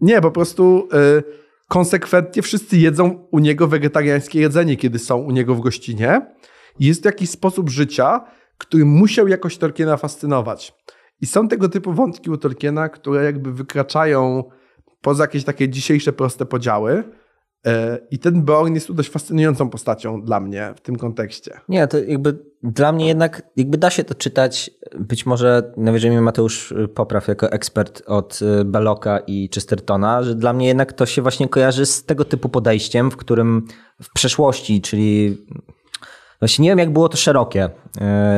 Nie, 0.00 0.20
po 0.20 0.30
prostu 0.30 0.88
y, 1.18 1.22
konsekwentnie 1.68 2.42
wszyscy 2.42 2.76
jedzą 2.76 3.26
u 3.30 3.38
niego 3.38 3.68
wegetariańskie 3.68 4.40
jedzenie, 4.40 4.76
kiedy 4.76 4.98
są 4.98 5.16
u 5.16 5.30
niego 5.30 5.54
w 5.54 5.60
gościnie. 5.60 6.20
Jest 6.80 7.02
to 7.02 7.08
jakiś 7.08 7.30
sposób 7.30 7.70
życia, 7.70 8.24
który 8.58 8.84
musiał 8.84 9.28
jakoś 9.28 9.58
Tolkiena 9.58 9.96
fascynować. 9.96 10.74
I 11.20 11.26
są 11.26 11.48
tego 11.48 11.68
typu 11.68 11.92
wątki 11.92 12.30
u 12.30 12.36
Tolkiena, 12.36 12.88
które 12.88 13.24
jakby 13.24 13.52
wykraczają 13.52 14.44
poza 15.00 15.24
jakieś 15.24 15.44
takie 15.44 15.68
dzisiejsze 15.68 16.12
proste 16.12 16.46
podziały. 16.46 17.04
E, 17.66 17.98
I 18.10 18.18
ten 18.18 18.42
Beorn 18.42 18.74
jest 18.74 18.86
tu 18.86 18.94
dość 18.94 19.10
fascynującą 19.10 19.70
postacią 19.70 20.22
dla 20.22 20.40
mnie 20.40 20.72
w 20.76 20.80
tym 20.80 20.96
kontekście. 20.96 21.60
Nie, 21.68 21.86
to 21.86 21.98
jakby 21.98 22.38
dla 22.62 22.92
mnie 22.92 23.06
jednak 23.06 23.42
jakby 23.56 23.78
da 23.78 23.90
się 23.90 24.04
to 24.04 24.14
czytać. 24.14 24.70
Być 24.98 25.26
może 25.26 25.72
najwyżej 25.76 26.10
mnie 26.10 26.20
Mateusz 26.20 26.72
y, 26.72 26.88
popraw 26.88 27.28
jako 27.28 27.52
ekspert 27.52 28.02
od 28.06 28.40
y, 28.42 28.64
Beloka 28.64 29.18
i 29.18 29.50
Chestertona, 29.54 30.22
że 30.22 30.34
dla 30.34 30.52
mnie 30.52 30.66
jednak 30.66 30.92
to 30.92 31.06
się 31.06 31.22
właśnie 31.22 31.48
kojarzy 31.48 31.86
z 31.86 32.04
tego 32.04 32.24
typu 32.24 32.48
podejściem, 32.48 33.10
w 33.10 33.16
którym 33.16 33.66
w 34.02 34.12
przeszłości, 34.12 34.80
czyli 34.80 35.38
Właśnie 36.40 36.62
nie 36.62 36.70
wiem, 36.70 36.78
jak 36.78 36.92
było 36.92 37.08
to 37.08 37.16
szerokie 37.16 37.64
y, 37.66 37.70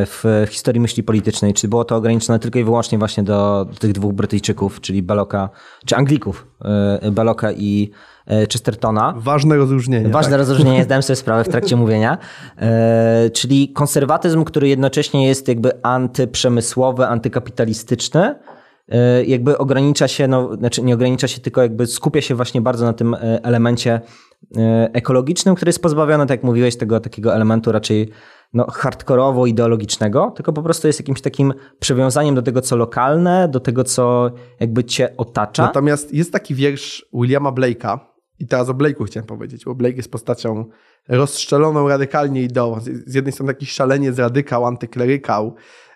w 0.07 0.47
historii 0.49 0.81
myśli 0.81 1.03
politycznej. 1.03 1.55
Czy 1.55 1.69
było 1.69 1.85
to 1.85 1.97
ograniczone 1.97 2.39
tylko 2.39 2.59
i 2.59 2.65
wyłącznie 2.65 2.99
właśnie 2.99 3.23
do, 3.23 3.67
tych 3.79 3.93
dwóch 3.93 4.13
Brytyjczyków, 4.13 4.81
czyli 4.81 5.03
Beloka, 5.03 5.51
czy 5.87 5.97
Anglików, 5.97 6.47
Beloka 7.13 7.53
i 7.53 7.91
Chestertona. 8.53 9.15
Ważne 9.17 9.57
rozróżnienie. 9.57 10.09
Ważne 10.09 10.31
tak? 10.31 10.39
rozróżnienie, 10.39 10.85
zdałem 10.85 11.03
sobie 11.03 11.17
sprawę 11.25 11.45
w 11.45 11.49
trakcie 11.49 11.77
mówienia. 11.77 12.19
E, 12.57 13.31
czyli 13.31 13.69
konserwatyzm, 13.73 14.45
który 14.45 14.69
jednocześnie 14.69 15.27
jest 15.27 15.49
jakby 15.49 15.83
antyprzemysłowy, 15.83 17.07
antykapitalistyczny, 17.07 18.35
e, 18.89 19.25
jakby 19.25 19.59
ogranicza 19.59 20.09
się, 20.09 20.29
no, 20.29 20.57
znaczy 20.57 20.83
nie 20.83 20.95
ogranicza 20.95 21.29
się, 21.29 21.41
tylko 21.41 21.63
jakby 21.63 21.87
skupia 21.87 22.21
się 22.21 22.35
właśnie 22.35 22.61
bardzo 22.61 22.85
na 22.85 22.93
tym 22.93 23.15
e, 23.15 23.19
elemencie 23.43 24.01
e, 24.57 24.91
ekologicznym, 24.93 25.55
który 25.55 25.69
jest 25.69 25.83
pozbawiony, 25.83 26.27
tak 26.27 26.39
jak 26.39 26.45
mówiłeś, 26.45 26.77
tego 26.77 27.01
takiego 27.01 27.35
elementu 27.35 27.73
raczej 27.73 28.11
no, 28.55 28.67
hardkorowo-ideologicznego, 28.67 30.31
tylko 30.31 30.53
po 30.53 30.63
prostu 30.63 30.87
jest 30.87 31.01
jakimś 31.01 31.21
takim 31.21 31.55
przywiązaniem 31.79 32.35
do 32.35 32.43
tego, 32.43 32.61
co 32.61 32.77
lokalne, 32.77 33.49
do 33.49 33.61
tego, 33.61 33.85
co 33.85 34.31
jakby 34.61 34.85
cię 34.85 35.17
otacza. 35.17 35.63
Natomiast 35.63 36.15
jest 36.15 36.33
taki 36.33 36.55
wiersz 36.55 37.07
Williama 37.13 37.53
Blake'a, 37.53 37.99
i 38.41 38.47
teraz 38.47 38.69
o 38.69 38.75
Blake'u 38.75 39.07
chciałem 39.07 39.27
powiedzieć, 39.27 39.65
bo 39.65 39.75
Blake 39.75 39.97
jest 39.97 40.11
postacią 40.11 40.65
rozstrzeloną 41.09 41.89
radykalnie 41.89 42.43
ideą. 42.43 42.81
Z 42.81 43.11
z 43.11 43.15
jednej 43.15 43.33
strony 43.33 43.53
jakiś 43.53 43.71
szaleniec, 43.71 44.19
radykał, 44.19 44.67
antyklerykał, 44.67 45.55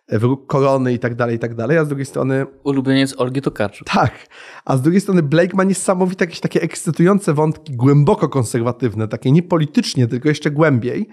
wróg 0.08 0.46
korony 0.46 0.92
i 0.92 0.98
tak 0.98 1.14
dalej, 1.14 1.36
i 1.36 1.38
tak 1.38 1.54
dalej, 1.54 1.78
a 1.78 1.84
z 1.84 1.88
drugiej 1.88 2.06
strony 2.06 2.46
Ulubieniec 2.64 3.20
Olgi 3.20 3.42
Tokarczuk. 3.42 3.88
tak, 3.88 4.12
a 4.64 4.76
z 4.76 4.82
drugiej 4.82 5.00
strony 5.00 5.22
Blake 5.22 5.56
ma 5.56 5.64
niesamowite 5.64 6.24
jakieś 6.24 6.40
takie 6.40 6.62
ekscytujące 6.62 7.34
wątki, 7.34 7.76
głęboko 7.76 8.28
konserwatywne, 8.28 9.08
takie 9.08 9.32
nie 9.32 9.42
politycznie, 9.42 10.06
tylko 10.06 10.28
jeszcze 10.28 10.50
głębiej. 10.50 11.08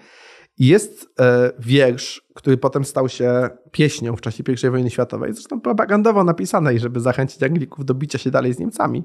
I 0.58 0.68
jest 0.68 1.08
e, 1.20 1.52
wiersz, 1.60 2.22
który 2.36 2.58
potem 2.58 2.86
stał 2.86 3.10
się 3.10 3.50
pieśnią 3.72 4.16
w 4.16 4.22
czasie 4.22 4.44
I 4.68 4.70
wojny 4.70 4.90
światowej, 4.90 5.34
zresztą 5.34 5.62
propagandowo 5.62 6.24
napisanej, 6.24 6.80
żeby 6.80 7.00
zachęcić 7.00 7.44
Anglików 7.44 7.86
do 7.86 7.94
bicia 7.94 8.18
się 8.18 8.32
dalej 8.32 8.54
z 8.54 8.60
Niemcami, 8.60 9.04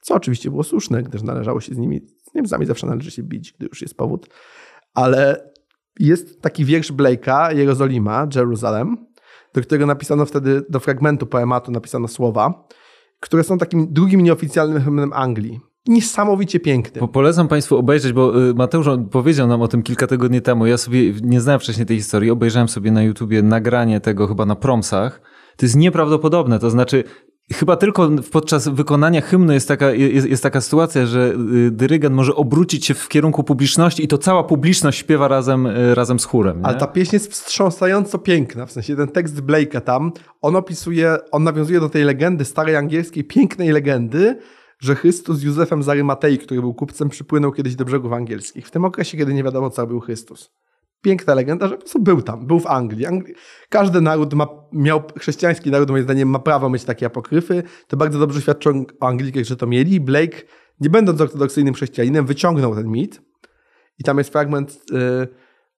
co 0.00 0.14
oczywiście 0.14 0.50
było 0.50 0.62
słuszne, 0.62 1.02
gdyż 1.02 1.22
należało 1.22 1.60
się 1.60 1.74
z 1.74 1.78
nimi, 1.78 2.00
z 2.30 2.34
Niemcami 2.34 2.66
zawsze 2.66 2.86
należy 2.86 3.10
się 3.10 3.22
bić, 3.22 3.52
gdy 3.52 3.66
już 3.66 3.82
jest 3.82 3.96
powód. 3.96 4.28
Ale 4.94 5.50
jest 6.00 6.40
taki 6.42 6.64
wiersz 6.64 6.92
Blake'a, 6.92 7.56
Jerozolima, 7.56 8.28
Jeruzalem, 8.34 9.06
do 9.54 9.60
którego 9.60 9.86
napisano 9.86 10.26
wtedy, 10.26 10.62
do 10.68 10.80
fragmentu 10.80 11.26
poematu 11.26 11.70
napisano 11.72 12.08
słowa, 12.08 12.68
które 13.20 13.44
są 13.44 13.58
takim 13.58 13.92
drugim 13.92 14.20
nieoficjalnym 14.20 14.82
hymnem 14.82 15.12
Anglii. 15.12 15.60
niesamowicie 15.86 16.60
piękny. 16.60 17.00
Po, 17.00 17.08
polecam 17.08 17.48
Państwu 17.48 17.76
obejrzeć, 17.76 18.12
bo 18.12 18.48
y, 18.48 18.54
Mateusz 18.54 18.86
powiedział 19.10 19.46
nam 19.48 19.62
o 19.62 19.68
tym 19.68 19.82
kilka 19.82 20.06
tygodni 20.06 20.42
temu. 20.42 20.66
Ja 20.66 20.78
sobie 20.78 21.12
nie 21.22 21.40
znałem 21.40 21.60
wcześniej 21.60 21.86
tej 21.86 21.96
historii. 21.96 22.30
Obejrzałem 22.30 22.68
sobie 22.68 22.90
na 22.90 23.02
YouTubie 23.02 23.42
nagranie 23.42 24.00
tego 24.00 24.26
chyba 24.26 24.46
na 24.46 24.56
promsach. 24.56 25.20
To 25.56 25.66
jest 25.66 25.76
nieprawdopodobne. 25.76 26.58
To 26.58 26.70
znaczy, 26.70 27.04
Chyba 27.52 27.76
tylko 27.76 28.10
podczas 28.32 28.68
wykonania 28.68 29.20
hymnu 29.20 29.52
jest 29.52 29.68
taka, 29.68 29.90
jest, 29.90 30.28
jest, 30.28 30.42
taka 30.42 30.60
sytuacja, 30.60 31.06
że 31.06 31.34
y, 31.66 31.70
dyrygent 31.70 32.14
może 32.14 32.34
obrócić 32.34 32.86
się 32.86 32.94
w 32.94 33.08
kierunku 33.08 33.44
publiczności 33.44 34.04
i 34.04 34.08
to 34.08 34.18
cała 34.18 34.44
publiczność 34.44 34.98
śpiewa 34.98 35.28
razem, 35.28 35.66
y, 35.66 35.94
razem 35.94 36.18
z 36.18 36.24
chórem. 36.24 36.60
Nie? 36.60 36.66
Ale 36.66 36.78
ta 36.78 36.86
pieśń 36.86 37.16
jest 37.16 37.32
wstrząsająco 37.32 38.18
piękna, 38.18 38.66
w 38.66 38.72
sensie 38.72 38.96
ten 38.96 39.08
tekst 39.08 39.40
Blake'a 39.40 39.80
tam, 39.80 40.12
on 40.42 40.56
opisuje, 40.56 41.16
on 41.30 41.44
nawiązuje 41.44 41.80
do 41.80 41.88
tej 41.88 42.04
legendy 42.04 42.44
starej 42.44 42.76
angielskiej, 42.76 43.24
pięknej 43.24 43.72
legendy, 43.72 44.38
że 44.80 44.94
Chrystus 44.94 45.38
z 45.38 45.42
Józefem 45.42 45.82
z 45.82 45.88
Arymatei, 45.88 46.38
który 46.38 46.60
był 46.60 46.74
kupcem, 46.74 47.08
przypłynął 47.08 47.52
kiedyś 47.52 47.76
do 47.76 47.84
brzegów 47.84 48.12
angielskich. 48.12 48.66
W 48.66 48.70
tym 48.70 48.84
okresie, 48.84 49.18
kiedy 49.18 49.34
nie 49.34 49.44
wiadomo, 49.44 49.70
co 49.70 49.86
był 49.86 50.00
Chrystus 50.00 50.50
piękna 51.02 51.34
legenda, 51.34 51.68
że 51.68 51.74
po 51.74 51.80
prostu 51.80 52.02
był 52.02 52.22
tam, 52.22 52.46
był 52.46 52.60
w 52.60 52.66
Anglii. 52.66 53.06
Angli 53.06 53.34
Każdy 53.68 54.00
naród 54.00 54.34
ma, 54.34 54.46
miał, 54.72 55.02
chrześcijański 55.18 55.70
naród 55.70 55.90
moim 55.90 56.02
zdaniem 56.02 56.28
ma 56.28 56.38
prawo 56.38 56.70
mieć 56.70 56.84
takie 56.84 57.06
apokryfy. 57.06 57.62
To 57.86 57.96
bardzo 57.96 58.18
dobrze 58.18 58.40
świadczy 58.40 58.70
o 59.00 59.06
Anglikach, 59.06 59.44
że 59.44 59.56
to 59.56 59.66
mieli. 59.66 60.00
Blake, 60.00 60.38
nie 60.80 60.90
będąc 60.90 61.20
ortodoksyjnym 61.20 61.74
chrześcijaninem, 61.74 62.26
wyciągnął 62.26 62.74
ten 62.74 62.88
mit. 62.88 63.22
I 63.98 64.04
tam 64.04 64.18
jest 64.18 64.30
fragment, 64.30 64.80
yy, 64.90 65.28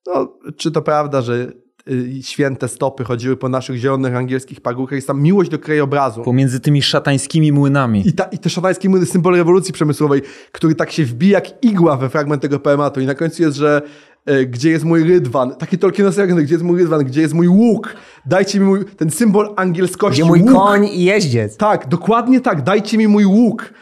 no, 0.07 0.39
czy 0.57 0.71
to 0.71 0.83
prawda, 0.83 1.23
że 1.23 1.53
yy, 1.87 2.23
święte 2.23 2.69
stopy 2.69 3.05
chodziły 3.05 3.37
po 3.37 3.49
naszych 3.49 3.77
zielonych 3.77 4.17
angielskich 4.17 4.61
pagórkach. 4.61 4.97
Jest 4.97 5.07
tam 5.07 5.23
miłość 5.23 5.51
do 5.51 5.59
krajobrazu. 5.59 6.23
Pomiędzy 6.23 6.61
tymi 6.61 6.83
szatańskimi 6.83 7.53
młynami. 7.53 8.09
I, 8.09 8.13
ta, 8.13 8.25
i 8.25 8.39
te 8.39 8.51
szatańskie 8.51 8.89
młyny, 8.89 9.07
symbol 9.07 9.37
rewolucji 9.37 9.75
przemysłowej, 9.75 10.23
który 10.53 10.75
tak 10.75 10.91
się 10.91 11.05
wbija 11.05 11.39
jak 11.39 11.65
igła 11.65 11.97
we 11.97 12.09
fragment 12.09 12.43
tego 12.43 12.61
poematu. 12.61 13.01
I 13.01 13.07
na 13.07 13.15
końcu 13.15 13.43
jest, 13.43 13.57
że 13.57 13.83
gdzie 14.47 14.71
jest 14.71 14.85
mój 14.85 15.05
rydwan, 15.05 15.55
taki 15.55 15.79
Tolkienowski 15.79 16.23
gdzie 16.43 16.55
jest 16.55 16.65
mój 16.65 16.79
rydwan, 16.79 17.05
gdzie 17.05 17.21
jest 17.21 17.35
mój 17.35 17.49
łuk, 17.49 17.95
dajcie 18.27 18.61
mi 18.61 18.67
mój, 18.67 18.85
ten 18.85 19.11
symbol 19.11 19.55
angielskości. 19.57 20.23
Gdzie 20.23 20.29
mój 20.29 20.43
łuk. 20.43 20.53
koń 20.53 20.87
i 20.87 21.05
jeździec. 21.05 21.57
Tak, 21.57 21.89
dokładnie 21.89 22.41
tak, 22.41 22.63
dajcie 22.63 22.99
mi 22.99 23.09
mój 23.09 23.25
łuk. 23.25 23.73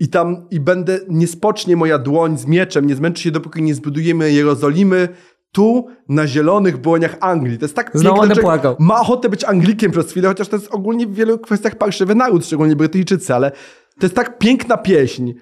I 0.00 0.08
tam, 0.08 0.46
i 0.50 0.60
będę, 0.60 1.00
nie 1.08 1.26
spocznie 1.26 1.76
moja 1.76 1.98
dłoń 1.98 2.38
z 2.38 2.46
mieczem, 2.46 2.86
nie 2.86 2.94
zmęczy 2.94 3.22
się, 3.22 3.30
dopóki 3.30 3.62
nie 3.62 3.74
zbudujemy 3.74 4.32
Jerozolimy, 4.32 5.08
tu 5.52 5.86
na 6.08 6.26
zielonych 6.26 6.76
błoniach 6.76 7.16
Anglii. 7.20 7.58
To 7.58 7.64
jest 7.64 7.76
tak 7.76 7.90
Znowu 7.94 8.20
piękne, 8.20 8.42
płakał. 8.42 8.76
ma 8.78 9.00
ochotę 9.00 9.28
być 9.28 9.44
Anglikiem 9.44 9.92
przez 9.92 10.10
chwilę, 10.10 10.28
chociaż 10.28 10.48
to 10.48 10.56
jest 10.56 10.74
ogólnie 10.74 11.06
w 11.06 11.14
wielu 11.14 11.38
kwestiach 11.38 11.74
parszywy 11.74 12.14
naród, 12.14 12.46
szczególnie 12.46 12.76
Brytyjczycy, 12.76 13.34
ale 13.34 13.50
to 14.00 14.06
jest 14.06 14.14
tak 14.14 14.38
piękna 14.38 14.76
pieśń. 14.76 15.32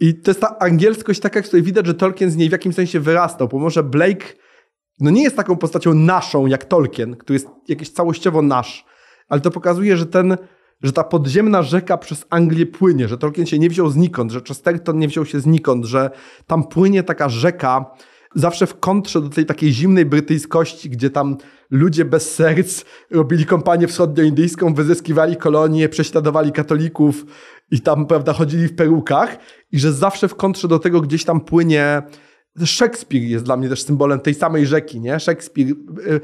I 0.00 0.14
to 0.14 0.30
jest 0.30 0.40
ta 0.40 0.58
angielskość 0.58 1.20
taka, 1.20 1.42
z 1.42 1.46
której 1.46 1.62
widać, 1.62 1.86
że 1.86 1.94
Tolkien 1.94 2.30
z 2.30 2.36
niej 2.36 2.48
w 2.48 2.52
jakimś 2.52 2.74
sensie 2.74 3.00
wyrastał, 3.00 3.48
bo 3.48 3.58
może 3.58 3.82
Blake 3.82 4.26
no 5.00 5.10
nie 5.10 5.22
jest 5.22 5.36
taką 5.36 5.56
postacią 5.56 5.94
naszą 5.94 6.46
jak 6.46 6.64
Tolkien, 6.64 7.16
który 7.16 7.34
jest 7.34 7.48
jakiś 7.68 7.90
całościowo 7.90 8.42
nasz, 8.42 8.84
ale 9.28 9.40
to 9.40 9.50
pokazuje, 9.50 9.96
że 9.96 10.06
ten, 10.06 10.36
że 10.82 10.92
ta 10.92 11.04
podziemna 11.04 11.62
rzeka 11.62 11.98
przez 11.98 12.26
Anglię 12.30 12.66
płynie, 12.66 13.08
że 13.08 13.18
Tolkien 13.18 13.46
się 13.46 13.58
nie 13.58 13.68
wziął 13.68 13.90
znikąd, 13.90 14.32
że 14.32 14.40
Chesterton 14.40 14.98
nie 14.98 15.08
wziął 15.08 15.26
się 15.26 15.40
znikąd, 15.40 15.84
że 15.84 16.10
tam 16.46 16.64
płynie 16.64 17.02
taka 17.02 17.28
rzeka, 17.28 17.86
zawsze 18.34 18.66
w 18.66 18.80
kontrze 18.80 19.20
do 19.20 19.28
tej 19.28 19.46
takiej 19.46 19.72
zimnej 19.72 20.06
brytyjskości, 20.06 20.90
gdzie 20.90 21.10
tam 21.10 21.36
ludzie 21.70 22.04
bez 22.04 22.34
serc 22.34 22.84
robili 23.10 23.46
kompanię 23.46 23.86
wschodnioindyjską, 23.88 24.74
wyzyskiwali 24.74 25.36
kolonie, 25.36 25.88
prześladowali 25.88 26.52
katolików 26.52 27.26
i 27.70 27.80
tam, 27.80 28.06
prawda, 28.06 28.32
chodzili 28.32 28.68
w 28.68 28.76
perukach 28.76 29.38
i 29.72 29.78
że 29.78 29.92
zawsze 29.92 30.28
w 30.28 30.34
kontrze 30.34 30.68
do 30.68 30.78
tego 30.78 31.00
gdzieś 31.00 31.24
tam 31.24 31.40
płynie 31.40 32.02
Szekspir 32.64 33.22
jest 33.22 33.44
dla 33.44 33.56
mnie 33.56 33.68
też 33.68 33.82
symbolem 33.82 34.20
tej 34.20 34.34
samej 34.34 34.66
rzeki, 34.66 35.00
nie? 35.00 35.20
Szekspir 35.20 35.68
y, 35.68 36.20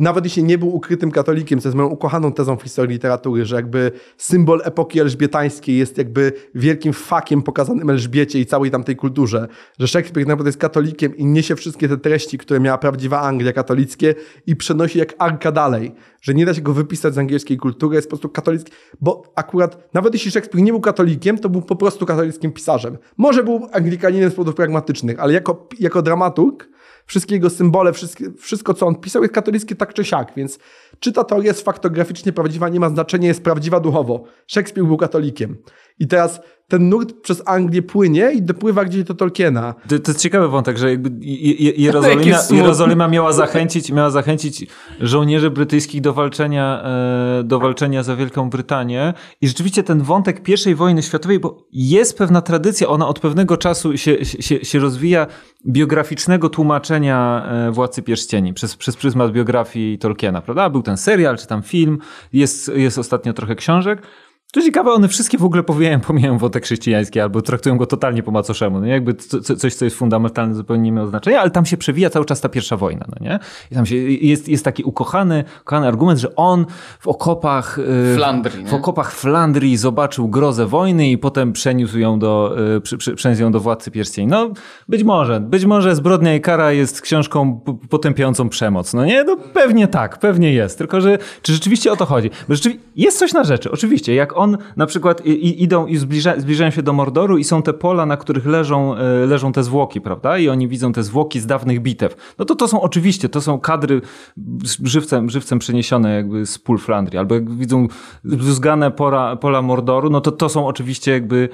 nawet 0.00 0.24
jeśli 0.24 0.44
nie 0.44 0.58
był 0.58 0.74
ukrytym 0.74 1.10
katolikiem, 1.10 1.60
co 1.60 1.68
jest 1.68 1.76
moją 1.76 1.88
ukochaną 1.88 2.32
tezą 2.32 2.56
w 2.56 2.62
historii 2.62 2.92
literatury, 2.92 3.44
że 3.44 3.56
jakby 3.56 3.92
symbol 4.16 4.60
epoki 4.64 5.00
elżbietańskiej 5.00 5.76
jest 5.76 5.98
jakby 5.98 6.32
wielkim 6.54 6.92
fakiem 6.92 7.42
pokazanym 7.42 7.90
Elżbiecie 7.90 8.40
i 8.40 8.46
całej 8.46 8.70
tamtej 8.70 8.96
kulturze, 8.96 9.48
że 9.78 9.88
Szekspir 9.88 10.26
naprawdę 10.26 10.48
jest 10.48 10.58
katolikiem 10.58 11.16
i 11.16 11.24
niesie 11.24 11.56
wszystkie 11.56 11.88
te 11.88 11.96
treści, 11.96 12.38
które 12.38 12.60
miała 12.60 12.78
prawdziwa 12.78 13.20
Anglia 13.20 13.52
katolickie 13.52 14.14
i 14.46 14.56
przenosi 14.56 14.98
jak 14.98 15.14
arka 15.18 15.52
dalej, 15.52 15.92
że 16.22 16.34
nie 16.34 16.46
da 16.46 16.54
się 16.54 16.62
go 16.62 16.72
wypisać 16.72 17.14
z 17.14 17.18
angielskiej 17.18 17.56
kultury, 17.56 17.96
jest 17.96 18.08
po 18.08 18.10
prostu 18.10 18.28
katolicki, 18.28 18.72
bo 19.00 19.22
akurat 19.34 19.94
nawet 19.94 20.14
jeśli 20.14 20.30
Szekspir 20.30 20.62
nie 20.62 20.72
był 20.72 20.80
katolikiem, 20.80 21.38
to 21.38 21.48
był 21.48 21.62
po 21.62 21.76
prostu 21.76 22.06
katolickim 22.06 22.52
pisarzem. 22.52 22.98
Może 23.16 23.44
był 23.44 23.68
anglikaninem 23.72 24.30
z 24.30 24.34
powodów 24.34 24.54
pragmatycznych, 24.54 25.20
ale 25.20 25.32
jako, 25.32 25.68
jako 25.80 26.02
dramaturg 26.02 26.68
wszystkie 27.10 27.34
jego 27.34 27.50
symbole, 27.50 27.92
wszystko, 28.38 28.74
co 28.74 28.86
on 28.86 28.94
pisał 28.94 29.22
jest 29.22 29.34
katolickie 29.34 29.76
tak 29.76 29.94
czy 29.94 30.04
siak, 30.04 30.32
więc 30.36 30.58
czy 31.00 31.12
ta 31.12 31.24
teoria 31.24 31.48
jest 31.48 31.64
faktograficznie 31.64 32.32
prawdziwa, 32.32 32.68
nie 32.68 32.80
ma 32.80 32.88
znaczenia, 32.88 33.28
jest 33.28 33.44
prawdziwa 33.44 33.80
duchowo. 33.80 34.24
Szekspir 34.46 34.84
był 34.84 34.96
katolikiem. 34.96 35.56
I 36.00 36.06
teraz 36.06 36.40
ten 36.70 36.88
nurt 36.88 37.12
przez 37.22 37.42
Anglię 37.46 37.82
płynie 37.82 38.32
i 38.32 38.42
dopływa 38.42 38.84
gdzieś 38.84 39.04
do 39.04 39.14
Tolkiena. 39.14 39.74
To, 39.88 39.98
to 39.98 40.10
jest 40.10 40.20
ciekawy 40.20 40.48
wątek, 40.48 40.78
że 40.78 40.90
jakby 40.90 41.10
Jerozolima, 41.76 42.38
Jerozolima 42.50 43.08
miała, 43.08 43.32
zachęcić, 43.32 43.92
miała 43.92 44.10
zachęcić 44.10 44.66
żołnierzy 45.00 45.50
brytyjskich 45.50 46.00
do 46.00 46.12
walczenia, 46.12 46.82
e, 47.40 47.42
do 47.44 47.58
walczenia 47.58 48.02
za 48.02 48.16
Wielką 48.16 48.50
Brytanię. 48.50 49.14
I 49.40 49.48
rzeczywiście 49.48 49.82
ten 49.82 50.02
wątek 50.02 50.42
I 50.66 50.74
wojny 50.74 51.02
światowej, 51.02 51.40
bo 51.40 51.66
jest 51.72 52.18
pewna 52.18 52.42
tradycja, 52.42 52.88
ona 52.88 53.08
od 53.08 53.20
pewnego 53.20 53.56
czasu 53.56 53.96
się, 53.96 54.24
się, 54.24 54.64
się 54.64 54.78
rozwija, 54.78 55.26
biograficznego 55.66 56.48
tłumaczenia 56.48 57.46
e, 57.46 57.70
Władcy 57.70 58.02
Pierścieni 58.02 58.54
przez, 58.54 58.76
przez 58.76 58.96
pryzmat 58.96 59.32
biografii 59.32 59.98
Tolkiena, 59.98 60.40
prawda? 60.40 60.70
Był 60.70 60.82
ten 60.82 60.96
serial, 60.96 61.38
czy 61.38 61.46
tam 61.46 61.62
film, 61.62 61.98
jest, 62.32 62.70
jest 62.74 62.98
ostatnio 62.98 63.32
trochę 63.32 63.54
książek. 63.54 64.02
To 64.52 64.62
ciekawe, 64.62 64.92
one 64.92 65.08
wszystkie 65.08 65.38
w 65.38 65.44
ogóle 65.44 65.62
powijają, 65.62 66.00
pomijają 66.00 66.38
wątek 66.38 66.64
chrześcijański 66.64 67.20
albo 67.20 67.42
traktują 67.42 67.76
go 67.76 67.86
totalnie 67.86 68.22
po 68.22 68.30
macoszemu. 68.30 68.80
No 68.80 68.86
jakby 68.86 69.14
coś, 69.58 69.74
co 69.74 69.84
jest 69.84 69.96
fundamentalne, 69.96 70.54
zupełnie 70.54 70.82
nie 70.82 70.92
miało 70.92 71.08
znaczenia, 71.08 71.40
ale 71.40 71.50
tam 71.50 71.66
się 71.66 71.76
przewija 71.76 72.10
cały 72.10 72.24
czas 72.24 72.40
ta 72.40 72.48
pierwsza 72.48 72.76
wojna, 72.76 73.06
no 73.08 73.26
nie? 73.26 73.38
I 73.70 73.74
tam 73.74 73.86
się, 73.86 73.96
jest, 73.96 74.48
jest 74.48 74.64
taki 74.64 74.84
ukochany, 74.84 75.44
ukochany 75.60 75.86
argument, 75.88 76.20
że 76.20 76.36
on 76.36 76.66
w 77.00 77.08
okopach 77.08 77.78
y, 77.78 78.14
Flandrii, 78.16 78.66
w 78.66 78.74
okopach 78.74 79.12
Flandrii 79.12 79.76
zobaczył 79.76 80.28
grozę 80.28 80.66
wojny 80.66 81.10
i 81.10 81.18
potem 81.18 81.52
przeniósł 81.52 81.98
ją 81.98 82.18
do, 82.18 82.56
y, 83.12 83.14
przeniósł 83.16 83.42
ją 83.42 83.52
do 83.52 83.60
Władcy 83.60 83.90
Pierścieni. 83.90 84.28
No 84.28 84.50
być 84.88 85.02
może, 85.02 85.40
być 85.40 85.64
może 85.64 85.96
Zbrodnia 85.96 86.34
i 86.34 86.40
Kara 86.40 86.72
jest 86.72 87.00
książką 87.00 87.60
potępiającą 87.90 88.48
przemoc, 88.48 88.94
no 88.94 89.04
nie? 89.04 89.24
No 89.24 89.36
pewnie 89.36 89.88
tak, 89.88 90.18
pewnie 90.18 90.52
jest, 90.52 90.78
tylko 90.78 91.00
że 91.00 91.18
czy 91.42 91.52
rzeczywiście 91.52 91.92
o 91.92 91.96
to 91.96 92.06
chodzi? 92.06 92.30
Bo 92.48 92.54
rzeczywiście 92.54 92.88
jest 92.96 93.18
coś 93.18 93.32
na 93.32 93.44
rzeczy, 93.44 93.70
oczywiście, 93.70 94.14
jak 94.14 94.39
on 94.40 94.58
na 94.76 94.86
przykład 94.86 95.26
i, 95.26 95.62
idą 95.62 95.86
i 95.86 95.96
zbliża, 95.96 96.40
zbliżają 96.40 96.70
się 96.70 96.82
do 96.82 96.92
Mordoru 96.92 97.38
i 97.38 97.44
są 97.44 97.62
te 97.62 97.72
pola, 97.72 98.06
na 98.06 98.16
których 98.16 98.46
leżą, 98.46 98.96
e, 98.96 99.26
leżą 99.26 99.52
te 99.52 99.62
zwłoki, 99.62 100.00
prawda? 100.00 100.38
I 100.38 100.48
oni 100.48 100.68
widzą 100.68 100.92
te 100.92 101.02
zwłoki 101.02 101.40
z 101.40 101.46
dawnych 101.46 101.80
bitew. 101.80 102.34
No 102.38 102.44
to 102.44 102.54
to 102.54 102.68
są 102.68 102.80
oczywiście, 102.80 103.28
to 103.28 103.40
są 103.40 103.60
kadry 103.60 104.00
żywcem, 104.84 105.30
żywcem 105.30 105.58
przeniesione 105.58 106.14
jakby 106.14 106.46
z 106.46 106.58
pól 106.58 106.78
Flandrii. 106.78 107.18
Albo 107.18 107.34
jak 107.34 107.50
widzą 107.50 107.86
zgane 108.24 108.90
pola, 108.90 109.36
pola 109.36 109.62
Mordoru, 109.62 110.10
no 110.10 110.20
to 110.20 110.32
to 110.32 110.48
są 110.48 110.66
oczywiście 110.66 111.12
jakby 111.12 111.48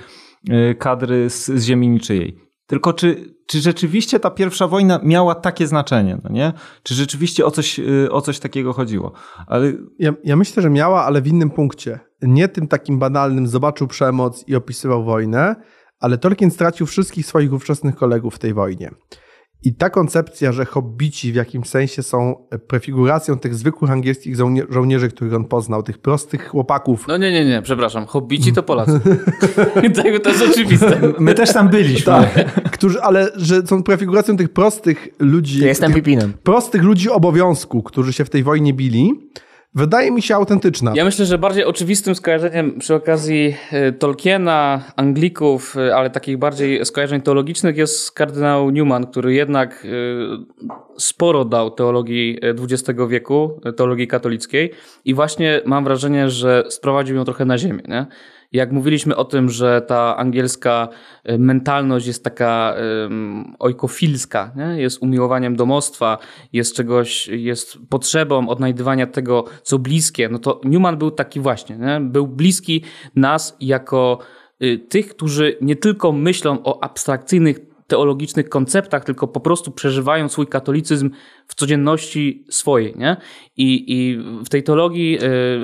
e, 0.50 0.74
kadry 0.74 1.30
z, 1.30 1.46
z 1.46 1.64
ziemi 1.64 1.88
niczyjej. 1.88 2.38
Tylko 2.66 2.92
czy, 2.92 3.35
czy 3.46 3.60
rzeczywiście 3.60 4.20
ta 4.20 4.30
pierwsza 4.30 4.68
wojna 4.68 5.00
miała 5.02 5.34
takie 5.34 5.66
znaczenie, 5.66 6.18
no 6.24 6.30
nie? 6.30 6.52
Czy 6.82 6.94
rzeczywiście 6.94 7.46
o 7.46 7.50
coś, 7.50 7.78
y, 7.78 8.08
o 8.10 8.20
coś 8.20 8.38
takiego 8.38 8.72
chodziło? 8.72 9.12
Ale... 9.46 9.72
Ja, 9.98 10.12
ja 10.24 10.36
myślę, 10.36 10.62
że 10.62 10.70
miała, 10.70 11.04
ale 11.04 11.22
w 11.22 11.26
innym 11.26 11.50
punkcie. 11.50 12.00
Nie 12.22 12.48
tym 12.48 12.68
takim 12.68 12.98
banalnym, 12.98 13.46
zobaczył 13.46 13.86
przemoc 13.86 14.44
i 14.46 14.56
opisywał 14.56 15.04
wojnę, 15.04 15.56
ale 16.00 16.18
Tolkien 16.18 16.50
stracił 16.50 16.86
wszystkich 16.86 17.26
swoich 17.26 17.52
ówczesnych 17.52 17.96
kolegów 17.96 18.34
w 18.34 18.38
tej 18.38 18.54
wojnie. 18.54 18.90
I 19.64 19.74
ta 19.74 19.90
koncepcja, 19.90 20.52
że 20.52 20.64
hobbici 20.64 21.32
w 21.32 21.34
jakimś 21.34 21.68
sensie 21.68 22.02
są 22.02 22.46
prefiguracją 22.68 23.38
tych 23.38 23.54
zwykłych 23.54 23.90
angielskich 23.90 24.36
żołnierzy, 24.36 24.68
żołnierzy, 24.70 25.08
których 25.08 25.34
on 25.34 25.44
poznał, 25.44 25.82
tych 25.82 25.98
prostych 25.98 26.48
chłopaków. 26.48 27.04
No 27.08 27.16
nie, 27.16 27.32
nie, 27.32 27.44
nie, 27.44 27.62
przepraszam. 27.62 28.06
Hobbici 28.06 28.52
to 28.52 28.62
Polacy. 28.62 29.00
to 30.22 30.30
jest 30.30 30.44
oczywiste. 30.50 31.00
My 31.18 31.34
też 31.34 31.52
tam 31.52 31.68
byliśmy. 31.68 32.12
Tak, 32.12 32.70
którzy, 32.70 33.02
ale 33.02 33.28
że 33.36 33.66
są 33.66 33.82
prefiguracją 33.82 34.36
tych 34.36 34.48
prostych 34.48 35.08
ludzi. 35.18 35.60
Ja 35.60 35.68
jestem 35.68 35.92
Pipinem. 35.92 36.32
Prostych 36.42 36.82
ludzi 36.82 37.10
obowiązku, 37.10 37.82
którzy 37.82 38.12
się 38.12 38.24
w 38.24 38.30
tej 38.30 38.42
wojnie 38.42 38.74
bili 38.74 39.12
wydaje 39.74 40.10
mi 40.10 40.22
się 40.22 40.34
autentyczna. 40.34 40.92
Ja 40.94 41.04
myślę, 41.04 41.26
że 41.26 41.38
bardziej 41.38 41.64
oczywistym 41.64 42.14
skojarzeniem 42.14 42.78
przy 42.78 42.94
okazji 42.94 43.56
e, 43.72 43.92
Tolkiena, 43.92 44.82
Anglików, 44.96 45.76
e, 45.76 45.96
ale 45.96 46.10
takich 46.10 46.38
bardziej 46.38 46.84
skojarzeń 46.84 47.20
teologicznych 47.20 47.76
jest 47.76 48.12
kardynał 48.12 48.70
Newman, 48.70 49.06
który 49.06 49.34
jednak 49.34 49.84
e, 49.84 49.88
sporo 50.98 51.44
dał 51.44 51.70
teologii 51.70 52.38
XX 52.42 53.00
wieku, 53.08 53.60
teologii 53.76 54.06
katolickiej 54.06 54.72
i 55.04 55.14
właśnie 55.14 55.60
mam 55.64 55.84
wrażenie, 55.84 56.30
że 56.30 56.64
sprowadził 56.68 57.16
ją 57.16 57.24
trochę 57.24 57.44
na 57.44 57.58
ziemię. 57.58 57.82
Nie? 57.88 58.06
Jak 58.52 58.72
mówiliśmy 58.72 59.16
o 59.16 59.24
tym, 59.24 59.50
że 59.50 59.82
ta 59.82 60.16
angielska 60.16 60.88
y, 61.30 61.38
mentalność 61.38 62.06
jest 62.06 62.24
taka 62.24 62.74
um, 63.02 63.54
ojkofilska, 63.58 64.52
nie? 64.56 64.82
jest 64.82 65.02
umiłowaniem 65.02 65.56
domostwa, 65.56 66.18
jest 66.52 66.76
czegoś, 66.76 67.28
jest 67.28 67.78
potrzebą 67.88 68.48
odnajdywania 68.48 69.06
tego, 69.06 69.44
co 69.62 69.78
bliskie, 69.78 70.28
no 70.28 70.38
to 70.38 70.60
Newman 70.64 70.96
był 70.96 71.10
taki 71.10 71.40
właśnie. 71.40 71.76
Nie? 71.76 72.00
Był 72.00 72.26
bliski 72.26 72.84
nas 73.16 73.56
jako 73.60 74.18
y, 74.62 74.78
tych, 74.78 75.08
którzy 75.08 75.56
nie 75.60 75.76
tylko 75.76 76.12
myślą 76.12 76.62
o 76.64 76.84
abstrakcyjnych 76.84 77.75
teologicznych 77.86 78.48
konceptach, 78.48 79.04
tylko 79.04 79.28
po 79.28 79.40
prostu 79.40 79.70
przeżywają 79.70 80.28
swój 80.28 80.46
katolicyzm 80.46 81.10
w 81.46 81.54
codzienności 81.54 82.44
swojej. 82.50 82.94
Nie? 82.96 83.16
I, 83.56 83.84
I 83.88 84.18
w 84.44 84.48
tej 84.48 84.62
teologii 84.62 85.18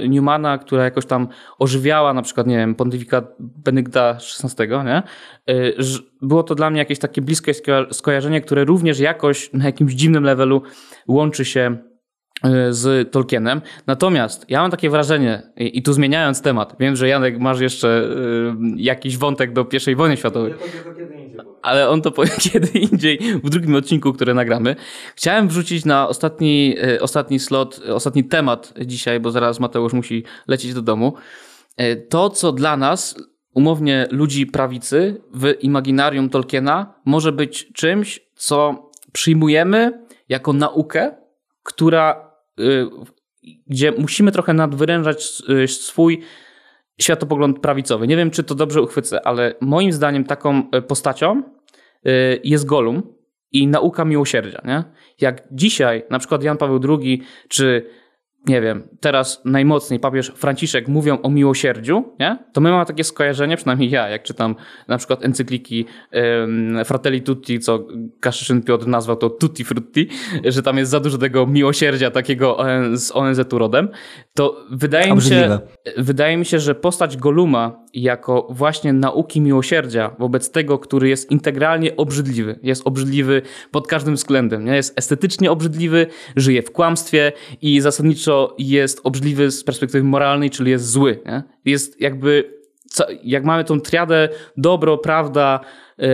y, 0.05 0.09
Newmana, 0.09 0.59
która 0.59 0.85
jakoś 0.85 1.07
tam 1.07 1.29
ożywiała 1.59 2.15
na 2.15 2.23
przykład, 2.23 2.47
nie 2.47 2.57
wiem, 2.57 2.75
pontyfikat 2.75 3.35
Benedykta 3.39 4.19
XVI, 4.45 4.69
nie? 4.85 5.03
Y, 5.51 5.77
było 6.23 6.43
to 6.43 6.55
dla 6.55 6.71
mnie 6.71 6.79
jakieś 6.79 6.99
takie 6.99 7.23
bliskie 7.23 7.53
skojarzenie, 7.91 8.41
które 8.41 8.65
również 8.65 8.99
jakoś 8.99 9.53
na 9.53 9.65
jakimś 9.65 9.93
dziwnym 9.93 10.25
levelu 10.25 10.63
łączy 11.09 11.45
się 11.45 11.77
y, 12.47 12.73
z 12.73 13.13
Tolkienem. 13.13 13.61
Natomiast 13.87 14.51
ja 14.51 14.63
mam 14.63 14.71
takie 14.71 14.91
wrażenie, 14.91 15.43
i, 15.57 15.83
tu 15.83 15.93
zmieniając 15.93 16.43
temat, 16.43 16.77
wiem, 16.81 16.97
że 16.97 17.09
Janek 17.09 17.39
masz 17.39 17.61
jeszcze 17.61 18.09
jakiś 18.77 19.19
wątek 19.19 19.53
do 19.53 19.67
I 19.91 19.95
wojny 19.95 20.17
światowej 20.17 20.55
ale 21.63 21.89
on 21.89 22.03
to 22.03 22.11
powie 22.11 22.31
kiedy 22.53 22.79
indziej, 22.79 23.19
w 23.45 23.51
drugim 23.51 23.75
odcinku, 23.75 24.13
który 24.13 24.35
nagramy. 24.35 24.77
Chciałem 25.17 25.49
wrzucić 25.49 25.85
na 25.85 26.09
ostatni, 26.09 26.77
e, 26.83 27.01
ostatni 27.01 27.39
slot, 27.39 27.81
ostatni 27.89 28.25
temat 28.25 28.75
dzisiaj, 28.87 29.21
bo 29.21 29.31
zaraz 29.31 29.61
Mateusz 29.61 29.93
musi 29.93 30.25
lecieć 30.49 30.75
do 30.75 30.83
domu. 30.83 31.15
E, 31.77 31.97
to, 31.97 32.31
co 32.31 32.53
dla 32.53 32.77
nas, 32.77 33.17
umownie 33.55 34.07
ludzi 34.11 34.47
prawicy, 34.47 35.23
w 35.35 35.55
imaginarium 35.61 36.29
Tolkiena, 36.29 36.95
może 37.05 37.33
być 37.33 37.73
czymś, 37.73 38.21
co 38.35 38.91
przyjmujemy 39.13 40.07
jako 40.29 40.53
naukę, 40.53 41.15
która, 41.63 42.31
e, 42.59 42.63
gdzie 43.67 43.93
musimy 43.93 44.33
trochę 44.33 44.53
nadwyrężać 44.53 45.25
swój 45.67 46.23
światopogląd 47.01 47.59
prawicowy. 47.59 48.07
Nie 48.07 48.17
wiem, 48.17 48.31
czy 48.31 48.45
to 48.45 48.55
dobrze 48.55 48.83
uchwycę, 48.83 49.27
ale 49.27 49.55
moim 49.61 49.93
zdaniem 49.93 50.25
taką 50.25 50.71
e, 50.71 50.83
postacią 50.83 51.43
e, 52.05 52.11
jest 52.45 52.67
Golum 52.67 53.03
i 53.53 53.67
nauka 53.67 54.05
miłosierdzia. 54.05 54.63
Nie? 54.65 54.85
Jak 55.21 55.43
dzisiaj 55.53 56.03
na 56.11 56.19
przykład 56.19 56.43
Jan 56.43 56.57
Paweł 56.57 56.81
II 56.89 57.23
czy 57.49 57.87
nie 58.47 58.61
wiem, 58.61 58.89
teraz 59.01 59.43
najmocniej 59.45 60.01
papież 60.01 60.33
Franciszek 60.37 60.89
mówią 60.89 61.23
o 61.23 61.31
miłosierdziu, 61.31 62.05
nie? 62.21 62.39
to 62.53 62.61
my 62.61 62.71
mamy 62.71 62.87
takie 62.87 63.05
skojarzenie, 63.05 63.57
przynajmniej 63.57 63.91
ja, 63.91 64.09
jak 64.09 64.23
czytam 64.23 64.57
na 64.89 64.99
przykład 64.99 65.25
encykliki 65.25 65.87
um, 66.13 66.85
Fratelli 66.85 67.23
Tutti, 67.23 67.61
co 67.61 67.87
Kaszyszyn 68.21 68.63
Piotr 68.63 68.87
nazwał 68.87 69.17
to 69.17 69.31
Tutti 69.31 69.65
Frutti, 69.65 70.09
że 70.45 70.63
tam 70.63 70.79
jest 70.79 70.91
za 70.91 71.01
dużo 71.01 71.19
tego 71.19 71.47
miłosierdzia 71.47 72.11
takiego 72.11 72.59
z 72.95 73.13
ONZ-u 73.13 73.59
rodem, 73.59 73.89
to 74.35 74.67
wydaje 74.71 75.15
mi, 75.15 75.23
się, 75.23 75.59
wydaje 75.97 76.37
mi 76.37 76.45
się, 76.45 76.59
że 76.59 76.75
postać 76.75 77.17
Goluma 77.17 77.83
jako 77.95 78.47
właśnie 78.51 78.93
nauki 78.93 79.41
miłosierdzia 79.41 80.17
wobec 80.19 80.51
tego, 80.51 80.79
który 80.79 81.09
jest 81.09 81.31
integralnie 81.31 81.97
obrzydliwy, 81.97 82.59
jest 82.63 82.87
obrzydliwy 82.87 83.43
pod 83.71 83.87
każdym 83.87 84.15
względem, 84.15 84.65
nie? 84.65 84.77
jest 84.77 84.99
estetycznie 84.99 85.51
obrzydliwy, 85.51 86.07
żyje 86.37 86.63
w 86.63 86.73
kłamstwie 86.73 87.33
i 87.63 87.81
zasadniczo 87.81 88.32
jest 88.59 89.01
obrzydliwy 89.05 89.51
z 89.51 89.65
perspektywy 89.65 90.05
moralnej, 90.05 90.51
czyli 90.51 90.71
jest 90.71 90.91
zły. 90.91 91.21
Nie? 91.27 91.43
Jest 91.65 92.01
jakby, 92.01 92.59
jak 93.25 93.45
mamy 93.45 93.65
tą 93.65 93.81
triadę 93.81 94.29
dobro, 94.57 94.99
prawda 94.99 95.61
yy, 95.99 96.09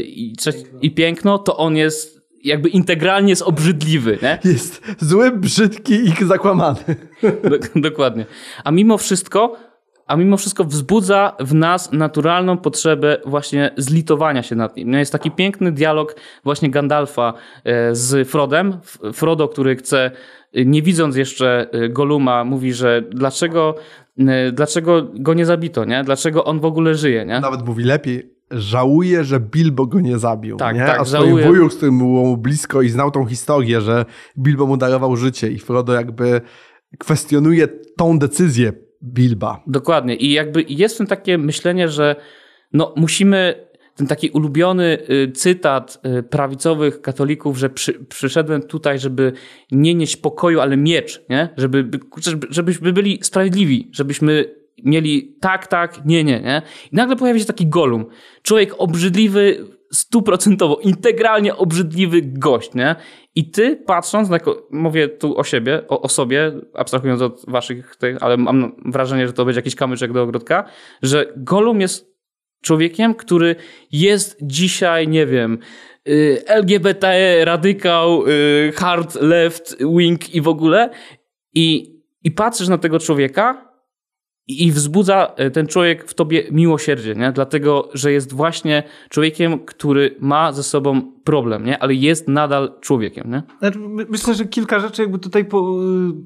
i, 0.00 0.34
piękno. 0.44 0.78
i 0.82 0.90
piękno, 0.90 1.38
to 1.38 1.56
on 1.56 1.76
jest 1.76 2.20
jakby 2.44 2.68
integralnie 2.68 3.30
jest 3.30 3.42
obrzydliwy. 3.42 4.18
Nie? 4.22 4.38
Jest 4.44 4.82
zły, 5.00 5.30
brzydki 5.30 5.94
i 5.94 6.24
zakłamany. 6.24 6.78
Dokładnie. 7.76 8.26
A 8.64 8.70
mimo 8.70 8.98
wszystko 8.98 9.56
a 10.10 10.16
mimo 10.16 10.36
wszystko 10.36 10.64
wzbudza 10.64 11.36
w 11.40 11.54
nas 11.54 11.92
naturalną 11.92 12.58
potrzebę 12.58 13.16
właśnie 13.26 13.70
zlitowania 13.76 14.42
się 14.42 14.56
nad 14.56 14.76
nim. 14.76 14.90
No, 14.90 14.98
jest 14.98 15.12
taki 15.12 15.30
piękny 15.30 15.72
dialog 15.72 16.16
właśnie 16.44 16.70
Gandalfa 16.70 17.34
e, 17.64 17.94
z 17.94 18.28
Frodem. 18.28 18.78
Frodo, 19.12 19.48
który 19.48 19.76
chce 19.76 20.10
nie 20.54 20.82
widząc 20.82 21.16
jeszcze 21.16 21.66
y, 21.74 21.88
Goluma, 21.88 22.44
mówi, 22.44 22.72
że 22.72 23.02
dlaczego, 23.10 23.74
y, 24.18 24.52
dlaczego 24.52 25.08
go 25.14 25.34
nie 25.34 25.46
zabito, 25.46 25.84
nie? 25.84 26.04
Dlaczego 26.04 26.44
on 26.44 26.60
w 26.60 26.64
ogóle 26.64 26.94
żyje, 26.94 27.26
nie? 27.26 27.40
Nawet 27.40 27.66
mówi 27.66 27.84
lepiej, 27.84 28.34
żałuje, 28.50 29.24
że 29.24 29.40
Bilbo 29.40 29.86
go 29.86 30.00
nie 30.00 30.18
zabił, 30.18 30.56
tak, 30.56 30.76
nie? 30.76 30.86
Tak, 30.86 31.00
A 31.00 31.04
swoim 31.04 31.24
żałuje. 31.24 31.46
wuju, 31.46 31.70
z 31.70 31.76
którym 31.76 31.98
było 31.98 32.24
mu 32.24 32.36
blisko 32.36 32.82
i 32.82 32.88
znał 32.88 33.10
tą 33.10 33.26
historię, 33.26 33.80
że 33.80 34.04
Bilbo 34.38 34.66
mu 34.66 34.76
darował 34.76 35.16
życie 35.16 35.50
i 35.50 35.58
Frodo 35.58 35.92
jakby 35.92 36.40
kwestionuje 36.98 37.68
tą 37.96 38.18
decyzję 38.18 38.72
Bilba. 39.02 39.62
Dokładnie 39.66 40.16
i 40.16 40.32
jakby 40.32 40.64
jest 40.68 40.94
w 40.94 40.98
tym 40.98 41.06
takie 41.06 41.38
myślenie, 41.38 41.88
że 41.88 42.16
no 42.72 42.94
musimy 42.96 43.69
ten 44.00 44.06
taki 44.06 44.30
ulubiony 44.30 44.98
y, 45.10 45.32
cytat 45.32 46.00
y, 46.18 46.22
prawicowych 46.22 47.00
katolików, 47.00 47.58
że 47.58 47.70
przy, 47.70 47.92
przyszedłem 47.92 48.62
tutaj, 48.62 48.98
żeby 48.98 49.32
nie 49.70 49.94
nieść 49.94 50.16
pokoju, 50.16 50.60
ale 50.60 50.76
miecz, 50.76 51.22
nie? 51.28 51.48
Żeby, 51.56 51.88
żebyśmy 52.50 52.92
byli 52.92 53.18
sprawiedliwi, 53.22 53.90
żebyśmy 53.92 54.54
mieli 54.84 55.36
tak, 55.40 55.66
tak, 55.66 56.04
nie, 56.04 56.24
nie, 56.24 56.40
nie? 56.40 56.62
I 56.92 56.96
nagle 56.96 57.16
pojawia 57.16 57.40
się 57.40 57.46
taki 57.46 57.66
golum. 57.66 58.06
Człowiek 58.42 58.74
obrzydliwy, 58.78 59.66
stuprocentowo, 59.92 60.76
integralnie 60.76 61.56
obrzydliwy 61.56 62.22
gość, 62.22 62.74
nie? 62.74 62.96
I 63.34 63.50
ty 63.50 63.76
patrząc, 63.76 64.28
na, 64.28 64.38
mówię 64.70 65.08
tu 65.08 65.38
o 65.38 65.44
siebie, 65.44 65.82
o, 65.88 66.02
o 66.02 66.08
sobie, 66.08 66.52
abstrahując 66.74 67.22
od 67.22 67.44
waszych 67.48 67.96
tych, 67.96 68.22
ale 68.22 68.36
mam 68.36 68.72
wrażenie, 68.84 69.26
że 69.26 69.32
to 69.32 69.44
będzie 69.44 69.58
jakiś 69.58 69.74
kamyczek 69.74 70.12
do 70.12 70.22
ogródka, 70.22 70.64
że 71.02 71.26
Golum 71.36 71.80
jest 71.80 72.09
człowiekiem, 72.62 73.14
który 73.14 73.56
jest 73.92 74.36
dzisiaj, 74.42 75.08
nie 75.08 75.26
wiem, 75.26 75.58
y, 76.08 76.42
LGBT, 76.46 77.14
radykał, 77.44 78.28
y, 78.28 78.72
hard 78.76 79.14
left 79.14 79.76
wing 79.96 80.34
i 80.34 80.40
w 80.40 80.48
ogóle. 80.48 80.90
I, 81.54 81.96
i 82.24 82.30
patrzysz 82.30 82.68
na 82.68 82.78
tego 82.78 82.98
człowieka 82.98 83.69
i 84.50 84.72
wzbudza 84.72 85.34
y, 85.46 85.50
ten 85.50 85.66
człowiek 85.66 86.04
w 86.04 86.14
tobie 86.14 86.44
miłosierdzie, 86.50 87.14
nie? 87.14 87.32
dlatego 87.32 87.88
że 87.94 88.12
jest 88.12 88.32
właśnie 88.32 88.82
człowiekiem, 89.08 89.58
który 89.58 90.16
ma 90.20 90.52
ze 90.52 90.62
sobą 90.62 91.12
problem, 91.24 91.64
nie? 91.64 91.78
ale 91.78 91.94
jest 91.94 92.28
nadal 92.28 92.72
człowiekiem. 92.80 93.30
Nie? 93.30 93.42
Znaczy, 93.58 93.78
myślę, 94.08 94.34
że 94.34 94.44
kilka 94.44 94.80
rzeczy 94.80 95.02
jakby 95.02 95.18
tutaj 95.18 95.44
po, 95.44 95.76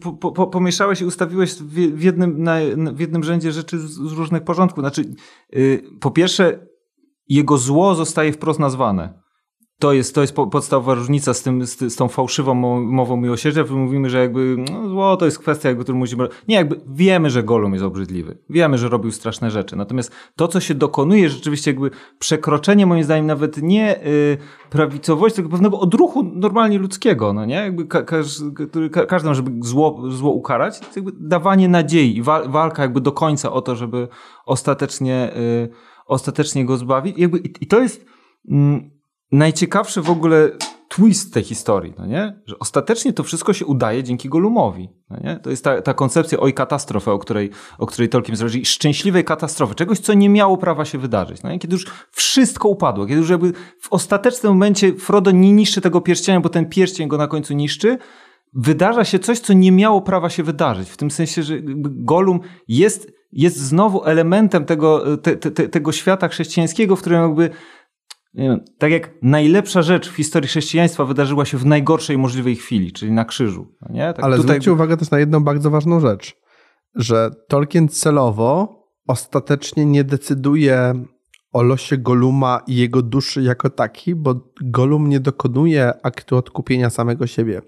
po, 0.00 0.32
po, 0.32 0.46
pomieszałeś 0.46 1.00
i 1.00 1.04
ustawiłeś 1.04 1.54
w, 1.54 2.02
jednym, 2.02 2.42
na, 2.42 2.56
w 2.92 3.00
jednym 3.00 3.24
rzędzie 3.24 3.52
rzeczy 3.52 3.78
z, 3.78 3.90
z 3.90 4.12
różnych 4.12 4.44
porządków. 4.44 4.82
Znaczy, 4.82 5.04
yy, 5.52 5.82
po 6.00 6.10
pierwsze, 6.10 6.66
jego 7.28 7.58
zło 7.58 7.94
zostaje 7.94 8.32
wprost 8.32 8.60
nazwane. 8.60 9.23
To 9.84 9.92
jest, 9.92 10.14
to 10.14 10.20
jest 10.20 10.34
podstawowa 10.34 10.94
różnica 10.94 11.34
z, 11.34 11.42
tym, 11.42 11.66
z, 11.66 11.78
z 11.78 11.96
tą 11.96 12.08
fałszywą 12.08 12.54
mową 12.80 13.16
miłosierdzia. 13.16 13.64
Mówimy, 13.70 14.10
że 14.10 14.18
jakby 14.18 14.56
no, 14.72 14.88
zło 14.88 15.16
to 15.16 15.24
jest 15.24 15.38
kwestia, 15.38 15.68
jakby, 15.68 15.84
którą 15.84 15.98
musimy. 15.98 16.28
Nie, 16.48 16.56
jakby 16.56 16.80
wiemy, 16.88 17.30
że 17.30 17.42
Golum 17.42 17.72
jest 17.72 17.84
obrzydliwy. 17.84 18.38
Wiemy, 18.50 18.78
że 18.78 18.88
robił 18.88 19.12
straszne 19.12 19.50
rzeczy. 19.50 19.76
Natomiast 19.76 20.12
to, 20.36 20.48
co 20.48 20.60
się 20.60 20.74
dokonuje, 20.74 21.28
rzeczywiście 21.28 21.70
jakby 21.70 21.90
przekroczenie, 22.18 22.86
moim 22.86 23.04
zdaniem, 23.04 23.26
nawet 23.26 23.62
nie 23.62 24.06
y, 24.06 24.38
prawicowości, 24.70 25.36
tylko 25.36 25.50
pewnego 25.50 25.80
odruchu 25.80 26.22
normalnie 26.22 26.78
ludzkiego. 26.78 27.32
No 27.32 27.44
nie? 27.44 27.54
Jakby 27.54 27.86
ka, 27.86 28.02
każ, 28.02 28.26
ka, 28.92 29.06
każdy, 29.06 29.34
żeby 29.34 29.50
zło, 29.66 30.02
zło 30.10 30.32
ukarać, 30.32 30.80
to 30.80 30.86
jakby 30.96 31.12
dawanie 31.20 31.68
nadziei, 31.68 32.22
wa, 32.22 32.48
walka 32.48 32.82
jakby 32.82 33.00
do 33.00 33.12
końca 33.12 33.52
o 33.52 33.62
to, 33.62 33.76
żeby 33.76 34.08
ostatecznie, 34.46 35.32
y, 35.36 35.68
ostatecznie 36.06 36.64
go 36.64 36.76
zbawić. 36.76 37.18
Jakby, 37.18 37.38
i, 37.38 37.52
i 37.60 37.66
to 37.66 37.80
jest. 37.80 38.06
Mm, 38.50 38.93
najciekawszy 39.34 40.02
w 40.02 40.10
ogóle 40.10 40.50
twist 40.88 41.34
tej 41.34 41.42
historii, 41.42 41.94
no 41.98 42.06
nie? 42.06 42.40
że 42.46 42.58
ostatecznie 42.58 43.12
to 43.12 43.22
wszystko 43.22 43.52
się 43.52 43.66
udaje 43.66 44.02
dzięki 44.02 44.28
Golumowi. 44.28 44.88
No 45.10 45.16
nie? 45.24 45.40
To 45.42 45.50
jest 45.50 45.64
ta, 45.64 45.82
ta 45.82 45.94
koncepcja 45.94 46.40
oj 46.40 46.54
katastrofy, 46.54 47.10
o 47.10 47.18
której, 47.18 47.50
o 47.78 47.86
której 47.86 48.08
Tolkien 48.08 48.36
zależy, 48.36 48.64
szczęśliwej 48.64 49.24
katastrofy, 49.24 49.74
czegoś, 49.74 49.98
co 49.98 50.14
nie 50.14 50.28
miało 50.28 50.56
prawa 50.56 50.84
się 50.84 50.98
wydarzyć. 50.98 51.42
No 51.42 51.50
nie? 51.50 51.58
Kiedy 51.58 51.74
już 51.74 51.86
wszystko 52.10 52.68
upadło, 52.68 53.06
kiedy 53.06 53.20
już 53.20 53.30
jakby 53.30 53.52
w 53.80 53.92
ostatecznym 53.92 54.52
momencie 54.52 54.92
Frodo 54.92 55.30
nie 55.30 55.52
niszczy 55.52 55.80
tego 55.80 56.00
pierścienia, 56.00 56.40
bo 56.40 56.48
ten 56.48 56.68
pierścień 56.68 57.08
go 57.08 57.16
na 57.16 57.26
końcu 57.26 57.54
niszczy, 57.54 57.98
wydarza 58.52 59.04
się 59.04 59.18
coś, 59.18 59.38
co 59.38 59.52
nie 59.52 59.72
miało 59.72 60.02
prawa 60.02 60.30
się 60.30 60.42
wydarzyć. 60.42 60.90
W 60.90 60.96
tym 60.96 61.10
sensie, 61.10 61.42
że 61.42 61.54
Golum 61.82 62.40
jest, 62.68 63.12
jest 63.32 63.56
znowu 63.56 64.04
elementem 64.04 64.64
tego, 64.64 65.16
te, 65.16 65.36
te, 65.36 65.68
tego 65.68 65.92
świata 65.92 66.28
chrześcijańskiego, 66.28 66.96
w 66.96 67.00
którym 67.00 67.22
jakby 67.22 67.50
wiem, 68.42 68.60
tak 68.78 68.90
jak 68.90 69.10
najlepsza 69.22 69.82
rzecz 69.82 70.08
w 70.08 70.16
historii 70.16 70.48
chrześcijaństwa 70.48 71.04
wydarzyła 71.04 71.44
się 71.44 71.58
w 71.58 71.66
najgorszej 71.66 72.18
możliwej 72.18 72.56
chwili, 72.56 72.92
czyli 72.92 73.12
na 73.12 73.24
krzyżu. 73.24 73.66
Nie? 73.90 74.12
Tak 74.12 74.24
Ale 74.24 74.36
tutaj... 74.36 74.50
zwróćcie 74.50 74.72
uwagę 74.72 74.96
też 74.96 75.10
na 75.10 75.18
jedną 75.18 75.44
bardzo 75.44 75.70
ważną 75.70 76.00
rzecz, 76.00 76.36
że 76.94 77.30
Tolkien 77.48 77.88
celowo 77.88 78.84
ostatecznie 79.06 79.86
nie 79.86 80.04
decyduje 80.04 81.04
o 81.52 81.62
losie 81.62 81.98
Goluma 81.98 82.60
i 82.66 82.76
jego 82.76 83.02
duszy 83.02 83.42
jako 83.42 83.70
taki, 83.70 84.14
bo 84.14 84.34
Golum 84.60 85.08
nie 85.08 85.20
dokonuje 85.20 85.92
aktu 86.02 86.36
odkupienia 86.36 86.90
samego 86.90 87.26
siebie. 87.26 87.62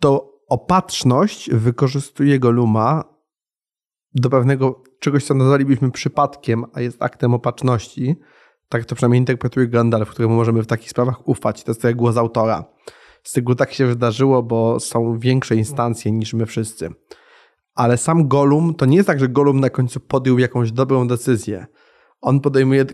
To 0.00 0.32
opatrzność 0.48 1.50
wykorzystuje 1.50 2.38
Goluma 2.38 3.04
do 4.14 4.30
pewnego 4.30 4.82
czegoś, 5.00 5.24
co 5.24 5.34
nazwalibyśmy 5.34 5.90
przypadkiem, 5.90 6.64
a 6.72 6.80
jest 6.80 7.02
aktem 7.02 7.34
opatrzności. 7.34 8.16
Tak 8.72 8.84
to 8.84 8.94
przynajmniej 8.94 9.18
interpretuje 9.18 9.68
Gandalf, 9.68 10.10
któremu 10.10 10.34
możemy 10.34 10.62
w 10.62 10.66
takich 10.66 10.90
sprawach 10.90 11.28
ufać. 11.28 11.64
To 11.64 11.70
jest 11.70 11.84
jak 11.84 11.96
głos 11.96 12.16
autora. 12.16 12.64
Z 13.22 13.32
tego 13.32 13.54
tak 13.54 13.72
się 13.72 13.86
wydarzyło, 13.86 14.42
bo 14.42 14.80
są 14.80 15.18
większe 15.18 15.56
instancje 15.56 16.12
niż 16.12 16.34
my 16.34 16.46
wszyscy. 16.46 16.90
Ale 17.74 17.96
sam 17.96 18.28
Golum, 18.28 18.74
to 18.74 18.86
nie 18.86 18.96
jest 18.96 19.06
tak, 19.06 19.20
że 19.20 19.28
Golum 19.28 19.60
na 19.60 19.70
końcu 19.70 20.00
podjął 20.00 20.38
jakąś 20.38 20.72
dobrą 20.72 21.08
decyzję. 21.08 21.66
On 22.20 22.40
podejmuje 22.40 22.86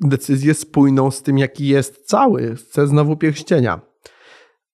decyzję 0.00 0.54
spójną 0.54 1.10
z 1.10 1.22
tym, 1.22 1.38
jaki 1.38 1.68
jest 1.68 2.06
cały, 2.06 2.54
chce 2.56 2.86
znowu 2.86 3.16
pierścienia. 3.16 3.80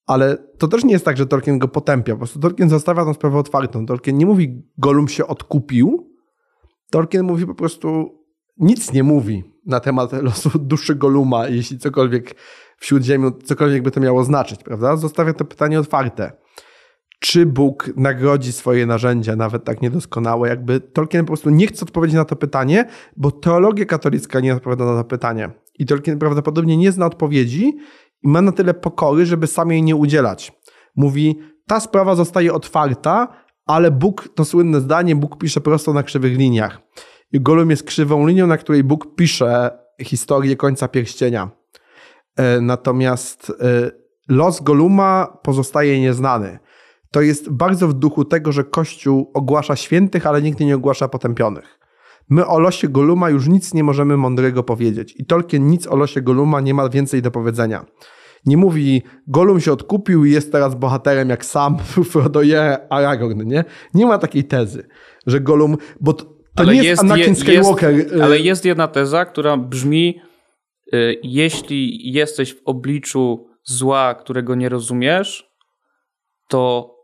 Ale 0.07 0.37
to 0.59 0.69
też 0.69 0.85
nie 0.85 0.93
jest 0.93 1.05
tak, 1.05 1.17
że 1.17 1.27
Tolkien 1.27 1.59
go 1.59 1.69
potępia. 1.69 2.13
Po 2.13 2.19
prostu 2.19 2.41
Tolkien 2.41 2.69
zostawia 2.69 3.05
tę 3.05 3.15
sprawę 3.15 3.39
otwartą. 3.39 3.87
Tolkien 3.87 4.19
nie 4.19 4.27
mówi, 4.27 4.63
Golum 4.79 5.09
się 5.09 5.27
odkupił. 5.27 6.13
Tolkien 6.91 7.27
mówi 7.27 7.47
po 7.47 7.55
prostu, 7.55 8.19
nic 8.59 8.93
nie 8.93 9.03
mówi 9.03 9.45
na 9.67 9.81
temat 9.81 10.13
losu 10.13 10.59
duszy 10.59 10.95
Goluma, 10.95 11.49
jeśli 11.49 11.79
cokolwiek 11.79 12.35
w 12.79 12.87
Śródziemiu, 12.87 13.33
cokolwiek 13.45 13.83
by 13.83 13.91
to 13.91 14.01
miało 14.01 14.25
znaczyć, 14.25 14.63
prawda? 14.63 14.97
Zostawia 14.97 15.33
to 15.33 15.45
pytanie 15.45 15.81
otwarte. 15.81 16.33
Czy 17.21 17.47
Bóg 17.47 17.91
nagrodzi 17.97 18.53
swoje 18.53 18.87
narzędzia, 18.87 19.37
nawet 19.37 19.65
tak 19.65 19.83
niedoskonałe? 19.83 20.49
Jakby 20.49 20.81
Tolkien 20.81 21.25
po 21.25 21.27
prostu 21.27 21.51
nie 21.51 21.67
chce 21.67 21.85
odpowiedzieć 21.85 22.17
na 22.17 22.25
to 22.25 22.37
pytanie, 22.37 22.85
bo 23.17 23.31
teologia 23.31 23.85
katolicka 23.85 24.41
nie 24.41 24.55
odpowiada 24.55 24.85
na 24.85 25.03
to 25.03 25.05
pytanie. 25.05 25.51
I 25.79 25.87
Tolkien 25.87 26.19
prawdopodobnie 26.19 26.77
nie 26.77 26.93
zna 26.93 27.07
odpowiedzi 27.07 27.77
i 28.23 28.29
ma 28.29 28.43
na 28.43 28.53
tyle 28.53 28.75
pokory, 28.75 29.27
żeby 29.27 29.47
sam 29.47 29.71
jej 29.71 29.83
nie 29.83 29.97
udzielać. 29.97 30.53
Mówi, 30.97 31.39
ta 31.67 31.81
sprawa 31.81 32.15
zostaje 32.15 32.53
otwarta, 32.53 33.29
ale 33.67 33.91
Bóg, 33.91 34.29
to 34.35 34.45
słynne 34.45 34.81
zdanie, 34.81 35.17
Bóg 35.17 35.39
pisze 35.39 35.61
prosto 35.61 35.93
na 35.93 36.03
krzywych 36.03 36.37
liniach. 36.37 36.81
Golum 37.33 37.71
jest 37.71 37.83
krzywą 37.83 38.27
linią, 38.27 38.47
na 38.47 38.57
której 38.57 38.85
Bóg 38.85 39.15
pisze 39.15 39.79
historię 40.03 40.57
końca 40.57 40.89
pierścienia. 40.89 41.51
E, 42.37 42.61
natomiast 42.61 43.53
e, 43.61 43.91
los 44.29 44.61
Goluma 44.61 45.39
pozostaje 45.43 46.01
nieznany. 46.01 46.59
To 47.11 47.21
jest 47.21 47.51
bardzo 47.51 47.89
w 47.89 47.95
duchu 47.95 48.25
tego, 48.25 48.53
że 48.53 48.65
Kościół 48.65 49.31
ogłasza 49.35 49.77
świętych, 49.77 50.27
ale 50.27 50.43
nigdy 50.43 50.65
nie 50.65 50.77
ogłasza 50.77 51.09
potępionych. 51.09 51.79
My 52.31 52.47
o 52.47 52.59
losie 52.59 52.89
Goluma 52.89 53.31
już 53.31 53.49
nic 53.49 53.75
nie 53.75 53.85
możemy 53.85 54.17
mądrego 54.17 54.63
powiedzieć. 54.63 55.15
I 55.19 55.27
Tolkien 55.27 55.67
nic 55.67 55.87
o 55.87 55.97
losie 55.97 56.23
Goluma 56.23 56.61
nie 56.61 56.75
ma 56.75 56.89
więcej 56.89 57.23
do 57.23 57.31
powiedzenia. 57.31 57.85
Nie 58.47 58.57
mówi, 58.57 59.03
Golum 59.27 59.61
się 59.61 59.73
odkupił 59.73 60.25
i 60.25 60.31
jest 60.31 60.53
teraz 60.53 60.75
bohaterem 60.75 61.29
jak 61.29 61.45
sam 61.45 61.79
Frodo 62.11 62.41
Aragorn, 62.91 63.43
nie? 63.45 63.65
Nie 63.95 64.07
ma 64.07 64.19
takiej 64.19 64.45
tezy, 64.45 64.89
że 65.27 65.41
Golum, 65.41 65.77
bo 66.01 66.15
to, 66.59 66.63
ale 66.63 66.73
nie 66.73 66.79
jest, 66.79 66.89
jest 66.89 67.03
Anakin 67.03 67.37
Skywalker. 67.37 67.95
Jest, 67.97 68.13
y- 68.13 68.25
ale 68.25 68.39
jest 68.39 68.65
jedna 68.65 68.89
teza, 68.89 69.25
która 69.25 69.57
brzmi, 69.57 70.21
y, 70.95 71.21
jeśli 71.23 72.13
jesteś 72.13 72.55
w 72.55 72.61
obliczu 72.65 73.47
zła, 73.65 74.15
którego 74.15 74.55
nie 74.55 74.69
rozumiesz, 74.69 75.49
to 76.49 76.95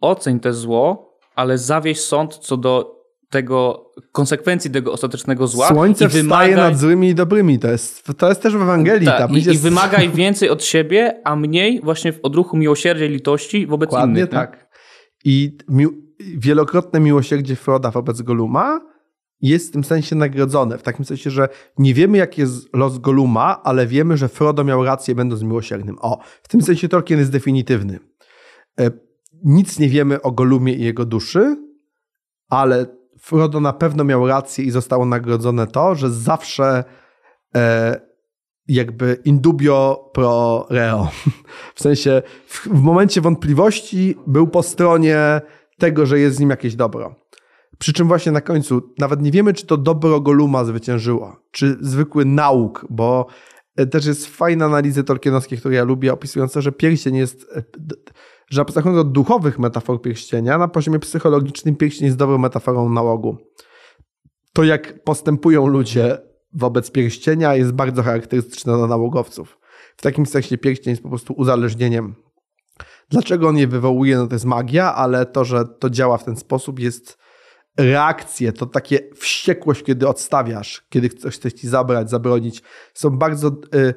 oceń 0.00 0.40
te 0.40 0.52
zło, 0.52 1.16
ale 1.34 1.58
zawieź 1.58 2.00
sąd 2.00 2.38
co 2.38 2.56
do 2.56 3.02
tego 3.30 3.90
konsekwencji 4.12 4.70
tego 4.70 4.92
ostatecznego 4.92 5.46
zła. 5.46 5.68
Słońce 5.68 6.04
i 6.04 6.08
wymagaj... 6.08 6.54
nad 6.54 6.78
złymi 6.78 7.08
i 7.08 7.14
dobrymi. 7.14 7.58
To 7.58 7.70
jest, 7.70 8.04
to 8.18 8.28
jest 8.28 8.42
też 8.42 8.52
w 8.56 8.62
Ewangelii. 8.62 9.06
Tak, 9.06 9.30
i, 9.30 9.34
jest... 9.34 9.48
i, 9.48 9.58
wymagaj 9.58 10.10
więcej 10.22 10.50
od 10.50 10.64
siebie, 10.64 11.20
a 11.24 11.36
mniej 11.36 11.80
właśnie 11.80 12.12
w 12.12 12.20
odruchu 12.22 12.56
miłosierdzia 12.56 13.04
i 13.04 13.08
litości 13.08 13.66
wobec 13.66 13.90
Dokładnie 13.90 14.20
innych. 14.20 14.30
tak. 14.30 14.52
Nie? 15.24 15.32
I 15.32 15.56
mi... 15.68 15.86
wielokrotne 16.38 17.00
miłosierdzie 17.00 17.56
Froda 17.56 17.90
wobec 17.90 18.22
Goluma 18.22 18.80
jest 19.42 19.68
w 19.68 19.72
tym 19.72 19.84
sensie 19.84 20.16
nagrodzone. 20.16 20.78
W 20.78 20.82
takim 20.82 21.04
sensie, 21.04 21.30
że 21.30 21.48
nie 21.78 21.94
wiemy, 21.94 22.18
jaki 22.18 22.40
jest 22.40 22.76
los 22.76 22.98
Goluma, 22.98 23.62
ale 23.62 23.86
wiemy, 23.86 24.16
że 24.16 24.28
Frodo 24.28 24.64
miał 24.64 24.84
rację, 24.84 25.14
będąc 25.14 25.42
miłosiernym. 25.42 25.96
O, 26.00 26.18
w 26.42 26.48
tym 26.48 26.62
sensie 26.62 26.88
Tolkien 26.88 27.18
jest 27.18 27.32
definitywny. 27.32 27.98
E, 28.80 28.90
nic 29.44 29.78
nie 29.78 29.88
wiemy 29.88 30.22
o 30.22 30.32
Golumie 30.32 30.74
i 30.74 30.82
jego 30.82 31.04
duszy, 31.04 31.56
ale 32.48 32.86
Frodo 33.20 33.60
na 33.60 33.72
pewno 33.72 34.04
miał 34.04 34.26
rację 34.26 34.64
i 34.64 34.70
zostało 34.70 35.06
nagrodzone 35.06 35.66
to, 35.66 35.94
że 35.94 36.10
zawsze 36.10 36.84
e, 37.54 38.00
jakby 38.68 39.18
indubio 39.24 40.10
pro 40.14 40.66
reo. 40.70 41.08
W 41.74 41.82
sensie 41.82 42.22
w, 42.46 42.66
w 42.66 42.80
momencie 42.82 43.20
wątpliwości 43.20 44.14
był 44.26 44.46
po 44.46 44.62
stronie 44.62 45.40
tego, 45.82 46.06
że 46.06 46.18
jest 46.18 46.36
z 46.36 46.40
nim 46.40 46.50
jakieś 46.50 46.74
dobro. 46.74 47.14
Przy 47.78 47.92
czym 47.92 48.08
właśnie 48.08 48.32
na 48.32 48.40
końcu 48.40 48.94
nawet 48.98 49.22
nie 49.22 49.30
wiemy, 49.30 49.52
czy 49.52 49.66
to 49.66 49.76
dobro 49.76 50.20
Goluma 50.20 50.64
zwyciężyło, 50.64 51.36
czy 51.50 51.76
zwykły 51.80 52.24
nauk, 52.24 52.86
bo 52.90 53.26
e, 53.76 53.86
też 53.86 54.06
jest 54.06 54.26
fajna 54.26 54.64
analizy 54.64 55.04
tolkienowskie, 55.04 55.56
które 55.56 55.74
ja 55.74 55.84
lubię, 55.84 56.12
opisujące, 56.12 56.62
że 56.62 56.72
pierścień 56.72 57.16
jest 57.16 57.46
e, 57.56 57.62
że 58.50 58.60
abstrahując 58.60 59.00
od 59.00 59.12
duchowych 59.12 59.58
metafor 59.58 60.02
pierścienia, 60.02 60.58
na 60.58 60.68
poziomie 60.68 60.98
psychologicznym 60.98 61.76
pierścień 61.76 62.06
jest 62.06 62.18
dobrą 62.18 62.38
metaforą 62.38 62.88
nałogu. 62.88 63.36
To 64.52 64.64
jak 64.64 65.04
postępują 65.04 65.66
ludzie 65.66 66.18
wobec 66.52 66.90
pierścienia 66.90 67.54
jest 67.54 67.72
bardzo 67.72 68.02
charakterystyczne 68.02 68.76
dla 68.76 68.86
nałogowców. 68.86 69.58
W 69.96 70.02
takim 70.02 70.26
sensie 70.26 70.58
pierścień 70.58 70.90
jest 70.90 71.02
po 71.02 71.08
prostu 71.08 71.34
uzależnieniem. 71.36 72.14
Dlaczego 73.08 73.48
on 73.48 73.58
je 73.58 73.66
wywołuje? 73.66 74.16
No 74.16 74.26
to 74.26 74.34
jest 74.34 74.44
magia, 74.44 74.94
ale 74.94 75.26
to, 75.26 75.44
że 75.44 75.64
to 75.64 75.90
działa 75.90 76.18
w 76.18 76.24
ten 76.24 76.36
sposób 76.36 76.80
jest 76.80 77.18
reakcje, 77.76 78.52
to 78.52 78.66
takie 78.66 79.00
wściekłość, 79.14 79.82
kiedy 79.82 80.08
odstawiasz, 80.08 80.86
kiedy 80.88 81.08
ktoś 81.08 81.34
chce 81.34 81.52
ci 81.52 81.68
zabrać, 81.68 82.10
zabronić, 82.10 82.62
są 82.94 83.10
bardzo 83.10 83.48
y, 83.74 83.94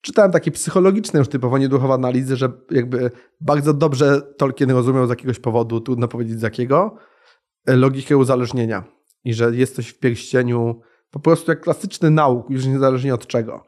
czytałem 0.00 0.32
takie 0.32 0.50
psychologiczne 0.50 1.18
już 1.18 1.28
typowo 1.28 1.58
nieduchowe 1.58 1.94
analizy, 1.94 2.36
że 2.36 2.52
jakby 2.70 3.10
bardzo 3.40 3.74
dobrze 3.74 4.22
Tolkien 4.22 4.70
rozumiał 4.70 5.06
z 5.06 5.10
jakiegoś 5.10 5.38
powodu, 5.38 5.80
trudno 5.80 6.08
powiedzieć 6.08 6.40
z 6.40 6.42
jakiego, 6.42 6.96
e, 7.66 7.76
logikę 7.76 8.16
uzależnienia. 8.16 8.84
I 9.24 9.34
że 9.34 9.56
jest 9.56 9.76
coś 9.76 9.88
w 9.88 9.98
pierścieniu 9.98 10.80
po 11.10 11.20
prostu 11.20 11.50
jak 11.50 11.60
klasyczny 11.60 12.10
nauk, 12.10 12.50
już 12.50 12.66
niezależnie 12.66 13.14
od 13.14 13.26
czego. 13.26 13.64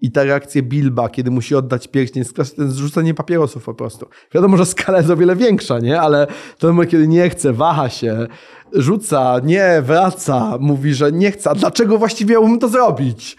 I 0.00 0.12
ta 0.12 0.24
reakcja 0.24 0.62
Bilba, 0.62 1.08
kiedy 1.08 1.30
musi 1.30 1.54
oddać 1.54 1.88
pierścień, 1.88 2.24
to 2.24 2.42
jest 2.42 2.58
zrzucenie 2.58 3.14
papierosów 3.14 3.64
po 3.64 3.74
prostu. 3.74 4.06
Wiadomo, 4.34 4.56
że 4.56 4.66
skala 4.66 4.98
jest 4.98 5.10
o 5.10 5.16
wiele 5.16 5.36
większa, 5.36 5.78
nie? 5.78 6.00
Ale 6.00 6.26
to 6.58 6.66
moment, 6.66 6.90
kiedy 6.90 7.08
nie 7.08 7.30
chce, 7.30 7.52
waha 7.52 7.88
się, 7.88 8.26
rzuca, 8.72 9.40
nie, 9.44 9.82
wraca, 9.82 10.58
mówi, 10.60 10.94
że 10.94 11.12
nie 11.12 11.30
chce, 11.30 11.50
a 11.50 11.54
dlaczego 11.54 11.98
właściwie 11.98 12.34
miałbym 12.34 12.58
to 12.58 12.68
zrobić? 12.68 13.36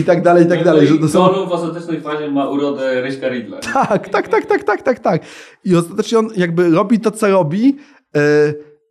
I 0.00 0.04
tak 0.04 0.22
dalej, 0.22 0.44
i 0.44 0.48
tak 0.48 0.64
dalej. 0.64 0.86
Że 0.86 0.98
to 0.98 1.08
są... 1.08 1.46
w 1.46 1.52
ostatecznej 1.52 2.00
fazie 2.00 2.30
ma 2.30 2.48
urodę 2.48 3.02
Ryśka 3.02 3.28
Ridla. 3.28 3.58
Tak, 3.58 4.08
tak, 4.08 4.28
tak, 4.28 4.46
tak, 4.46 4.64
tak, 4.64 4.82
tak, 4.82 4.98
tak. 4.98 5.22
I 5.64 5.76
ostatecznie 5.76 6.18
on 6.18 6.28
jakby 6.36 6.70
robi 6.70 7.00
to, 7.00 7.10
co 7.10 7.28
robi. 7.28 7.76
E, 8.16 8.20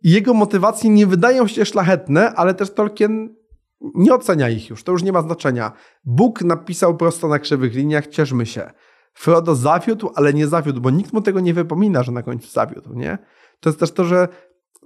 jego 0.02 0.34
motywacje 0.34 0.90
nie 0.90 1.06
wydają 1.06 1.46
się 1.46 1.64
szlachetne, 1.64 2.32
ale 2.34 2.54
też 2.54 2.70
Tolkien 2.70 3.39
nie 3.80 4.14
ocenia 4.14 4.48
ich 4.48 4.70
już, 4.70 4.84
to 4.84 4.92
już 4.92 5.02
nie 5.02 5.12
ma 5.12 5.22
znaczenia. 5.22 5.72
Bóg 6.04 6.42
napisał 6.42 6.96
prosto 6.96 7.28
na 7.28 7.38
krzywych 7.38 7.74
liniach, 7.74 8.06
cieszmy 8.06 8.46
się. 8.46 8.70
Frodo 9.14 9.54
zawiódł, 9.54 10.10
ale 10.14 10.34
nie 10.34 10.46
zawiódł, 10.46 10.80
bo 10.80 10.90
nikt 10.90 11.12
mu 11.12 11.22
tego 11.22 11.40
nie 11.40 11.54
wypomina, 11.54 12.02
że 12.02 12.12
na 12.12 12.22
końcu 12.22 12.50
zawiódł, 12.50 12.94
nie? 12.94 13.18
To 13.60 13.68
jest 13.68 13.80
też 13.80 13.92
to, 13.92 14.04
że 14.04 14.28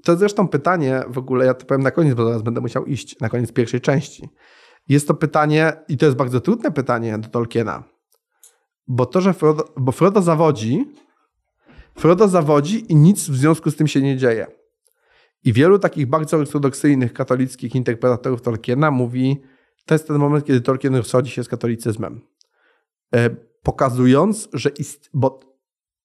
to 0.04 0.12
jest 0.12 0.18
zresztą 0.18 0.48
pytanie, 0.48 1.02
w 1.08 1.18
ogóle 1.18 1.46
ja 1.46 1.54
to 1.54 1.66
powiem 1.66 1.82
na 1.82 1.90
koniec, 1.90 2.14
bo 2.14 2.24
zaraz 2.24 2.42
będę 2.42 2.60
musiał 2.60 2.84
iść, 2.84 3.20
na 3.20 3.28
koniec 3.28 3.52
pierwszej 3.52 3.80
części. 3.80 4.28
Jest 4.88 5.08
to 5.08 5.14
pytanie, 5.14 5.72
i 5.88 5.96
to 5.96 6.06
jest 6.06 6.16
bardzo 6.16 6.40
trudne 6.40 6.70
pytanie 6.70 7.18
do 7.18 7.28
Tolkiena, 7.28 7.84
bo 8.86 9.06
to, 9.06 9.20
że 9.20 9.34
Frodo, 9.34 9.64
bo 9.76 9.92
Frodo 9.92 10.22
zawodzi, 10.22 10.84
Frodo 11.98 12.28
zawodzi 12.28 12.92
i 12.92 12.96
nic 12.96 13.28
w 13.28 13.36
związku 13.36 13.70
z 13.70 13.76
tym 13.76 13.86
się 13.86 14.02
nie 14.02 14.16
dzieje. 14.16 14.46
I 15.44 15.52
wielu 15.52 15.78
takich 15.78 16.06
bardzo 16.06 16.36
ortodoksyjnych 16.36 17.12
katolickich 17.12 17.74
interpretatorów 17.74 18.42
Tolkiena 18.42 18.90
mówi, 18.90 19.42
to 19.86 19.94
jest 19.94 20.06
ten 20.06 20.18
moment, 20.18 20.44
kiedy 20.44 20.60
Tolkien 20.60 20.96
rozchodzi 20.96 21.30
się 21.30 21.44
z 21.44 21.48
katolicyzmem. 21.48 22.20
E, 23.14 23.30
pokazując, 23.62 24.48
że 24.52 24.68
ist, 24.68 25.10
bo 25.14 25.40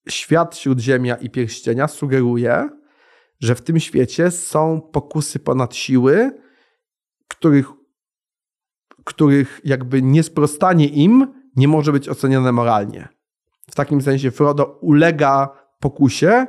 świat 0.09 0.57
Śródziemia 0.57 1.15
i 1.15 1.29
Pierścienia 1.29 1.87
sugeruje, 1.87 2.69
że 3.39 3.55
w 3.55 3.61
tym 3.61 3.79
świecie 3.79 4.31
są 4.31 4.81
pokusy 4.81 5.39
ponad 5.39 5.75
siły, 5.75 6.31
których, 7.27 7.67
których 9.05 9.61
jakby 9.63 10.01
niesprostanie 10.01 10.87
im 10.87 11.33
nie 11.55 11.67
może 11.67 11.91
być 11.91 12.09
ocenione 12.09 12.51
moralnie. 12.51 13.07
W 13.71 13.75
takim 13.75 14.01
sensie 14.01 14.31
Frodo 14.31 14.65
ulega 14.81 15.49
pokusie, 15.79 16.47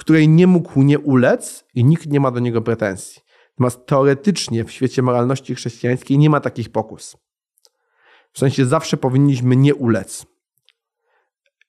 której 0.00 0.28
nie 0.28 0.46
mógł 0.46 0.82
nie 0.82 0.98
ulec 0.98 1.64
i 1.74 1.84
nikt 1.84 2.06
nie 2.06 2.20
ma 2.20 2.30
do 2.30 2.40
niego 2.40 2.62
pretensji. 2.62 3.22
Natomiast 3.50 3.86
teoretycznie 3.86 4.64
w 4.64 4.70
świecie 4.70 5.02
moralności 5.02 5.54
chrześcijańskiej 5.54 6.18
nie 6.18 6.30
ma 6.30 6.40
takich 6.40 6.68
pokus. 6.68 7.16
W 8.32 8.38
sensie 8.38 8.66
zawsze 8.66 8.96
powinniśmy 8.96 9.56
nie 9.56 9.74
ulec. 9.74 10.26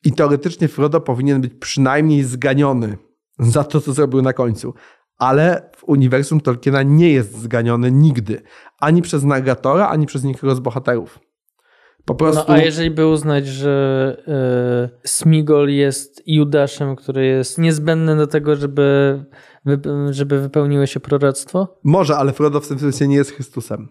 I 0.04 0.12
teoretycznie 0.12 0.68
Frodo 0.68 1.02
powinien 1.02 1.42
być 1.42 1.54
przynajmniej 1.60 2.24
zganiony 2.24 2.98
za 3.40 3.64
to, 3.64 3.82
co 3.82 3.94
zrobił 3.94 4.22
na 4.22 4.34
końcu. 4.34 4.74
Ale 5.18 5.70
w 5.76 5.84
uniwersum 5.84 6.42
Tolkiena 6.42 6.84
nie 6.84 7.10
jest 7.10 7.38
zganiony 7.38 7.92
nigdy. 7.92 8.42
Ani 8.80 9.02
przez 9.02 9.24
narratora, 9.24 9.88
ani 9.88 10.06
przez 10.06 10.24
nikogo 10.24 10.56
z 10.56 10.60
bohaterów. 10.60 11.20
Po 12.06 12.16
prostu... 12.16 12.44
No 12.48 12.54
a 12.54 12.58
jeżeli 12.58 12.92
by 12.92 13.08
uznać, 13.08 13.48
że 13.48 14.18
y, 15.04 15.08
Smigol 15.08 15.70
jest 15.70 16.24
Judaszem, 16.26 16.96
który 16.96 17.26
jest 17.26 17.58
niezbędny 17.58 18.16
do 18.16 18.28
tego, 18.28 18.56
żeby, 18.56 19.20
żeby 20.10 20.42
wypełniło 20.42 20.86
się 20.86 21.00
proroctwo? 21.00 21.78
Może, 21.84 22.18
ale 22.18 22.34
Frodo 22.34 22.60
w 22.62 22.68
tym 22.68 22.80
sensie 22.80 23.08
nie 23.08 23.16
jest 23.16 23.32
Chrystusem. 23.32 23.90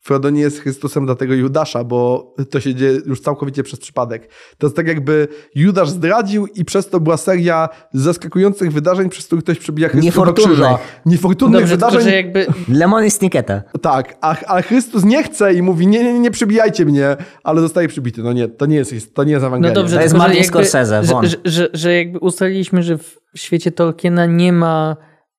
Frodo 0.00 0.30
nie 0.30 0.40
jest 0.40 0.60
Chrystusem 0.60 1.06
dla 1.06 1.14
tego 1.14 1.34
Judasza, 1.34 1.84
bo 1.84 2.34
to 2.50 2.60
się 2.60 2.74
dzieje 2.74 2.98
już 3.06 3.20
całkowicie 3.20 3.62
przez 3.62 3.80
przypadek. 3.80 4.30
To 4.58 4.66
jest 4.66 4.76
tak 4.76 4.86
jakby 4.88 5.28
Judasz 5.54 5.90
zdradził 5.90 6.46
i 6.46 6.64
przez 6.64 6.88
to 6.88 7.00
była 7.00 7.16
seria 7.16 7.68
zaskakujących 7.92 8.72
wydarzeń, 8.72 9.08
przez 9.08 9.26
które 9.26 9.42
ktoś 9.42 9.58
przebija 9.58 9.88
Chrystusa 9.88 10.24
do 10.24 10.32
krzyża. 10.32 10.78
Niefortunnych 11.06 11.60
Dobrze, 11.60 11.76
wydarzeń. 11.76 12.00
Tylko, 12.00 12.10
że 12.10 12.16
jakby... 12.16 12.46
Lemon 12.68 13.04
i 13.04 13.10
Snicketa. 13.10 13.62
Tak, 13.82 14.16
a, 14.20 14.36
a 14.46 14.62
Chrystus 14.62 15.04
nie 15.04 15.22
chce 15.22 15.54
i 15.54 15.62
mówi, 15.62 15.86
nie, 15.86 16.04
nie, 16.04 16.12
nie, 16.12 16.20
nie 16.20 16.30
przybijajcie 16.30 16.84
mnie, 16.84 17.16
ale 17.44 17.60
zostaje 17.60 17.88
przybity. 17.88 18.22
No 18.22 18.32
nie, 18.32 18.48
to 18.48 18.66
nie 18.66 18.76
jest, 18.76 19.14
to 19.14 19.24
nie 19.24 19.32
jest 19.32 19.44
Ewangelia. 19.44 19.74
No 19.74 19.80
dobrze, 19.80 19.96
To 19.96 20.02
jest 20.02 20.14
Martin 20.14 20.44
Scorsese, 20.44 21.04
że, 21.04 21.14
że, 21.22 21.36
że, 21.44 21.68
że 21.72 21.94
jakby 21.94 22.18
ustaliliśmy, 22.18 22.82
że 22.82 22.98
w 22.98 23.18
świecie 23.34 23.72
Tolkiena 23.72 24.26
nie 24.26 24.52
ma 24.52 24.96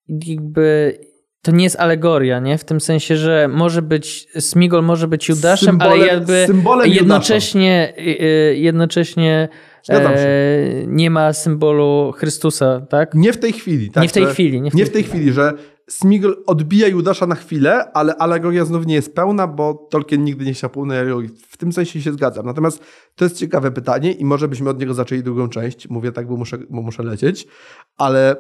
jakby... 0.07 0.97
To 1.42 1.52
nie 1.52 1.64
jest 1.64 1.80
alegoria, 1.80 2.39
nie? 2.39 2.58
W 2.58 2.64
tym 2.64 2.82
sensie, 2.82 3.18
że 3.18 3.48
może 3.48 3.82
być 3.82 4.28
Smigol 4.39 4.84
może 4.84 5.08
być 5.08 5.30
Judaszem, 5.30 5.78
ale 5.82 5.92
Symbolem- 5.92 6.08
jakby 6.08 6.44
symbolem 6.48 6.89
jednocześnie, 6.89 7.94
y, 7.98 8.02
y, 8.52 8.58
jednocześnie 8.58 9.50
e, 9.89 10.84
nie 10.88 11.10
ma 11.10 11.34
symbolu 11.34 12.12
Chrystusa, 12.18 12.82
tak? 12.89 13.14
Nie 13.14 13.34
w 13.34 13.38
tej 13.38 13.54
chwili. 13.54 13.92
Tak, 13.92 14.04
Nie 14.04 14.10
w 14.10 14.12
tej 14.12 14.26
chwili, 14.26 14.62
nie 14.62 14.72
w 14.72 14.74
nie 14.74 14.84
tej 14.84 14.89
w 14.89 14.94
tej 14.94 15.04
chwili, 15.04 15.32
że 15.34 15.54
Smigol 15.89 16.44
odbija 16.48 16.88
Judasza 16.88 17.28
na 17.28 17.36
chwilę, 17.36 17.92
ale 17.94 18.16
alegoria 18.16 18.66
znów 18.66 18.86
nie 18.86 18.96
jest 18.96 19.16
pełna, 19.16 19.48
bo 19.48 19.88
Tolkien 19.92 20.24
nigdy 20.24 20.46
nie 20.46 20.54
chciał 20.54 20.70
pełnej 20.70 21.00
alegorii. 21.00 21.30
W 21.50 21.58
tym 21.58 21.74
sensie 21.74 22.02
się 22.02 22.12
zgadzam. 22.12 22.46
Natomiast 22.46 22.84
to 23.16 23.26
jest 23.26 23.38
ciekawe 23.38 23.72
pytanie 23.72 24.12
i 24.12 24.26
może 24.26 24.48
byśmy 24.48 24.70
od 24.70 24.80
niego 24.80 24.94
zaczęli 24.94 25.24
drugą 25.24 25.50
część. 25.50 25.89
Mówię 25.89 26.12
tak, 26.12 26.28
bo 26.28 26.38
muszę, 26.38 26.58
bo 26.70 26.82
muszę 26.82 27.04
lecieć. 27.04 27.48
Ale 27.98 28.36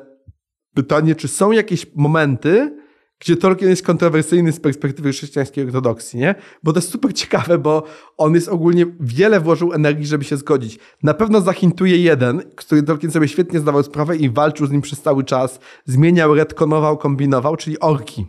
pytanie, 0.75 1.15
czy 1.15 1.27
są 1.27 1.51
jakieś 1.51 1.85
momenty, 1.95 2.80
gdzie 3.21 3.37
Tolkien 3.37 3.69
jest 3.69 3.85
kontrowersyjny 3.85 4.51
z 4.51 4.59
perspektywy 4.59 5.11
chrześcijańskiej 5.11 5.65
ortodoksji, 5.65 6.19
nie? 6.19 6.35
Bo 6.63 6.73
to 6.73 6.79
jest 6.79 6.91
super 6.91 7.13
ciekawe, 7.13 7.57
bo 7.57 7.83
on 8.17 8.35
jest 8.35 8.49
ogólnie, 8.49 8.85
wiele 8.99 9.39
włożył 9.39 9.73
energii, 9.73 10.05
żeby 10.05 10.23
się 10.23 10.37
zgodzić. 10.37 10.79
Na 11.03 11.13
pewno 11.13 11.41
zahintuje 11.41 11.97
jeden, 11.97 12.43
który 12.55 12.83
Tolkien 12.83 13.11
sobie 13.11 13.27
świetnie 13.27 13.59
zdawał 13.59 13.83
sprawę 13.83 14.17
i 14.17 14.29
walczył 14.29 14.67
z 14.67 14.71
nim 14.71 14.81
przez 14.81 15.01
cały 15.01 15.23
czas, 15.23 15.59
zmieniał, 15.85 16.35
retkonował, 16.35 16.97
kombinował, 16.97 17.57
czyli 17.57 17.79
orki. 17.79 18.25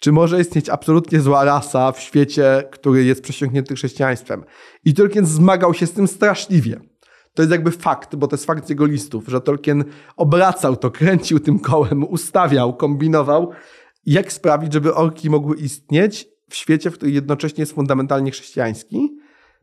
Czy 0.00 0.12
może 0.12 0.40
istnieć 0.40 0.68
absolutnie 0.68 1.20
zła 1.20 1.44
rasa 1.44 1.92
w 1.92 2.00
świecie, 2.00 2.68
który 2.72 3.04
jest 3.04 3.22
przesiąknięty 3.22 3.74
chrześcijaństwem? 3.74 4.44
I 4.84 4.94
Tolkien 4.94 5.26
zmagał 5.26 5.74
się 5.74 5.86
z 5.86 5.92
tym 5.92 6.08
straszliwie. 6.08 6.80
To 7.34 7.42
jest 7.42 7.52
jakby 7.52 7.70
fakt, 7.70 8.16
bo 8.16 8.28
to 8.28 8.36
jest 8.36 8.46
fakt 8.46 8.66
z 8.66 8.70
jego 8.70 8.86
listów, 8.86 9.24
że 9.28 9.40
Tolkien 9.40 9.84
obracał 10.16 10.76
to, 10.76 10.90
kręcił 10.90 11.40
tym 11.40 11.58
kołem, 11.58 12.04
ustawiał, 12.04 12.76
kombinował, 12.76 13.52
jak 14.06 14.32
sprawić, 14.32 14.72
żeby 14.72 14.94
orki 14.94 15.30
mogły 15.30 15.56
istnieć 15.56 16.28
w 16.50 16.56
świecie, 16.56 16.90
w 16.90 16.94
którym 16.94 17.14
jednocześnie 17.14 17.62
jest 17.62 17.72
fundamentalnie 17.72 18.30
chrześcijański. 18.30 19.18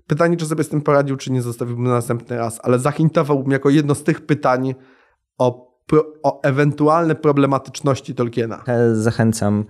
Pytanie, 0.08 0.38
czy 0.38 0.46
sobie 0.46 0.64
z 0.64 0.70
tym 0.70 0.82
poradził, 0.82 1.16
czy 1.16 1.32
nie 1.32 1.42
zostawiłbym 1.42 1.86
na 1.86 1.92
następny 1.92 2.38
raz, 2.38 2.60
ale 2.64 2.80
zahintowałbym 2.80 3.52
jako 3.52 3.70
jedno 3.70 3.96
z 3.96 4.04
tych 4.04 4.26
pytań 4.26 4.76
o, 5.38 5.78
o 6.24 6.42
ewentualne 6.42 7.16
problematyczności 7.16 8.16
Tolkiena. 8.16 8.64
Zachęcam 8.94 9.66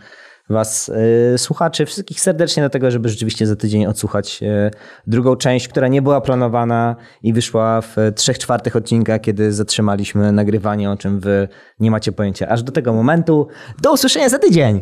Was, 0.49 0.91
e, 1.33 1.37
słuchaczy, 1.37 1.85
wszystkich 1.85 2.21
serdecznie 2.21 2.63
do 2.63 2.69
tego, 2.69 2.91
żeby 2.91 3.09
rzeczywiście 3.09 3.47
za 3.47 3.55
tydzień 3.55 3.85
odsłuchać 3.85 4.43
e, 4.43 4.71
drugą 5.07 5.35
część, 5.35 5.67
która 5.67 5.87
nie 5.87 6.01
była 6.01 6.21
planowana 6.21 6.95
i 7.23 7.33
wyszła 7.33 7.81
w 7.81 7.95
trzech 8.15 8.39
czwartych 8.39 8.75
odcinka, 8.75 9.19
kiedy 9.19 9.53
zatrzymaliśmy 9.53 10.31
nagrywanie, 10.31 10.91
o 10.91 10.97
czym 10.97 11.19
Wy 11.19 11.47
nie 11.79 11.91
macie 11.91 12.11
pojęcia. 12.11 12.47
Aż 12.47 12.63
do 12.63 12.71
tego 12.71 12.93
momentu. 12.93 13.47
Do 13.81 13.93
usłyszenia 13.93 14.29
za 14.29 14.39
tydzień! 14.39 14.81